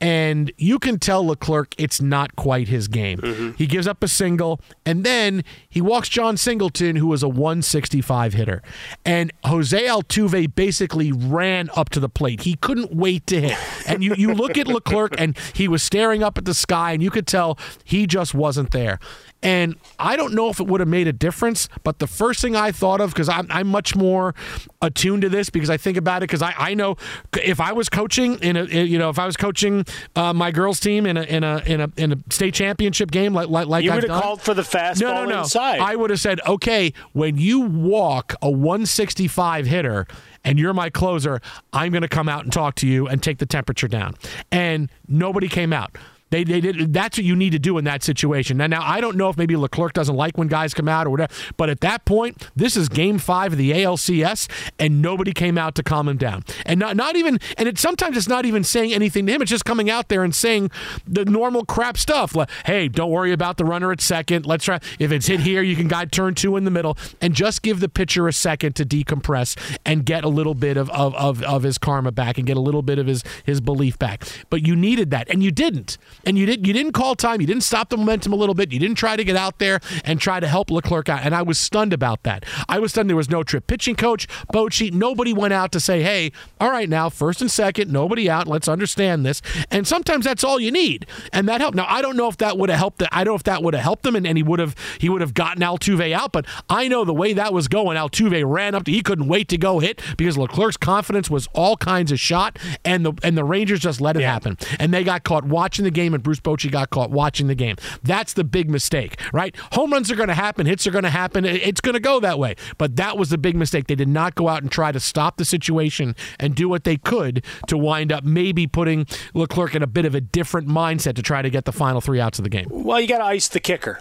and 0.00 0.52
you 0.58 0.78
can 0.78 0.98
tell 0.98 1.26
Leclerc 1.26 1.74
it's 1.78 2.02
not 2.02 2.36
quite 2.36 2.68
his 2.68 2.86
game. 2.86 3.18
Mm-hmm. 3.18 3.52
He 3.56 3.66
gives 3.66 3.86
up 3.86 4.02
a 4.02 4.08
single, 4.08 4.60
and 4.84 5.04
then 5.04 5.42
he 5.68 5.80
walks 5.80 6.08
Jon 6.08 6.36
Singleton, 6.36 6.96
who 6.96 7.06
was 7.06 7.22
a 7.22 7.28
165 7.28 8.34
hitter. 8.34 8.62
And 9.04 9.32
Jose 9.44 9.86
Altuve 9.86 10.54
basically 10.54 11.12
ran 11.12 11.70
up 11.74 11.88
to 11.90 12.00
the 12.00 12.10
plate. 12.10 12.42
He 12.42 12.56
couldn't 12.56 12.94
wait 12.94 13.26
to 13.28 13.40
hit. 13.40 13.58
And 13.88 14.04
you, 14.04 14.14
you 14.16 14.34
look 14.34 14.58
at 14.58 14.68
Leclerc, 14.68 15.18
and 15.18 15.36
he 15.54 15.66
was 15.66 15.82
staring 15.82 16.22
up 16.22 16.36
at 16.36 16.44
the 16.44 16.54
sky, 16.54 16.92
and 16.92 17.02
you 17.02 17.10
could 17.10 17.26
tell 17.26 17.58
he 17.84 18.06
just 18.06 18.34
wasn't 18.34 18.72
there. 18.72 18.98
And 19.42 19.76
I 19.98 20.16
don't 20.16 20.34
know 20.34 20.50
if 20.50 20.60
it 20.60 20.66
would 20.66 20.80
have 20.80 20.88
made 20.88 21.06
a 21.06 21.12
difference, 21.12 21.68
but 21.84 22.00
the 22.00 22.06
first 22.06 22.40
thing 22.40 22.56
I 22.56 22.72
thought 22.72 23.00
of, 23.00 23.12
because 23.12 23.28
I'm, 23.28 23.46
I'm 23.50 23.68
much 23.68 23.94
more 23.94 24.34
attuned 24.82 25.22
to 25.22 25.28
this 25.28 25.50
because 25.50 25.70
I 25.70 25.76
think 25.76 25.96
about 25.96 26.22
it, 26.22 26.28
because 26.28 26.42
I, 26.42 26.54
I 26.56 26.74
know 26.74 26.96
if 27.42 27.60
I 27.60 27.72
was 27.72 27.88
coaching 27.88 28.38
in 28.40 28.56
a, 28.56 28.64
you 28.64 28.98
know, 28.98 29.10
if 29.10 29.18
I 29.18 29.26
was 29.26 29.36
coaching 29.36 29.84
uh, 30.14 30.32
my 30.32 30.50
girls 30.50 30.80
team 30.80 31.06
in 31.06 31.16
a, 31.16 31.22
in 31.22 31.44
a, 31.44 31.62
in 31.66 31.80
a, 31.80 31.90
in 31.96 32.12
a 32.12 32.16
state 32.30 32.54
championship 32.54 33.10
game 33.10 33.34
like, 33.34 33.48
like, 33.48 33.66
like 33.66 33.84
You 33.84 33.92
would 33.92 34.08
have 34.08 34.22
called 34.22 34.42
for 34.42 34.54
the 34.54 34.62
fastball 34.62 35.00
no, 35.00 35.14
no, 35.14 35.24
no. 35.26 35.38
inside. 35.40 35.80
I 35.80 35.96
would 35.96 36.10
have 36.10 36.20
said, 36.20 36.40
okay, 36.46 36.92
when 37.12 37.38
you 37.38 37.60
walk 37.60 38.34
a 38.42 38.50
165 38.50 39.66
hitter 39.66 40.06
and 40.44 40.58
you're 40.58 40.74
my 40.74 40.90
closer, 40.90 41.40
I'm 41.72 41.92
going 41.92 42.02
to 42.02 42.08
come 42.08 42.28
out 42.28 42.44
and 42.44 42.52
talk 42.52 42.76
to 42.76 42.86
you 42.86 43.06
and 43.08 43.22
take 43.22 43.38
the 43.38 43.46
temperature 43.46 43.88
down. 43.88 44.14
And 44.52 44.90
nobody 45.08 45.48
came 45.48 45.72
out. 45.72 45.96
They, 46.30 46.42
they 46.42 46.60
did. 46.60 46.92
That's 46.92 47.18
what 47.18 47.24
you 47.24 47.36
need 47.36 47.50
to 47.50 47.58
do 47.58 47.78
in 47.78 47.84
that 47.84 48.02
situation. 48.02 48.56
Now, 48.56 48.66
now 48.66 48.82
I 48.82 49.00
don't 49.00 49.16
know 49.16 49.28
if 49.28 49.36
maybe 49.36 49.54
Leclerc 49.54 49.92
doesn't 49.92 50.16
like 50.16 50.36
when 50.36 50.48
guys 50.48 50.74
come 50.74 50.88
out 50.88 51.06
or 51.06 51.10
whatever, 51.10 51.32
but 51.56 51.70
at 51.70 51.80
that 51.82 52.04
point, 52.04 52.50
this 52.56 52.76
is 52.76 52.88
Game 52.88 53.18
Five 53.18 53.52
of 53.52 53.58
the 53.58 53.70
ALCS, 53.70 54.48
and 54.78 55.00
nobody 55.00 55.32
came 55.32 55.56
out 55.56 55.76
to 55.76 55.84
calm 55.84 56.08
him 56.08 56.16
down. 56.16 56.44
And 56.64 56.80
not 56.80 56.96
not 56.96 57.14
even. 57.14 57.38
And 57.56 57.68
it 57.68 57.78
sometimes 57.78 58.16
it's 58.16 58.28
not 58.28 58.44
even 58.44 58.64
saying 58.64 58.92
anything 58.92 59.26
to 59.26 59.32
him. 59.32 59.42
It's 59.42 59.50
just 59.50 59.64
coming 59.64 59.88
out 59.88 60.08
there 60.08 60.24
and 60.24 60.34
saying 60.34 60.70
the 61.06 61.24
normal 61.24 61.64
crap 61.64 61.96
stuff. 61.96 62.34
Like, 62.34 62.50
hey, 62.64 62.88
don't 62.88 63.10
worry 63.10 63.30
about 63.32 63.56
the 63.56 63.64
runner 63.64 63.92
at 63.92 64.00
second. 64.00 64.46
Let's 64.46 64.64
try. 64.64 64.80
If 64.98 65.12
it's 65.12 65.26
hit 65.26 65.40
here, 65.40 65.62
you 65.62 65.76
can 65.76 65.86
guide 65.86 66.10
turn 66.10 66.34
two 66.34 66.56
in 66.56 66.64
the 66.64 66.72
middle, 66.72 66.98
and 67.20 67.34
just 67.34 67.62
give 67.62 67.78
the 67.78 67.88
pitcher 67.88 68.26
a 68.26 68.32
second 68.32 68.74
to 68.76 68.84
decompress 68.84 69.56
and 69.84 70.04
get 70.04 70.24
a 70.24 70.28
little 70.28 70.54
bit 70.54 70.76
of 70.76 70.90
of, 70.90 71.14
of, 71.14 71.42
of 71.44 71.62
his 71.62 71.78
karma 71.78 72.10
back 72.10 72.36
and 72.36 72.48
get 72.48 72.56
a 72.56 72.60
little 72.60 72.82
bit 72.82 72.98
of 72.98 73.06
his 73.06 73.22
his 73.44 73.60
belief 73.60 73.96
back. 73.96 74.24
But 74.50 74.66
you 74.66 74.74
needed 74.74 75.10
that, 75.12 75.28
and 75.28 75.40
you 75.40 75.52
didn't. 75.52 75.98
And 76.24 76.38
you 76.38 76.46
didn't 76.46 76.66
you 76.66 76.72
didn't 76.72 76.92
call 76.92 77.14
time. 77.14 77.40
You 77.40 77.46
didn't 77.46 77.62
stop 77.62 77.88
the 77.88 77.96
momentum 77.96 78.32
a 78.32 78.36
little 78.36 78.54
bit. 78.54 78.72
You 78.72 78.78
didn't 78.78 78.96
try 78.96 79.16
to 79.16 79.24
get 79.24 79.36
out 79.36 79.58
there 79.58 79.80
and 80.04 80.20
try 80.20 80.40
to 80.40 80.46
help 80.46 80.70
Leclerc 80.70 81.08
out. 81.08 81.20
And 81.22 81.34
I 81.34 81.42
was 81.42 81.58
stunned 81.58 81.92
about 81.92 82.22
that. 82.24 82.44
I 82.68 82.78
was 82.78 82.92
stunned. 82.92 83.08
There 83.08 83.16
was 83.16 83.30
no 83.30 83.42
trip 83.42 83.66
pitching 83.66 83.96
coach, 83.96 84.28
Bochy. 84.52 84.92
Nobody 84.92 85.32
went 85.32 85.52
out 85.52 85.72
to 85.72 85.80
say, 85.80 86.02
hey, 86.02 86.32
all 86.60 86.70
right, 86.70 86.88
now 86.88 87.08
first 87.08 87.40
and 87.40 87.50
second, 87.50 87.92
nobody 87.92 88.28
out. 88.28 88.46
Let's 88.46 88.68
understand 88.68 89.24
this. 89.24 89.42
And 89.70 89.86
sometimes 89.86 90.24
that's 90.24 90.44
all 90.44 90.58
you 90.60 90.70
need, 90.70 91.06
and 91.32 91.48
that 91.48 91.60
helped. 91.60 91.76
Now 91.76 91.86
I 91.88 92.02
don't 92.02 92.16
know 92.16 92.28
if 92.28 92.36
that 92.38 92.58
would 92.58 92.70
have 92.70 92.78
helped. 92.78 93.02
I 93.12 93.24
don't 93.24 93.32
know 93.32 93.36
if 93.36 93.44
that 93.44 93.62
would 93.62 93.74
have 93.74 93.82
helped 93.82 94.06
him, 94.06 94.16
and, 94.16 94.26
and 94.26 94.36
he 94.36 94.42
would 94.42 94.58
have 94.58 94.74
he 94.98 95.08
would 95.08 95.20
have 95.20 95.34
gotten 95.34 95.62
Altuve 95.62 96.12
out. 96.12 96.32
But 96.32 96.46
I 96.68 96.88
know 96.88 97.04
the 97.04 97.14
way 97.14 97.32
that 97.32 97.52
was 97.52 97.68
going. 97.68 97.96
Altuve 97.96 98.42
ran 98.46 98.74
up 98.74 98.84
to. 98.84 98.92
He 98.92 99.02
couldn't 99.02 99.28
wait 99.28 99.48
to 99.48 99.58
go 99.58 99.78
hit 99.78 100.00
because 100.16 100.36
Leclerc's 100.38 100.76
confidence 100.76 101.30
was 101.30 101.48
all 101.52 101.76
kinds 101.76 102.12
of 102.12 102.20
shot, 102.20 102.58
and 102.84 103.04
the 103.04 103.12
and 103.22 103.36
the 103.36 103.44
Rangers 103.44 103.80
just 103.80 104.00
let 104.00 104.16
it 104.16 104.22
happen, 104.22 104.56
and 104.78 104.92
they 104.92 105.04
got 105.04 105.24
caught 105.24 105.44
watching 105.44 105.84
the 105.84 105.90
game, 105.90 106.14
and 106.16 106.22
Bruce 106.24 106.40
Bochy 106.40 106.70
got 106.70 106.90
caught 106.90 107.10
watching 107.10 107.46
the 107.46 107.54
game. 107.54 107.76
That's 108.02 108.32
the 108.32 108.42
big 108.42 108.68
mistake, 108.68 109.20
right? 109.32 109.54
Home 109.72 109.92
runs 109.92 110.10
are 110.10 110.16
going 110.16 110.28
to 110.28 110.34
happen, 110.34 110.66
hits 110.66 110.86
are 110.86 110.90
going 110.90 111.04
to 111.04 111.10
happen. 111.10 111.44
It's 111.44 111.80
going 111.80 111.94
to 111.94 112.00
go 112.00 112.18
that 112.18 112.38
way. 112.38 112.56
But 112.78 112.96
that 112.96 113.16
was 113.16 113.30
the 113.30 113.38
big 113.38 113.54
mistake. 113.54 113.86
They 113.86 113.94
did 113.94 114.08
not 114.08 114.34
go 114.34 114.48
out 114.48 114.62
and 114.62 114.70
try 114.70 114.90
to 114.90 114.98
stop 114.98 115.36
the 115.36 115.44
situation 115.44 116.16
and 116.40 116.54
do 116.54 116.68
what 116.68 116.84
they 116.84 116.96
could 116.96 117.44
to 117.68 117.78
wind 117.78 118.10
up 118.10 118.24
maybe 118.24 118.66
putting 118.66 119.06
Leclerc 119.34 119.74
in 119.74 119.82
a 119.82 119.86
bit 119.86 120.04
of 120.04 120.14
a 120.14 120.20
different 120.20 120.68
mindset 120.68 121.14
to 121.14 121.22
try 121.22 121.42
to 121.42 121.50
get 121.50 121.64
the 121.64 121.72
final 121.72 122.00
three 122.00 122.20
outs 122.20 122.38
of 122.38 122.42
the 122.42 122.50
game. 122.50 122.66
Well, 122.70 123.00
you 123.00 123.06
got 123.06 123.18
to 123.18 123.24
ice 123.24 123.48
the 123.48 123.60
kicker. 123.60 124.00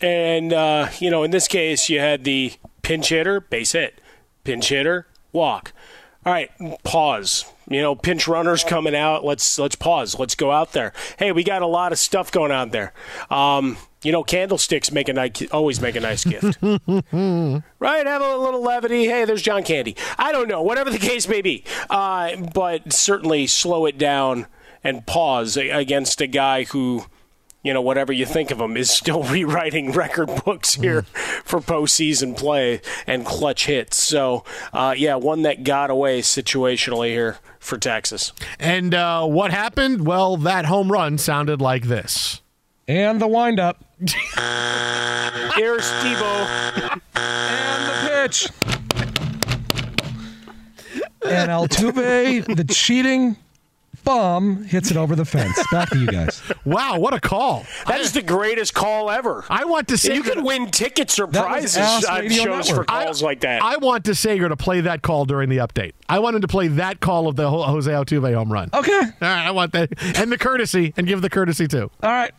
And, 0.00 0.52
uh, 0.52 0.90
you 0.98 1.10
know, 1.10 1.22
in 1.22 1.30
this 1.30 1.48
case, 1.48 1.88
you 1.88 1.98
had 2.00 2.24
the 2.24 2.52
pinch 2.82 3.08
hitter, 3.08 3.40
base 3.40 3.72
hit, 3.72 4.00
pinch 4.44 4.68
hitter, 4.68 5.06
walk. 5.32 5.72
All 6.26 6.32
right, 6.32 6.50
pause. 6.82 7.44
You 7.70 7.80
know, 7.80 7.94
pinch 7.94 8.26
runners 8.26 8.64
coming 8.64 8.96
out. 8.96 9.24
Let's 9.24 9.60
let's 9.60 9.76
pause. 9.76 10.18
Let's 10.18 10.34
go 10.34 10.50
out 10.50 10.72
there. 10.72 10.92
Hey, 11.20 11.30
we 11.30 11.44
got 11.44 11.62
a 11.62 11.68
lot 11.68 11.92
of 11.92 12.00
stuff 12.00 12.32
going 12.32 12.50
on 12.50 12.70
there. 12.70 12.92
Um, 13.30 13.76
you 14.02 14.10
know, 14.10 14.24
candlesticks 14.24 14.90
make 14.90 15.08
a 15.08 15.12
nice, 15.12 15.46
always 15.52 15.80
make 15.80 15.94
a 15.94 16.00
nice 16.00 16.24
gift. 16.24 16.58
right? 16.62 18.06
Have 18.06 18.22
a 18.22 18.36
little 18.36 18.60
levity. 18.60 19.06
Hey, 19.06 19.24
there's 19.24 19.40
John 19.40 19.62
Candy. 19.62 19.96
I 20.18 20.32
don't 20.32 20.48
know, 20.48 20.62
whatever 20.62 20.90
the 20.90 20.98
case 20.98 21.28
may 21.28 21.42
be. 21.42 21.62
Uh, 21.88 22.34
but 22.52 22.92
certainly 22.92 23.46
slow 23.46 23.86
it 23.86 23.96
down 23.96 24.46
and 24.82 25.06
pause 25.06 25.56
against 25.56 26.20
a 26.20 26.26
guy 26.26 26.64
who, 26.64 27.06
you 27.62 27.72
know, 27.74 27.80
whatever 27.80 28.12
you 28.12 28.26
think 28.26 28.50
of 28.50 28.60
him, 28.60 28.76
is 28.76 28.90
still 28.90 29.22
rewriting 29.32 29.92
record 29.92 30.30
books 30.44 30.74
here 30.74 31.02
for 31.44 31.60
postseason 31.60 32.36
play 32.36 32.80
and 33.06 33.26
clutch 33.26 33.66
hits. 33.66 34.02
So, 34.02 34.44
uh, 34.72 34.94
yeah, 34.96 35.16
one 35.16 35.42
that 35.42 35.64
got 35.64 35.90
away 35.90 36.20
situationally 36.20 37.08
here 37.08 37.38
for 37.58 37.78
Texas. 37.78 38.32
And 38.58 38.94
uh, 38.94 39.26
what 39.26 39.50
happened? 39.50 40.06
Well, 40.06 40.36
that 40.38 40.66
home 40.66 40.92
run 40.92 41.18
sounded 41.18 41.60
like 41.60 41.84
this. 41.84 42.40
And 42.88 43.20
the 43.20 43.26
windup. 43.26 43.84
Here's 45.56 45.84
Steve-O. 45.84 46.70
and 47.16 47.88
the 47.88 48.08
pitch. 48.08 48.48
And 51.24 51.50
Altuve, 51.50 52.56
the 52.56 52.64
cheating 52.64 53.36
bum, 54.06 54.64
hits 54.64 54.90
it 54.90 54.96
over 54.96 55.14
the 55.14 55.26
fence. 55.26 55.58
Back 55.70 55.90
to 55.90 55.98
you 55.98 56.06
guys. 56.06 56.42
Wow, 56.64 56.98
what 56.98 57.12
a 57.12 57.20
call! 57.20 57.66
That 57.86 58.00
is 58.00 58.12
the 58.12 58.22
greatest 58.22 58.72
call 58.72 59.10
ever. 59.10 59.44
I 59.50 59.66
want 59.66 59.88
to 59.88 59.98
say 59.98 60.14
you 60.14 60.22
can 60.22 60.44
win 60.44 60.70
tickets 60.70 61.18
or 61.18 61.26
prizes 61.26 61.76
Ask 61.76 62.10
on 62.10 62.20
Radio 62.20 62.44
shows 62.44 62.68
for 62.68 62.76
Network. 62.76 62.86
calls 62.86 63.22
like 63.22 63.40
that. 63.40 63.62
I 63.62 63.76
want 63.76 64.04
to 64.06 64.14
Sager 64.14 64.48
to 64.48 64.56
play 64.56 64.80
that 64.80 65.02
call 65.02 65.26
during 65.26 65.50
the 65.50 65.58
update. 65.58 65.92
I 66.08 66.20
wanted 66.20 66.40
to 66.42 66.48
play 66.48 66.68
that 66.68 67.00
call 67.00 67.28
of 67.28 67.36
the 67.36 67.50
Jose 67.50 67.90
Altuve 67.90 68.32
home 68.34 68.50
run. 68.52 68.70
Okay. 68.72 68.92
All 68.92 69.02
right, 69.20 69.46
I 69.46 69.50
want 69.50 69.72
that. 69.72 69.92
And 70.16 70.32
the 70.32 70.38
courtesy, 70.38 70.94
and 70.96 71.06
give 71.06 71.20
the 71.20 71.28
courtesy 71.30 71.68
too. 71.68 71.90
All 72.02 72.10
right. 72.10 72.32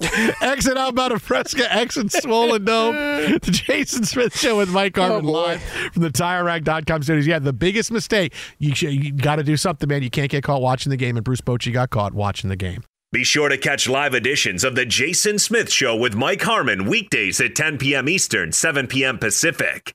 Exit 0.42 0.76
out 0.76 0.90
about 0.90 1.12
a 1.12 1.18
Fresca, 1.18 1.72
exit 1.72 2.12
Swollen 2.12 2.64
Dome. 2.64 2.94
The 3.46 3.50
Jason 3.50 4.04
Smith 4.04 4.38
Show 4.38 4.58
with 4.58 4.68
Mike 4.70 4.96
Harmon 4.96 5.18
Oh, 5.18 5.32
boy. 5.32 5.32
live 5.32 5.62
from 5.62 6.02
the 6.02 6.10
TireRack.com 6.10 7.02
studios. 7.02 7.26
Yeah, 7.26 7.38
the 7.38 7.52
biggest 7.52 7.90
mistake. 7.90 8.34
You, 8.58 8.74
should- 8.74 8.92
you 8.92 9.12
got 9.12 9.36
to 9.36 9.42
do 9.42 9.56
something, 9.56 9.88
man. 9.88 10.02
You 10.02 10.10
can't 10.10 10.30
get 10.30 10.42
caught 10.44 10.60
watching 10.62 10.90
the 10.90 10.96
game, 10.96 11.16
and 11.16 11.24
Bruce 11.24 11.40
Bochy 11.40 11.72
got 11.72 11.90
caught 11.90 12.12
watching 12.14 12.50
the 12.50 12.56
game. 12.56 12.82
Be 13.12 13.24
sure 13.24 13.48
to 13.48 13.56
catch 13.56 13.88
live 13.88 14.14
editions 14.14 14.64
of 14.64 14.74
The 14.74 14.84
Jason 14.84 15.38
Smith 15.38 15.72
Show 15.72 15.96
with 15.96 16.14
Mike 16.14 16.42
Harmon 16.42 16.86
weekdays 16.86 17.40
at 17.40 17.54
10 17.54 17.78
p.m. 17.78 18.08
Eastern, 18.08 18.52
7 18.52 18.86
p.m. 18.88 19.16
Pacific 19.18 19.94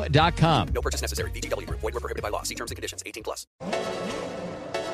chumbacasino.com. 0.00 0.68
No 0.68 0.82
purchase 0.82 1.00
necessary. 1.02 1.30
VGW 1.30 1.66
Group. 1.66 1.80
Void 1.80 1.94
were 1.94 2.00
prohibited 2.00 2.22
by 2.22 2.28
law. 2.30 2.42
See 2.42 2.54
terms 2.54 2.70
and 2.70 2.76
conditions. 2.76 3.02
18 3.04 3.22
plus. 3.22 3.46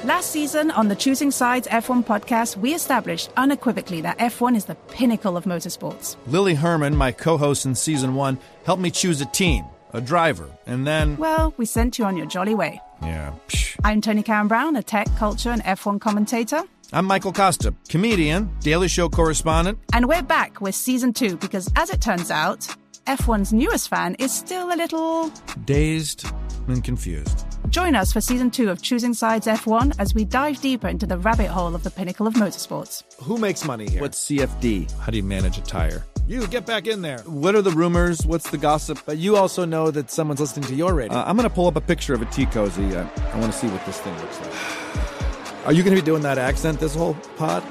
Last 0.04 0.30
season 0.30 0.70
on 0.70 0.88
the 0.88 0.94
Choosing 0.96 1.30
Sides 1.32 1.66
F1 1.68 2.04
podcast, 2.06 2.56
we 2.56 2.72
established 2.72 3.30
unequivocally 3.36 4.00
that 4.02 4.16
F1 4.18 4.56
is 4.56 4.64
the 4.66 4.76
pinnacle 4.76 5.36
of 5.36 5.44
motorsports. 5.44 6.16
Lily 6.28 6.54
Herman, 6.54 6.96
my 6.96 7.10
co 7.12 7.36
host 7.36 7.66
in 7.66 7.74
season 7.74 8.14
one, 8.14 8.38
helped 8.64 8.80
me 8.80 8.90
choose 8.92 9.20
a 9.20 9.26
team, 9.26 9.64
a 9.92 10.00
driver, 10.00 10.48
and 10.66 10.86
then. 10.86 11.16
Well, 11.16 11.52
we 11.56 11.66
sent 11.66 11.98
you 11.98 12.04
on 12.04 12.16
your 12.16 12.26
jolly 12.26 12.54
way. 12.54 12.80
Yeah. 13.02 13.32
psh. 13.48 13.76
I'm 13.84 14.00
Toni 14.00 14.22
Cowan-Brown, 14.22 14.76
a 14.76 14.82
tech, 14.82 15.08
culture, 15.16 15.50
and 15.50 15.62
F1 15.64 16.00
commentator. 16.00 16.62
I'm 16.92 17.04
Michael 17.04 17.32
Kosta, 17.32 17.74
comedian, 17.88 18.50
Daily 18.60 18.88
Show 18.88 19.08
correspondent. 19.10 19.78
And 19.92 20.08
we're 20.08 20.22
back 20.22 20.60
with 20.60 20.74
season 20.74 21.12
two 21.12 21.36
because, 21.36 21.70
as 21.76 21.90
it 21.90 22.00
turns 22.00 22.30
out, 22.30 22.66
F1's 23.08 23.54
newest 23.54 23.88
fan 23.88 24.14
is 24.18 24.30
still 24.34 24.70
a 24.70 24.76
little. 24.76 25.32
Dazed 25.64 26.26
and 26.66 26.84
confused. 26.84 27.46
Join 27.70 27.94
us 27.94 28.12
for 28.12 28.20
season 28.20 28.50
two 28.50 28.68
of 28.68 28.82
Choosing 28.82 29.14
Sides 29.14 29.46
F1 29.46 29.94
as 29.98 30.14
we 30.14 30.26
dive 30.26 30.60
deeper 30.60 30.88
into 30.88 31.06
the 31.06 31.16
rabbit 31.16 31.46
hole 31.48 31.74
of 31.74 31.84
the 31.84 31.90
pinnacle 31.90 32.26
of 32.26 32.34
motorsports. 32.34 33.04
Who 33.22 33.38
makes 33.38 33.64
money 33.64 33.88
here? 33.88 34.02
What's 34.02 34.22
CFD? 34.26 34.92
How 34.98 35.10
do 35.10 35.16
you 35.16 35.22
manage 35.22 35.56
a 35.56 35.62
tire? 35.62 36.04
You 36.26 36.46
get 36.48 36.66
back 36.66 36.86
in 36.86 37.00
there. 37.00 37.20
What 37.20 37.54
are 37.54 37.62
the 37.62 37.70
rumors? 37.70 38.26
What's 38.26 38.50
the 38.50 38.58
gossip? 38.58 38.98
But 39.06 39.16
you 39.16 39.38
also 39.38 39.64
know 39.64 39.90
that 39.90 40.10
someone's 40.10 40.40
listening 40.40 40.66
to 40.66 40.74
your 40.74 40.92
radio. 40.92 41.16
Uh, 41.16 41.24
I'm 41.26 41.34
going 41.34 41.48
to 41.48 41.54
pull 41.54 41.66
up 41.66 41.76
a 41.76 41.80
picture 41.80 42.12
of 42.12 42.20
a 42.20 42.26
tea 42.26 42.44
cozy. 42.44 42.94
I, 42.94 43.08
I 43.32 43.40
want 43.40 43.50
to 43.54 43.58
see 43.58 43.68
what 43.68 43.86
this 43.86 43.98
thing 44.00 44.14
looks 44.18 44.38
like. 44.38 45.66
Are 45.66 45.72
you 45.72 45.82
going 45.82 45.96
to 45.96 46.02
be 46.02 46.04
doing 46.04 46.22
that 46.24 46.36
accent 46.36 46.78
this 46.78 46.94
whole 46.94 47.14
pod? 47.38 47.64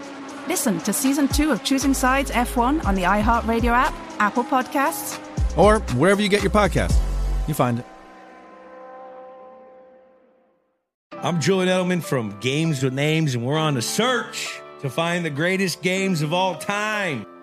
Listen 0.47 0.79
to 0.79 0.93
season 0.93 1.27
two 1.27 1.51
of 1.51 1.63
Choosing 1.63 1.93
Sides 1.93 2.31
F1 2.31 2.83
on 2.85 2.95
the 2.95 3.03
iHeartRadio 3.03 3.71
app, 3.71 3.93
Apple 4.19 4.43
Podcasts, 4.45 5.19
Or 5.57 5.79
wherever 5.97 6.21
you 6.21 6.29
get 6.29 6.43
your 6.43 6.51
podcast. 6.51 6.95
You 7.47 7.53
find 7.53 7.79
it. 7.79 7.85
I'm 11.13 11.41
Julian 11.41 11.67
Edelman 11.67 12.03
from 12.03 12.39
Games 12.39 12.83
with 12.83 12.93
Names, 12.93 13.33
and 13.33 13.43
we're 13.43 13.57
on 13.57 13.73
the 13.73 13.81
search 13.81 14.61
to 14.81 14.89
find 14.89 15.25
the 15.25 15.31
greatest 15.31 15.81
games 15.81 16.21
of 16.21 16.31
all 16.31 16.55
time. 16.55 17.25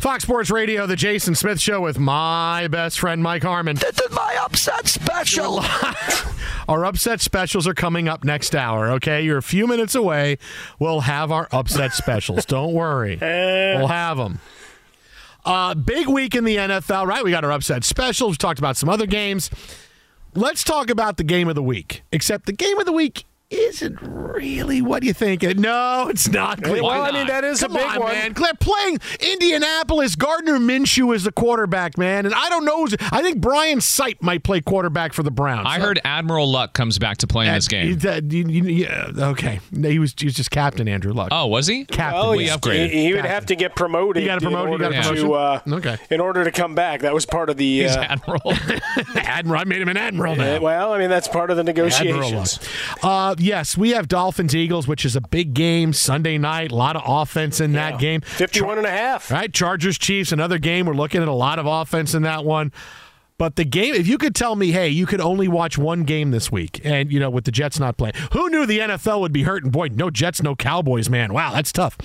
Fox 0.00 0.22
Sports 0.22 0.50
Radio, 0.50 0.86
the 0.86 0.96
Jason 0.96 1.34
Smith 1.34 1.60
Show 1.60 1.82
with 1.82 1.98
my 1.98 2.68
best 2.68 2.98
friend 2.98 3.22
Mike 3.22 3.42
Harmon. 3.42 3.76
This 3.76 4.00
is 4.00 4.10
my 4.12 4.34
upset 4.40 4.88
special. 4.88 5.60
our 6.68 6.86
upset 6.86 7.20
specials 7.20 7.68
are 7.68 7.74
coming 7.74 8.08
up 8.08 8.24
next 8.24 8.56
hour, 8.56 8.92
okay? 8.92 9.20
You're 9.20 9.36
a 9.36 9.42
few 9.42 9.66
minutes 9.66 9.94
away. 9.94 10.38
We'll 10.78 11.00
have 11.00 11.30
our 11.30 11.48
upset 11.52 11.92
specials. 11.92 12.46
Don't 12.46 12.72
worry. 12.72 13.18
We'll 13.80 13.88
have 13.88 14.16
them. 14.16 14.40
Uh, 15.44 15.74
big 15.74 16.08
week 16.08 16.34
in 16.34 16.44
the 16.44 16.56
NFL, 16.56 17.06
right? 17.06 17.22
We 17.22 17.30
got 17.30 17.44
our 17.44 17.52
upset 17.52 17.84
specials. 17.84 18.32
We 18.32 18.36
talked 18.38 18.58
about 18.58 18.78
some 18.78 18.88
other 18.88 19.06
games. 19.06 19.50
Let's 20.34 20.64
talk 20.64 20.88
about 20.88 21.18
the 21.18 21.24
game 21.24 21.46
of 21.48 21.54
the 21.54 21.62
week. 21.62 22.02
Except 22.10 22.46
the 22.46 22.52
game 22.52 22.78
of 22.78 22.86
the 22.86 22.92
week 22.92 23.24
isn't 23.50 23.98
really 24.00 24.80
what 24.80 25.00
do 25.00 25.06
you 25.08 25.12
think. 25.12 25.42
No, 25.42 26.06
it's 26.08 26.28
not. 26.28 26.60
Well, 26.66 26.86
I 26.88 27.10
mean, 27.10 27.26
that 27.26 27.42
is 27.44 27.62
a 27.62 27.66
Come 27.66 27.76
big 27.76 27.86
on, 27.86 28.00
one. 28.00 28.12
man. 28.12 28.32
They're 28.32 28.54
playing 28.54 28.98
Indianapolis. 29.18 30.14
Gardner 30.14 30.58
Minshew 30.58 31.14
is 31.14 31.24
the 31.24 31.32
quarterback, 31.32 31.98
man, 31.98 32.26
and 32.26 32.34
I 32.34 32.48
don't 32.48 32.64
know. 32.64 32.86
I 33.10 33.22
think 33.22 33.40
Brian 33.40 33.78
Sipe 33.78 34.22
might 34.22 34.44
play 34.44 34.60
quarterback 34.60 35.12
for 35.12 35.22
the 35.22 35.30
Browns. 35.32 35.66
I 35.68 35.80
heard 35.80 36.00
Admiral 36.04 36.50
Luck 36.50 36.74
comes 36.74 36.98
back 36.98 37.18
to 37.18 37.26
play 37.26 37.48
in 37.48 37.54
this 37.54 37.66
game. 37.68 37.88
He- 37.88 37.94
that- 37.94 38.30
you- 38.30 38.46
you- 38.48 38.64
yeah, 38.86 39.10
okay, 39.16 39.60
he 39.74 39.98
was 39.98 40.14
he 40.16 40.26
was 40.26 40.34
just 40.34 40.50
captain 40.50 40.86
Andrew 40.88 41.12
Luck. 41.12 41.28
Oh, 41.32 41.46
was 41.48 41.66
he? 41.66 41.84
Captain. 41.86 42.20
Well, 42.20 42.36
We 42.36 42.44
he's- 42.44 42.56
upgraded. 42.56 42.90
He, 42.90 43.06
he 43.06 43.14
would 43.14 43.24
have 43.24 43.46
to 43.46 43.56
get 43.56 43.74
promoted. 43.74 44.20
He 44.22 44.26
got 44.26 44.38
a 44.38 44.40
promoted- 44.40 44.68
he 44.80 44.86
In 44.86 44.92
order 44.92 45.02
got 45.02 45.12
a 45.12 45.16
to, 45.16 45.32
uh, 45.34 45.60
Okay. 45.68 45.96
In 46.10 46.20
order 46.20 46.44
to 46.44 46.50
come 46.52 46.74
back, 46.74 47.00
that 47.00 47.12
was 47.14 47.26
part 47.26 47.50
of 47.50 47.56
the 47.56 47.80
He's 47.82 47.96
uh, 47.96 48.00
Admiral. 48.08 48.52
Admiral. 49.16 49.60
I 49.60 49.64
made 49.64 49.80
him 49.82 49.88
an 49.88 49.96
admiral 49.96 50.36
now. 50.36 50.56
uh, 50.56 50.60
well, 50.60 50.92
I 50.92 50.98
mean, 50.98 51.10
that's 51.10 51.28
part 51.28 51.50
of 51.50 51.56
the 51.56 51.62
Admiral 51.62 51.88
negotiations. 51.88 52.60
Luck. 53.02 53.04
Uh, 53.04 53.34
yes, 53.40 53.76
we 53.76 53.90
have 53.90 54.08
Dolphins 54.08 54.54
Eagles, 54.54 54.86
which 54.86 55.04
is 55.04 55.16
a 55.16 55.20
big 55.20 55.54
game 55.54 55.92
Sunday 55.92 56.38
night. 56.38 56.72
A 56.72 56.74
lot 56.76 56.96
of 56.96 57.02
offense 57.04 57.60
in 57.60 57.72
that 57.72 57.98
game. 57.98 58.20
51 58.20 58.78
and 58.78 58.86
a 58.86 58.90
half. 58.90 59.30
Right, 59.30 59.52
Chargers 59.52 59.98
Chiefs, 59.98 60.32
another 60.32 60.58
game. 60.58 60.86
We're 60.86 60.94
looking 60.94 61.22
at 61.22 61.28
a 61.28 61.32
lot 61.32 61.58
of 61.58 61.66
offense 61.66 62.14
in 62.14 62.22
that 62.22 62.44
one. 62.44 62.72
But 63.38 63.56
the 63.56 63.64
game, 63.64 63.94
if 63.94 64.06
you 64.06 64.18
could 64.18 64.34
tell 64.34 64.54
me, 64.54 64.70
hey, 64.70 64.90
you 64.90 65.06
could 65.06 65.20
only 65.22 65.48
watch 65.48 65.78
one 65.78 66.04
game 66.04 66.30
this 66.30 66.52
week, 66.52 66.78
and 66.84 67.10
you 67.10 67.18
know, 67.18 67.30
with 67.30 67.44
the 67.44 67.50
Jets 67.50 67.80
not 67.80 67.96
playing, 67.96 68.14
who 68.32 68.50
knew 68.50 68.66
the 68.66 68.80
NFL 68.80 69.20
would 69.20 69.32
be 69.32 69.44
hurting? 69.44 69.70
Boy, 69.70 69.88
no 69.90 70.10
Jets, 70.10 70.42
no 70.42 70.54
Cowboys, 70.54 71.08
man. 71.08 71.32
Wow, 71.32 71.54
that's 71.54 71.72
tough. 71.72 71.96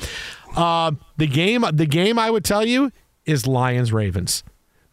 Uh, 0.55 0.91
the 1.17 1.27
game, 1.27 1.65
the 1.73 1.85
game, 1.85 2.17
I 2.17 2.31
would 2.31 2.45
tell 2.45 2.65
you 2.65 2.89
is 3.25 3.45
Lions 3.45 3.91
Ravens. 3.91 4.43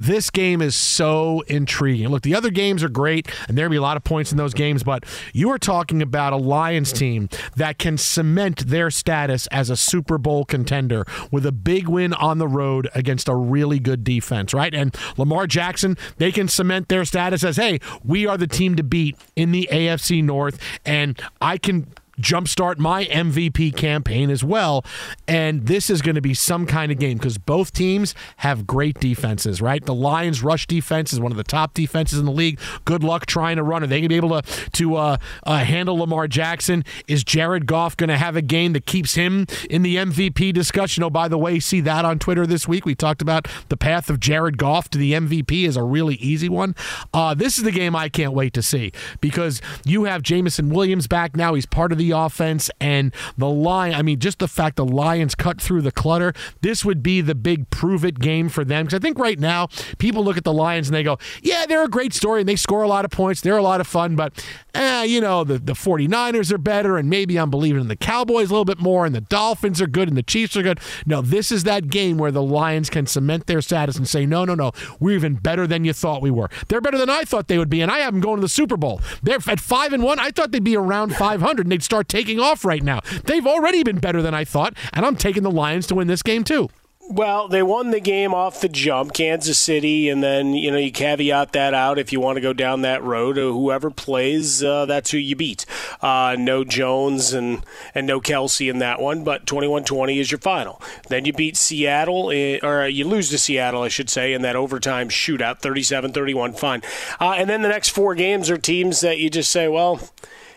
This 0.02 0.30
game 0.30 0.60
is 0.60 0.74
so 0.74 1.42
intriguing. 1.46 2.08
Look, 2.08 2.22
the 2.22 2.34
other 2.34 2.50
games 2.50 2.82
are 2.82 2.88
great, 2.88 3.28
and 3.46 3.56
there'll 3.56 3.70
be 3.70 3.76
a 3.76 3.80
lot 3.82 3.96
of 3.96 4.02
points 4.02 4.32
in 4.32 4.36
those 4.36 4.52
games, 4.52 4.82
but 4.82 5.04
you 5.32 5.48
are 5.50 5.58
talking 5.58 6.02
about 6.02 6.32
a 6.32 6.36
Lions 6.36 6.92
team 6.92 7.28
that 7.54 7.78
can 7.78 7.96
cement 7.96 8.66
their 8.66 8.90
status 8.90 9.46
as 9.52 9.70
a 9.70 9.76
Super 9.76 10.18
Bowl 10.18 10.44
contender 10.44 11.04
with 11.30 11.46
a 11.46 11.52
big 11.52 11.86
win 11.86 12.14
on 12.14 12.38
the 12.38 12.48
road 12.48 12.88
against 12.96 13.28
a 13.28 13.36
really 13.36 13.78
good 13.78 14.02
defense, 14.02 14.52
right? 14.52 14.74
And 14.74 14.92
Lamar 15.16 15.46
Jackson, 15.46 15.96
they 16.16 16.32
can 16.32 16.48
cement 16.48 16.88
their 16.88 17.04
status 17.04 17.44
as, 17.44 17.54
hey, 17.54 17.78
we 18.02 18.26
are 18.26 18.36
the 18.36 18.48
team 18.48 18.74
to 18.74 18.82
beat 18.82 19.16
in 19.36 19.52
the 19.52 19.68
AFC 19.70 20.20
North, 20.24 20.58
and 20.84 21.22
I 21.40 21.58
can 21.58 21.86
jumpstart 22.20 22.78
my 22.78 23.04
MVP 23.06 23.76
campaign 23.76 24.30
as 24.30 24.44
well. 24.44 24.84
And 25.26 25.66
this 25.66 25.90
is 25.90 26.02
going 26.02 26.14
to 26.14 26.20
be 26.20 26.34
some 26.34 26.66
kind 26.66 26.92
of 26.92 26.98
game 26.98 27.18
because 27.18 27.38
both 27.38 27.72
teams 27.72 28.14
have 28.38 28.66
great 28.66 28.98
defenses, 29.00 29.60
right? 29.62 29.84
The 29.84 29.94
Lions' 29.94 30.42
rush 30.42 30.66
defense 30.66 31.12
is 31.12 31.20
one 31.20 31.32
of 31.32 31.36
the 31.36 31.44
top 31.44 31.74
defenses 31.74 32.18
in 32.18 32.24
the 32.24 32.32
league. 32.32 32.58
Good 32.84 33.02
luck 33.02 33.26
trying 33.26 33.56
to 33.56 33.62
run. 33.62 33.82
Are 33.82 33.86
they 33.86 34.00
going 34.00 34.04
to 34.04 34.08
be 34.08 34.16
able 34.16 34.42
to 34.42 34.70
to 34.72 34.96
uh, 34.96 35.16
uh, 35.44 35.58
handle 35.58 35.98
Lamar 35.98 36.28
Jackson? 36.28 36.84
Is 37.06 37.24
Jared 37.24 37.66
Goff 37.66 37.96
going 37.96 38.08
to 38.08 38.18
have 38.18 38.36
a 38.36 38.42
game 38.42 38.72
that 38.74 38.86
keeps 38.86 39.14
him 39.14 39.46
in 39.70 39.82
the 39.82 39.96
MVP 39.96 40.52
discussion? 40.52 41.02
Oh, 41.02 41.10
by 41.10 41.28
the 41.28 41.38
way, 41.38 41.60
see 41.60 41.80
that 41.80 42.04
on 42.04 42.18
Twitter 42.18 42.46
this 42.46 42.68
week. 42.68 42.84
We 42.84 42.94
talked 42.94 43.22
about 43.22 43.48
the 43.68 43.76
path 43.76 44.10
of 44.10 44.20
Jared 44.20 44.58
Goff 44.58 44.88
to 44.90 44.98
the 44.98 45.12
MVP 45.12 45.66
is 45.66 45.76
a 45.76 45.82
really 45.82 46.16
easy 46.16 46.48
one. 46.48 46.74
Uh, 47.12 47.34
this 47.34 47.58
is 47.58 47.64
the 47.64 47.70
game 47.70 47.96
I 47.96 48.08
can't 48.08 48.32
wait 48.32 48.52
to 48.54 48.62
see 48.62 48.92
because 49.20 49.60
you 49.84 50.04
have 50.04 50.22
Jameson 50.22 50.70
Williams 50.70 51.06
back 51.06 51.36
now. 51.36 51.54
He's 51.54 51.66
part 51.66 51.92
of 51.92 51.98
the 51.98 52.01
offense 52.10 52.70
and 52.80 53.14
the 53.36 53.48
line. 53.48 53.94
I 53.94 54.02
mean, 54.02 54.18
just 54.18 54.38
the 54.38 54.48
fact 54.48 54.76
the 54.76 54.84
Lions 54.84 55.34
cut 55.34 55.60
through 55.60 55.82
the 55.82 55.92
clutter. 55.92 56.32
This 56.60 56.84
would 56.84 57.02
be 57.02 57.20
the 57.20 57.34
big 57.34 57.70
prove 57.70 58.04
it 58.04 58.18
game 58.18 58.48
for 58.48 58.64
them 58.64 58.84
because 58.86 58.96
I 58.96 59.00
think 59.00 59.18
right 59.18 59.38
now 59.38 59.68
people 59.98 60.24
look 60.24 60.36
at 60.36 60.44
the 60.44 60.52
Lions 60.52 60.88
and 60.88 60.94
they 60.94 61.02
go, 61.02 61.18
"Yeah, 61.42 61.66
they're 61.66 61.84
a 61.84 61.88
great 61.88 62.12
story 62.12 62.40
and 62.40 62.48
they 62.48 62.56
score 62.56 62.82
a 62.82 62.88
lot 62.88 63.04
of 63.04 63.10
points. 63.10 63.40
They're 63.40 63.56
a 63.56 63.62
lot 63.62 63.80
of 63.80 63.86
fun, 63.86 64.16
but 64.16 64.44
eh, 64.74 65.04
you 65.04 65.20
know, 65.20 65.44
the 65.44 65.58
the 65.58 65.74
49ers 65.74 66.50
are 66.52 66.58
better 66.58 66.96
and 66.96 67.08
maybe 67.10 67.36
I'm 67.36 67.50
believing 67.50 67.82
in 67.82 67.88
the 67.88 67.96
Cowboys 67.96 68.48
a 68.50 68.52
little 68.52 68.64
bit 68.64 68.80
more 68.80 69.04
and 69.06 69.14
the 69.14 69.20
Dolphins 69.20 69.80
are 69.80 69.86
good 69.86 70.08
and 70.08 70.16
the 70.16 70.22
Chiefs 70.22 70.56
are 70.56 70.62
good." 70.62 70.80
No, 71.06 71.20
this 71.20 71.52
is 71.52 71.64
that 71.64 71.88
game 71.88 72.16
where 72.16 72.32
the 72.32 72.42
Lions 72.42 72.90
can 72.90 73.06
cement 73.06 73.46
their 73.46 73.60
status 73.60 73.96
and 73.96 74.08
say, 74.08 74.26
"No, 74.26 74.44
no, 74.44 74.54
no. 74.54 74.72
We're 74.98 75.16
even 75.16 75.34
better 75.34 75.66
than 75.66 75.84
you 75.84 75.92
thought 75.92 76.22
we 76.22 76.30
were. 76.30 76.48
They're 76.68 76.80
better 76.80 76.98
than 76.98 77.10
I 77.10 77.22
thought 77.24 77.48
they 77.48 77.58
would 77.58 77.68
be 77.68 77.82
and 77.82 77.90
I 77.90 77.98
have 77.98 78.14
them 78.14 78.20
going 78.20 78.36
to 78.36 78.42
the 78.42 78.48
Super 78.48 78.76
Bowl. 78.76 79.00
They're 79.22 79.38
at 79.46 79.60
5 79.60 79.92
and 79.92 80.02
1. 80.02 80.18
I 80.18 80.30
thought 80.30 80.52
they'd 80.52 80.64
be 80.64 80.76
around 80.76 81.14
500 81.14 81.66
and 81.66 81.72
they'd 81.72 81.82
start 81.92 82.08
taking 82.08 82.40
off 82.40 82.64
right 82.64 82.82
now. 82.82 83.00
They've 83.24 83.46
already 83.46 83.82
been 83.82 83.98
better 83.98 84.22
than 84.22 84.32
I 84.32 84.44
thought 84.44 84.74
and 84.94 85.04
I'm 85.04 85.14
taking 85.14 85.42
the 85.42 85.50
Lions 85.50 85.86
to 85.88 85.94
win 85.94 86.08
this 86.08 86.22
game 86.22 86.42
too." 86.42 86.70
Well, 87.08 87.48
they 87.48 87.62
won 87.62 87.90
the 87.90 88.00
game 88.00 88.32
off 88.32 88.60
the 88.60 88.68
jump, 88.68 89.12
Kansas 89.12 89.58
City, 89.58 90.08
and 90.08 90.22
then 90.22 90.54
you 90.54 90.70
know 90.70 90.78
you 90.78 90.92
caveat 90.92 91.52
that 91.52 91.74
out 91.74 91.98
if 91.98 92.12
you 92.12 92.20
want 92.20 92.36
to 92.36 92.40
go 92.40 92.52
down 92.54 92.82
that 92.82 93.02
road. 93.02 93.36
Whoever 93.36 93.90
plays, 93.90 94.62
uh, 94.62 94.86
that's 94.86 95.10
who 95.10 95.18
you 95.18 95.36
beat. 95.36 95.66
Uh, 96.00 96.36
no 96.38 96.64
Jones 96.64 97.34
and 97.34 97.66
and 97.94 98.06
no 98.06 98.20
Kelce 98.20 98.70
in 98.70 98.78
that 98.78 99.00
one, 99.00 99.24
but 99.24 99.44
21-20 99.44 100.18
is 100.18 100.30
your 100.30 100.38
final. 100.38 100.80
Then 101.08 101.24
you 101.26 101.32
beat 101.32 101.56
Seattle, 101.56 102.30
eh, 102.30 102.60
or 102.62 102.86
you 102.86 103.04
lose 103.04 103.28
to 103.30 103.38
Seattle, 103.38 103.82
I 103.82 103.88
should 103.88 104.08
say, 104.08 104.32
in 104.32 104.40
that 104.42 104.56
overtime 104.56 105.08
shootout, 105.08 105.60
37-31. 105.60 106.56
Fine, 106.56 106.82
uh, 107.20 107.34
and 107.36 107.50
then 107.50 107.62
the 107.62 107.68
next 107.68 107.90
four 107.90 108.14
games 108.14 108.48
are 108.48 108.56
teams 108.56 109.00
that 109.00 109.18
you 109.18 109.28
just 109.28 109.50
say, 109.50 109.68
well. 109.68 110.00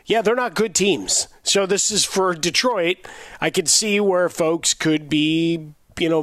Yeah, 0.06 0.22
they're 0.22 0.36
not 0.36 0.54
good 0.54 0.76
teams. 0.76 1.28
So 1.44 1.66
this 1.66 1.90
is 1.90 2.06
for 2.06 2.34
Detroit. 2.34 2.98
I 3.42 3.50
could 3.50 3.68
see 3.68 4.00
where 4.00 4.30
folks 4.30 4.74
could 4.74 5.10
be 5.10 5.74
you 6.00 6.10
know, 6.10 6.20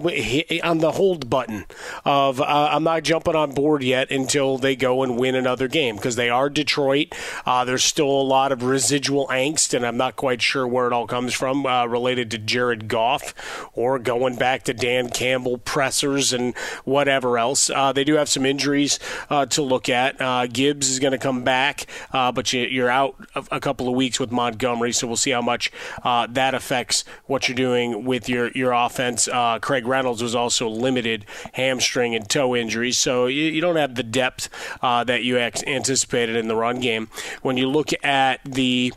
on 0.62 0.78
the 0.78 0.92
hold 0.92 1.30
button 1.30 1.64
of 2.04 2.42
uh, 2.42 2.68
I'm 2.72 2.84
not 2.84 3.04
jumping 3.04 3.34
on 3.34 3.52
board 3.52 3.82
yet 3.82 4.10
until 4.10 4.58
they 4.58 4.76
go 4.76 5.02
and 5.02 5.16
win 5.16 5.34
another 5.34 5.66
game 5.66 5.96
because 5.96 6.16
they 6.16 6.28
are 6.28 6.50
Detroit. 6.50 7.14
Uh, 7.46 7.64
there's 7.64 7.82
still 7.82 8.10
a 8.10 8.22
lot 8.22 8.52
of 8.52 8.62
residual 8.62 9.26
angst, 9.28 9.72
and 9.72 9.86
I'm 9.86 9.96
not 9.96 10.16
quite 10.16 10.42
sure 10.42 10.66
where 10.66 10.86
it 10.86 10.92
all 10.92 11.06
comes 11.06 11.32
from 11.32 11.64
uh, 11.64 11.86
related 11.86 12.30
to 12.32 12.38
Jared 12.38 12.86
Goff 12.86 13.70
or 13.72 13.98
going 13.98 14.36
back 14.36 14.64
to 14.64 14.74
Dan 14.74 15.08
Campbell 15.08 15.56
pressers 15.56 16.34
and 16.34 16.54
whatever 16.84 17.38
else. 17.38 17.70
Uh, 17.70 17.92
they 17.92 18.04
do 18.04 18.16
have 18.16 18.28
some 18.28 18.44
injuries 18.44 18.98
uh, 19.30 19.46
to 19.46 19.62
look 19.62 19.88
at. 19.88 20.20
Uh, 20.20 20.46
Gibbs 20.48 20.90
is 20.90 20.98
going 20.98 21.12
to 21.12 21.18
come 21.18 21.44
back, 21.44 21.86
but 22.12 22.52
you, 22.52 22.84
are 22.84 22.90
out 22.90 23.16
a, 23.50 23.60
couple 23.62 23.88
of 23.88 23.94
weeks 23.94 24.20
with 24.20 24.30
Montgomery, 24.30 24.92
so 24.92 25.06
we'll 25.06 25.16
see 25.16 25.30
how 25.30 25.40
much 25.40 25.72
that 26.04 26.54
affects 26.54 27.04
what 27.24 27.48
you're 27.48 27.56
doing 27.56 28.04
with 28.04 28.28
your 28.28 28.50
your 28.50 28.72
offense. 28.72 29.28
Craig 29.62 29.86
Reynolds 29.86 30.22
was 30.22 30.34
also 30.34 30.68
limited 30.68 31.24
hamstring 31.54 32.14
and 32.14 32.28
toe 32.28 32.54
injuries, 32.54 32.98
so 32.98 33.26
you, 33.26 33.44
you 33.44 33.60
don't 33.60 33.76
have 33.76 33.94
the 33.94 34.02
depth 34.02 34.50
uh, 34.82 35.04
that 35.04 35.24
you 35.24 35.38
anticipated 35.38 36.36
in 36.36 36.48
the 36.48 36.56
run 36.56 36.80
game. 36.80 37.08
When 37.40 37.56
you 37.56 37.68
look 37.68 37.88
at 38.04 38.40
the 38.44 38.92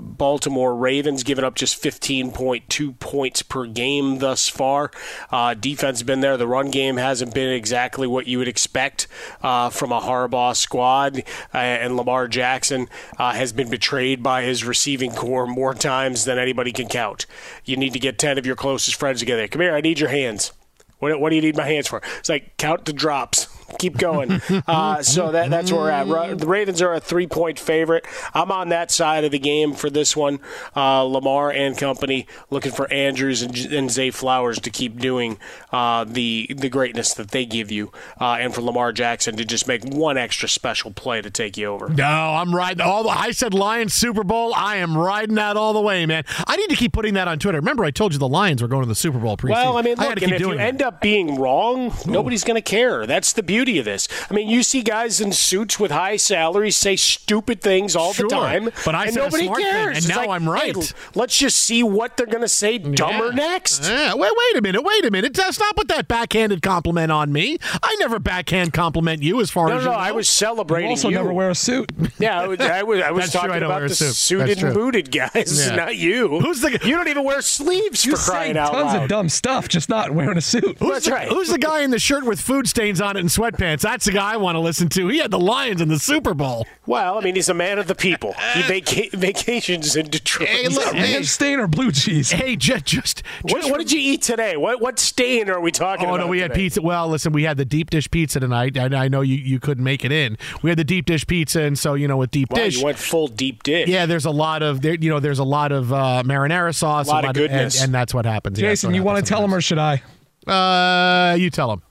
Baltimore 0.00 0.74
Ravens 0.74 1.22
giving 1.22 1.44
up 1.44 1.54
just 1.54 1.82
15.2 1.82 2.98
points 2.98 3.42
per 3.42 3.66
game 3.66 4.18
thus 4.18 4.48
far. 4.48 4.90
Uh, 5.30 5.54
defense 5.54 6.02
been 6.02 6.20
there. 6.20 6.36
The 6.36 6.46
run 6.46 6.70
game 6.70 6.96
hasn't 6.96 7.34
been 7.34 7.50
exactly 7.50 8.06
what 8.06 8.26
you 8.26 8.38
would 8.38 8.48
expect 8.48 9.06
uh, 9.42 9.70
from 9.70 9.92
a 9.92 10.00
Harbaugh 10.00 10.56
squad. 10.56 11.22
Uh, 11.54 11.58
and 11.58 11.96
Lamar 11.96 12.28
Jackson 12.28 12.88
uh, 13.18 13.32
has 13.32 13.52
been 13.52 13.70
betrayed 13.70 14.22
by 14.22 14.42
his 14.42 14.64
receiving 14.64 15.12
corps 15.12 15.46
more 15.46 15.74
times 15.74 16.24
than 16.24 16.38
anybody 16.38 16.72
can 16.72 16.88
count. 16.88 17.26
You 17.64 17.76
need 17.76 17.92
to 17.92 17.98
get 17.98 18.18
10 18.18 18.38
of 18.38 18.46
your 18.46 18.56
closest 18.56 18.96
friends 18.98 19.20
together. 19.20 19.46
Come 19.48 19.62
here, 19.62 19.74
I 19.74 19.80
need 19.80 20.00
your 20.00 20.10
hands. 20.10 20.52
What, 20.98 21.18
what 21.18 21.30
do 21.30 21.36
you 21.36 21.42
need 21.42 21.56
my 21.56 21.66
hands 21.66 21.88
for? 21.88 22.02
It's 22.18 22.28
like 22.28 22.56
count 22.58 22.84
the 22.84 22.92
drops 22.92 23.48
keep 23.78 23.96
going. 23.96 24.40
Uh, 24.66 25.02
so 25.02 25.32
that, 25.32 25.50
that's 25.50 25.72
where 25.72 25.80
we're 26.06 26.16
at. 26.16 26.38
The 26.38 26.46
Ravens 26.46 26.82
are 26.82 26.94
a 26.94 27.00
three 27.00 27.26
point 27.26 27.58
favorite. 27.58 28.06
I'm 28.34 28.52
on 28.52 28.68
that 28.68 28.90
side 28.90 29.24
of 29.24 29.30
the 29.30 29.38
game 29.38 29.72
for 29.72 29.88
this 29.90 30.14
one. 30.14 30.38
Uh, 30.76 31.02
Lamar 31.02 31.50
and 31.50 31.76
company 31.76 32.26
looking 32.50 32.72
for 32.72 32.90
Andrews 32.92 33.42
and, 33.42 33.56
and 33.56 33.90
Zay 33.90 34.10
Flowers 34.10 34.60
to 34.60 34.70
keep 34.70 34.98
doing 34.98 35.38
uh, 35.72 36.04
the 36.04 36.50
the 36.56 36.68
greatness 36.68 37.14
that 37.14 37.30
they 37.30 37.46
give 37.46 37.70
you, 37.70 37.90
uh, 38.20 38.36
and 38.40 38.54
for 38.54 38.60
Lamar 38.60 38.92
Jackson 38.92 39.36
to 39.36 39.44
just 39.44 39.66
make 39.66 39.84
one 39.84 40.16
extra 40.18 40.48
special 40.48 40.90
play 40.92 41.22
to 41.22 41.30
take 41.30 41.56
you 41.56 41.66
over. 41.66 41.88
No, 41.88 42.04
I'm 42.04 42.54
riding 42.54 42.82
all. 42.82 43.04
The, 43.04 43.10
I 43.10 43.30
said 43.30 43.54
Lions 43.54 43.94
Super 43.94 44.24
Bowl. 44.24 44.52
I 44.54 44.76
am 44.76 44.96
riding 44.96 45.36
that 45.36 45.56
all 45.56 45.72
the 45.72 45.80
way, 45.80 46.06
man. 46.06 46.24
I 46.46 46.56
need 46.56 46.70
to 46.70 46.76
keep 46.76 46.92
putting 46.92 47.14
that 47.14 47.28
on 47.28 47.38
Twitter. 47.38 47.58
Remember, 47.58 47.84
I 47.84 47.90
told 47.90 48.12
you 48.12 48.18
the 48.18 48.28
Lions 48.28 48.62
were 48.62 48.68
going 48.68 48.82
to 48.82 48.88
the 48.88 48.94
Super 48.94 49.18
Bowl 49.18 49.36
preseason. 49.36 49.50
Well, 49.50 49.78
I 49.78 49.82
mean, 49.82 49.96
look, 49.96 50.06
I 50.06 50.12
and 50.12 50.32
if 50.32 50.40
you 50.40 50.52
end 50.52 50.82
up 50.82 51.00
being 51.00 51.40
wrong, 51.40 51.92
nobody's 52.06 52.44
going 52.44 52.56
to 52.56 52.62
care. 52.62 53.06
That's 53.06 53.32
the 53.32 53.42
beauty 53.42 53.59
of 53.78 53.84
this. 53.84 54.08
I 54.30 54.34
mean, 54.34 54.48
you 54.48 54.62
see 54.62 54.82
guys 54.82 55.20
in 55.20 55.32
suits 55.32 55.78
with 55.78 55.90
high 55.90 56.16
salaries 56.16 56.76
say 56.76 56.96
stupid 56.96 57.60
things 57.60 57.94
all 57.94 58.12
sure, 58.12 58.28
the 58.28 58.34
time, 58.34 58.70
but 58.84 58.94
I 58.94 59.06
and 59.06 59.16
nobody 59.16 59.44
smart 59.44 59.60
cares. 59.60 59.72
Thing, 59.74 59.88
and 59.88 59.96
it's 59.96 60.08
now 60.08 60.16
like, 60.16 60.30
I'm 60.30 60.48
right. 60.48 60.76
Hey, 60.76 60.82
let's 61.14 61.36
just 61.36 61.58
see 61.58 61.82
what 61.82 62.16
they're 62.16 62.26
going 62.26 62.42
to 62.42 62.48
say 62.48 62.78
dumber 62.78 63.26
yeah. 63.28 63.34
next. 63.34 63.88
Yeah. 63.88 64.14
Wait, 64.14 64.32
wait 64.36 64.56
a 64.56 64.62
minute. 64.62 64.82
Wait 64.82 65.04
a 65.04 65.10
minute. 65.10 65.36
Stop 65.36 65.78
with 65.78 65.88
that 65.88 66.08
backhanded 66.08 66.62
compliment 66.62 67.12
on 67.12 67.32
me. 67.32 67.58
I 67.82 67.96
never 68.00 68.18
backhand 68.18 68.72
compliment 68.72 69.22
you 69.22 69.40
as 69.40 69.50
far 69.50 69.68
no, 69.68 69.78
as 69.78 69.84
no, 69.84 69.90
you 69.90 69.96
know. 69.96 70.02
I 70.02 70.12
was 70.12 70.28
celebrating. 70.28 70.90
You 70.90 70.92
also 70.92 71.08
you. 71.08 71.16
never 71.16 71.32
wear 71.32 71.50
a 71.50 71.54
suit. 71.54 71.90
Yeah, 72.18 72.38
I 72.38 72.46
was. 72.46 72.60
I 72.60 72.82
was, 72.82 73.00
I 73.00 73.10
was 73.12 73.32
talking 73.32 73.48
true, 73.50 73.54
I 73.54 73.64
about 73.64 73.88
the 73.88 73.94
suit. 73.94 74.14
suited 74.14 74.62
and 74.62 74.74
booted 74.74 75.10
guys, 75.10 75.66
Yeah. 75.66 75.74
not 75.74 75.96
you. 75.96 76.38
Who's 76.40 76.60
the? 76.60 76.72
You 76.84 76.94
don't 76.96 77.08
even 77.08 77.24
wear 77.24 77.40
sleeves 77.40 78.04
You 78.04 78.16
for 78.16 78.30
crying 78.30 78.54
say 78.54 78.60
out 78.60 78.72
tons 78.72 78.92
loud. 78.92 79.02
of 79.04 79.08
dumb 79.08 79.28
stuff, 79.30 79.68
just 79.68 79.88
not 79.88 80.10
wearing 80.10 80.36
a 80.36 80.42
suit. 80.42 80.76
Who's 80.78 80.92
That's 80.92 81.06
the, 81.06 81.12
right. 81.12 81.28
Who's 81.28 81.48
the 81.48 81.58
guy 81.58 81.80
in 81.80 81.92
the 81.92 81.98
shirt 81.98 82.24
with 82.24 82.40
food 82.40 82.68
stains 82.68 83.00
on 83.00 83.16
it 83.16 83.20
and 83.20 83.30
sweatpants? 83.52 83.80
That's 83.80 84.04
the 84.04 84.12
guy 84.12 84.34
I 84.34 84.36
want 84.36 84.56
to 84.56 84.60
listen 84.60 84.88
to. 84.90 85.08
He 85.08 85.18
had 85.18 85.30
the 85.30 85.38
Lions 85.38 85.80
in 85.80 85.88
the 85.88 85.98
Super 85.98 86.34
Bowl. 86.34 86.66
Well, 86.86 87.18
I 87.18 87.20
mean, 87.20 87.34
he's 87.34 87.48
a 87.48 87.54
man 87.54 87.78
of 87.78 87.86
the 87.86 87.94
people. 87.94 88.34
He 88.54 88.62
vaca- 88.62 89.16
vacations 89.16 89.96
in 89.96 90.08
Detroit. 90.08 90.48
Hey, 90.48 90.64
Is 90.66 90.74
look, 90.74 90.84
that 90.84 90.94
ranch 90.94 91.26
stain 91.26 91.60
or 91.60 91.66
blue 91.66 91.92
cheese? 91.92 92.30
Hey, 92.30 92.56
just, 92.56 92.84
just, 92.86 93.22
What, 93.42 93.70
what 93.70 93.78
did 93.78 93.92
you 93.92 94.00
eat 94.00 94.22
today? 94.22 94.56
What 94.56 94.80
what 94.80 94.98
stain 94.98 95.48
are 95.50 95.60
we 95.60 95.70
talking 95.70 96.06
Oh 96.06 96.14
about? 96.14 96.24
no, 96.24 96.26
we 96.26 96.40
had 96.40 96.52
pizza. 96.54 96.82
Well, 96.82 97.08
listen, 97.08 97.32
we 97.32 97.44
had 97.44 97.56
the 97.56 97.64
deep 97.64 97.90
dish 97.90 98.10
pizza 98.10 98.40
tonight. 98.40 98.76
I, 98.78 99.04
I 99.04 99.08
know 99.08 99.20
you, 99.20 99.36
you 99.36 99.60
couldn't 99.60 99.84
make 99.84 100.04
it 100.04 100.12
in. 100.12 100.36
We 100.62 100.70
had 100.70 100.78
the 100.78 100.84
deep 100.84 101.06
dish 101.06 101.26
pizza, 101.26 101.62
and 101.62 101.78
so 101.78 101.94
you 101.94 102.08
know 102.08 102.16
with 102.16 102.30
deep 102.30 102.50
Wow, 102.50 102.56
dish, 102.64 102.78
you 102.78 102.84
went 102.84 102.98
full 102.98 103.28
deep 103.28 103.62
dish. 103.62 103.88
yeah, 103.88 104.06
there's 104.06 104.24
a 104.24 104.30
lot 104.30 104.62
of 104.62 104.80
there. 104.82 104.94
You 104.94 105.10
know, 105.10 105.20
there's 105.20 105.38
a 105.38 105.44
lot 105.44 105.72
of 105.72 105.92
uh, 105.92 106.22
marinara 106.24 106.74
sauce, 106.74 107.06
a 107.06 107.10
Lot 107.10 107.24
of 107.24 107.34
goodness. 107.34 107.76
and, 107.76 107.86
and 107.86 107.94
that's 107.94 108.12
what 108.14 108.24
happens. 108.24 108.60
Yeah, 108.60 108.70
Jason, 108.70 108.90
what 108.90 108.96
you 108.96 109.02
want 109.02 109.24
to 109.24 109.28
tell 109.28 109.44
him 109.44 109.54
or 109.54 109.60
should 109.60 109.78
I? 109.78 110.02
Uh, 110.46 111.34
you 111.36 111.50
tell 111.50 111.72
him. 111.72 111.82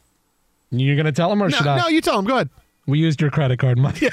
You're 0.71 0.95
going 0.95 1.05
to 1.05 1.11
tell 1.11 1.31
him 1.31 1.41
or 1.41 1.49
No, 1.49 1.57
should 1.57 1.67
I? 1.67 1.77
no, 1.77 1.87
you 1.87 2.01
tell 2.01 2.19
him. 2.19 2.25
Go 2.25 2.35
ahead. 2.35 2.49
We 2.85 2.99
used 2.99 3.21
your 3.21 3.31
credit 3.31 3.59
card 3.59 3.77
money. 3.77 4.09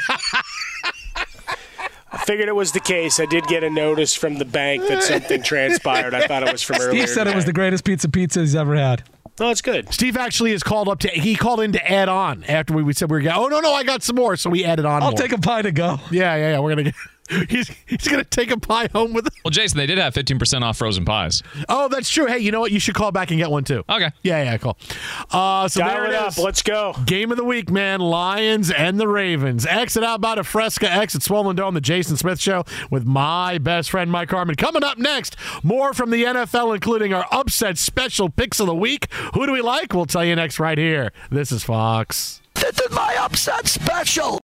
I 2.12 2.18
figured 2.24 2.48
it 2.48 2.54
was 2.54 2.72
the 2.72 2.80
case. 2.80 3.20
I 3.20 3.26
did 3.26 3.46
get 3.46 3.62
a 3.64 3.70
notice 3.70 4.14
from 4.14 4.36
the 4.36 4.44
bank 4.44 4.86
that 4.88 5.02
something 5.02 5.42
transpired. 5.42 6.14
I 6.14 6.26
thought 6.26 6.42
it 6.42 6.52
was 6.52 6.62
from 6.62 6.76
earlier. 6.80 7.02
Steve 7.06 7.08
said 7.14 7.26
it 7.26 7.34
was 7.34 7.44
the 7.44 7.52
greatest 7.52 7.84
pizza 7.84 8.08
pizza 8.08 8.40
he's 8.40 8.54
ever 8.56 8.74
had. 8.74 9.02
No, 9.38 9.50
it's 9.50 9.60
good. 9.60 9.92
Steve 9.92 10.16
actually 10.16 10.52
is 10.52 10.62
called 10.62 10.88
up 10.88 10.98
to. 11.00 11.08
He 11.08 11.36
called 11.36 11.60
in 11.60 11.72
to 11.72 11.92
add 11.92 12.08
on 12.08 12.42
after 12.44 12.72
we, 12.72 12.82
we 12.82 12.94
said 12.94 13.10
we 13.10 13.18
were. 13.18 13.20
going. 13.22 13.36
Oh 13.36 13.48
no, 13.48 13.60
no, 13.60 13.72
I 13.74 13.84
got 13.84 14.02
some 14.02 14.16
more, 14.16 14.34
so 14.36 14.48
we 14.48 14.64
added 14.64 14.86
on. 14.86 15.02
I'll 15.02 15.10
more. 15.10 15.18
take 15.18 15.32
a 15.32 15.38
pie 15.38 15.60
to 15.62 15.72
go. 15.72 16.00
Yeah, 16.10 16.34
yeah, 16.36 16.52
yeah. 16.52 16.58
We're 16.60 16.70
gonna 16.70 16.84
get. 16.84 16.94
He's 17.48 17.70
he's 17.86 18.06
gonna 18.08 18.24
take 18.24 18.50
a 18.50 18.58
pie 18.58 18.88
home 18.92 19.12
with 19.12 19.26
him. 19.26 19.32
Well, 19.44 19.50
Jason, 19.50 19.78
they 19.78 19.86
did 19.86 19.98
have 19.98 20.14
15% 20.14 20.62
off 20.62 20.78
frozen 20.78 21.04
pies. 21.04 21.42
Oh, 21.68 21.88
that's 21.88 22.08
true. 22.08 22.26
Hey, 22.26 22.38
you 22.38 22.50
know 22.52 22.60
what? 22.60 22.72
You 22.72 22.78
should 22.80 22.94
call 22.94 23.10
back 23.12 23.30
and 23.30 23.38
get 23.38 23.50
one 23.50 23.64
too. 23.64 23.84
Okay. 23.88 24.10
Yeah, 24.22 24.42
yeah, 24.44 24.58
cool. 24.58 24.76
Uh, 25.30 25.68
so 25.68 25.80
Dial 25.80 25.90
there 25.90 26.04
it 26.06 26.10
it 26.10 26.14
up. 26.16 26.28
is. 26.28 26.38
Let's 26.38 26.62
go. 26.62 26.94
Game 27.04 27.30
of 27.30 27.36
the 27.36 27.44
week, 27.44 27.70
man. 27.70 28.00
Lions 28.00 28.70
and 28.70 28.98
the 29.00 29.08
Ravens. 29.08 29.66
Exit 29.66 30.04
out 30.04 30.20
by 30.20 30.34
the 30.36 30.44
Fresca 30.44 30.90
X 30.90 31.14
at 31.14 31.22
Swollen 31.22 31.56
Dome, 31.56 31.74
the 31.74 31.80
Jason 31.80 32.16
Smith 32.16 32.40
Show 32.40 32.64
with 32.90 33.04
my 33.04 33.58
best 33.58 33.90
friend 33.90 34.10
Mike 34.10 34.30
Harmon. 34.30 34.54
Coming 34.56 34.84
up 34.84 34.98
next, 34.98 35.36
more 35.62 35.92
from 35.94 36.10
the 36.10 36.24
NFL, 36.24 36.74
including 36.74 37.12
our 37.12 37.26
upset 37.32 37.78
special 37.78 38.28
picks 38.28 38.60
of 38.60 38.66
the 38.66 38.74
week. 38.74 39.12
Who 39.34 39.46
do 39.46 39.52
we 39.52 39.62
like? 39.62 39.92
We'll 39.94 40.06
tell 40.06 40.24
you 40.24 40.36
next 40.36 40.60
right 40.60 40.78
here. 40.78 41.12
This 41.30 41.50
is 41.52 41.64
Fox. 41.64 42.40
This 42.54 42.78
is 42.80 42.90
my 42.90 43.16
upset 43.20 43.66
special. 43.66 44.40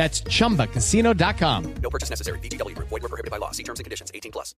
That's 0.00 0.22
chumbacasino.com. 0.22 1.74
No 1.82 1.90
purchase 1.90 2.08
necessary. 2.08 2.38
VGW 2.38 2.74
Group. 2.74 2.88
Void 2.88 3.02
were 3.02 3.10
prohibited 3.10 3.30
by 3.30 3.36
law. 3.36 3.50
See 3.50 3.62
terms 3.62 3.80
and 3.80 3.84
conditions. 3.84 4.10
18 4.14 4.32
plus. 4.32 4.54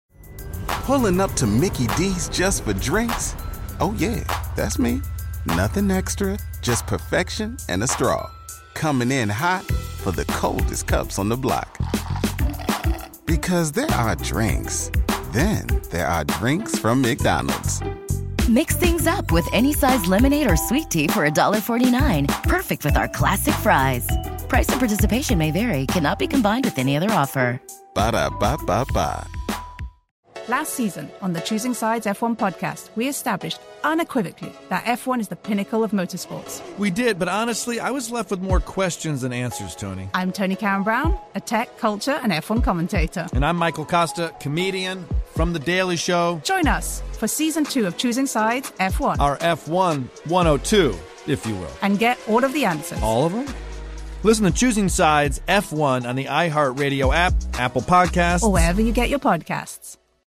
Pulling 0.85 1.19
up 1.19 1.33
to 1.37 1.47
Mickey 1.47 1.87
D's 1.97 2.29
just 2.29 2.63
for 2.63 2.75
drinks? 2.75 3.35
Oh, 3.81 3.95
yeah, 3.97 4.23
that's 4.55 4.79
me. 4.79 5.01
Nothing 5.47 5.91
extra, 5.91 6.39
just 6.61 6.87
perfection 6.87 7.57
and 7.71 7.83
a 7.83 7.87
straw. 7.87 8.31
Coming 8.75 9.11
in 9.11 9.31
hot 9.31 9.65
for 10.03 10.13
the 10.13 10.27
coldest 10.27 10.87
cups 10.87 11.19
on 11.19 11.31
the 11.31 11.39
block. 11.39 11.75
Because 13.25 13.73
there 13.73 13.91
are 13.93 14.17
drinks, 14.17 14.91
then 15.33 15.67
there 15.91 16.07
are 16.07 16.25
drinks 16.25 16.79
from 16.79 17.01
McDonald's. 17.01 17.81
Mix 18.47 18.77
things 18.77 19.07
up 19.07 19.33
with 19.33 19.49
any 19.55 19.73
size 19.73 20.05
lemonade 20.07 20.51
or 20.51 20.57
sweet 20.57 20.91
tea 20.91 21.07
for 21.07 21.27
$1.49. 21.27 22.29
Perfect 22.43 22.85
with 22.85 22.97
our 22.99 23.09
classic 23.09 23.55
fries. 23.55 24.07
Price 24.51 24.69
and 24.69 24.81
participation 24.81 25.39
may 25.39 25.53
vary, 25.53 25.87
cannot 25.87 26.19
be 26.19 26.27
combined 26.27 26.65
with 26.65 26.77
any 26.79 26.97
other 26.97 27.11
offer. 27.13 27.61
Ba 27.95 28.11
da 28.11 28.29
ba 28.31 28.57
ba 28.67 28.85
ba. 28.93 29.25
Last 30.49 30.75
season 30.75 31.09
on 31.23 31.33
the 31.35 31.41
Choosing 31.41 31.73
Sides 31.73 32.05
F1 32.07 32.37
podcast, 32.37 32.89
we 32.97 33.07
established 33.07 33.61
unequivocally 33.85 34.53
that 34.69 34.85
F1 34.87 35.21
is 35.21 35.29
the 35.29 35.37
pinnacle 35.37 35.85
of 35.85 35.93
motorsports. 35.93 36.61
We 36.79 36.91
did, 36.91 37.17
but 37.21 37.29
honestly, 37.29 37.79
I 37.79 37.91
was 37.93 38.11
left 38.11 38.33
with 38.33 38.41
more 38.41 38.59
questions 38.59 39.21
than 39.21 39.33
answers, 39.33 39.77
Tony. 39.77 40.09
I'm 40.15 40.33
Toni 40.33 40.57
Cowan-Brown, 40.57 41.17
a 41.37 41.41
tech, 41.41 41.79
culture, 41.79 42.19
and 42.21 42.33
F1 42.33 42.65
commentator. 42.65 43.29
And 43.33 43.45
I'm 43.47 43.57
Michael 43.57 43.87
Kosta, 43.87 44.39
comedian 44.41 45.07
from 45.37 45.53
The 45.53 45.61
Daily 45.61 45.97
Show. 45.97 46.41
Join 46.43 46.67
us 46.67 47.01
for 47.13 47.29
season 47.29 47.63
two 47.63 47.87
of 47.87 47.97
Choosing 47.97 48.27
Sides 48.27 48.73
F1 48.81 49.21
Our 49.21 49.37
F1 49.39 50.09
102, 50.29 50.99
if 51.29 51.47
you 51.47 51.55
will. 51.55 51.71
and 51.83 52.01
get 52.01 52.19
all 52.27 52.43
of 52.43 52.53
the 52.53 52.65
answers. 52.65 53.01
All 53.01 53.25
of 53.27 53.33
them? 53.33 53.47
Listen 54.23 54.45
to 54.45 54.51
Choosing 54.51 54.89
Sides 54.91 55.41
F1 55.49 56.07
on 56.07 56.15
the 56.15 56.27
iHeartRadio 56.27 57.15
app, 57.15 57.33
Apple 57.55 57.81
Podcasts, 57.81 58.43
Or 58.43 58.53
wherever 58.53 58.81
you 58.81 58.93
get 58.93 59.09
your 59.09 59.19
podcasts. 59.19 59.97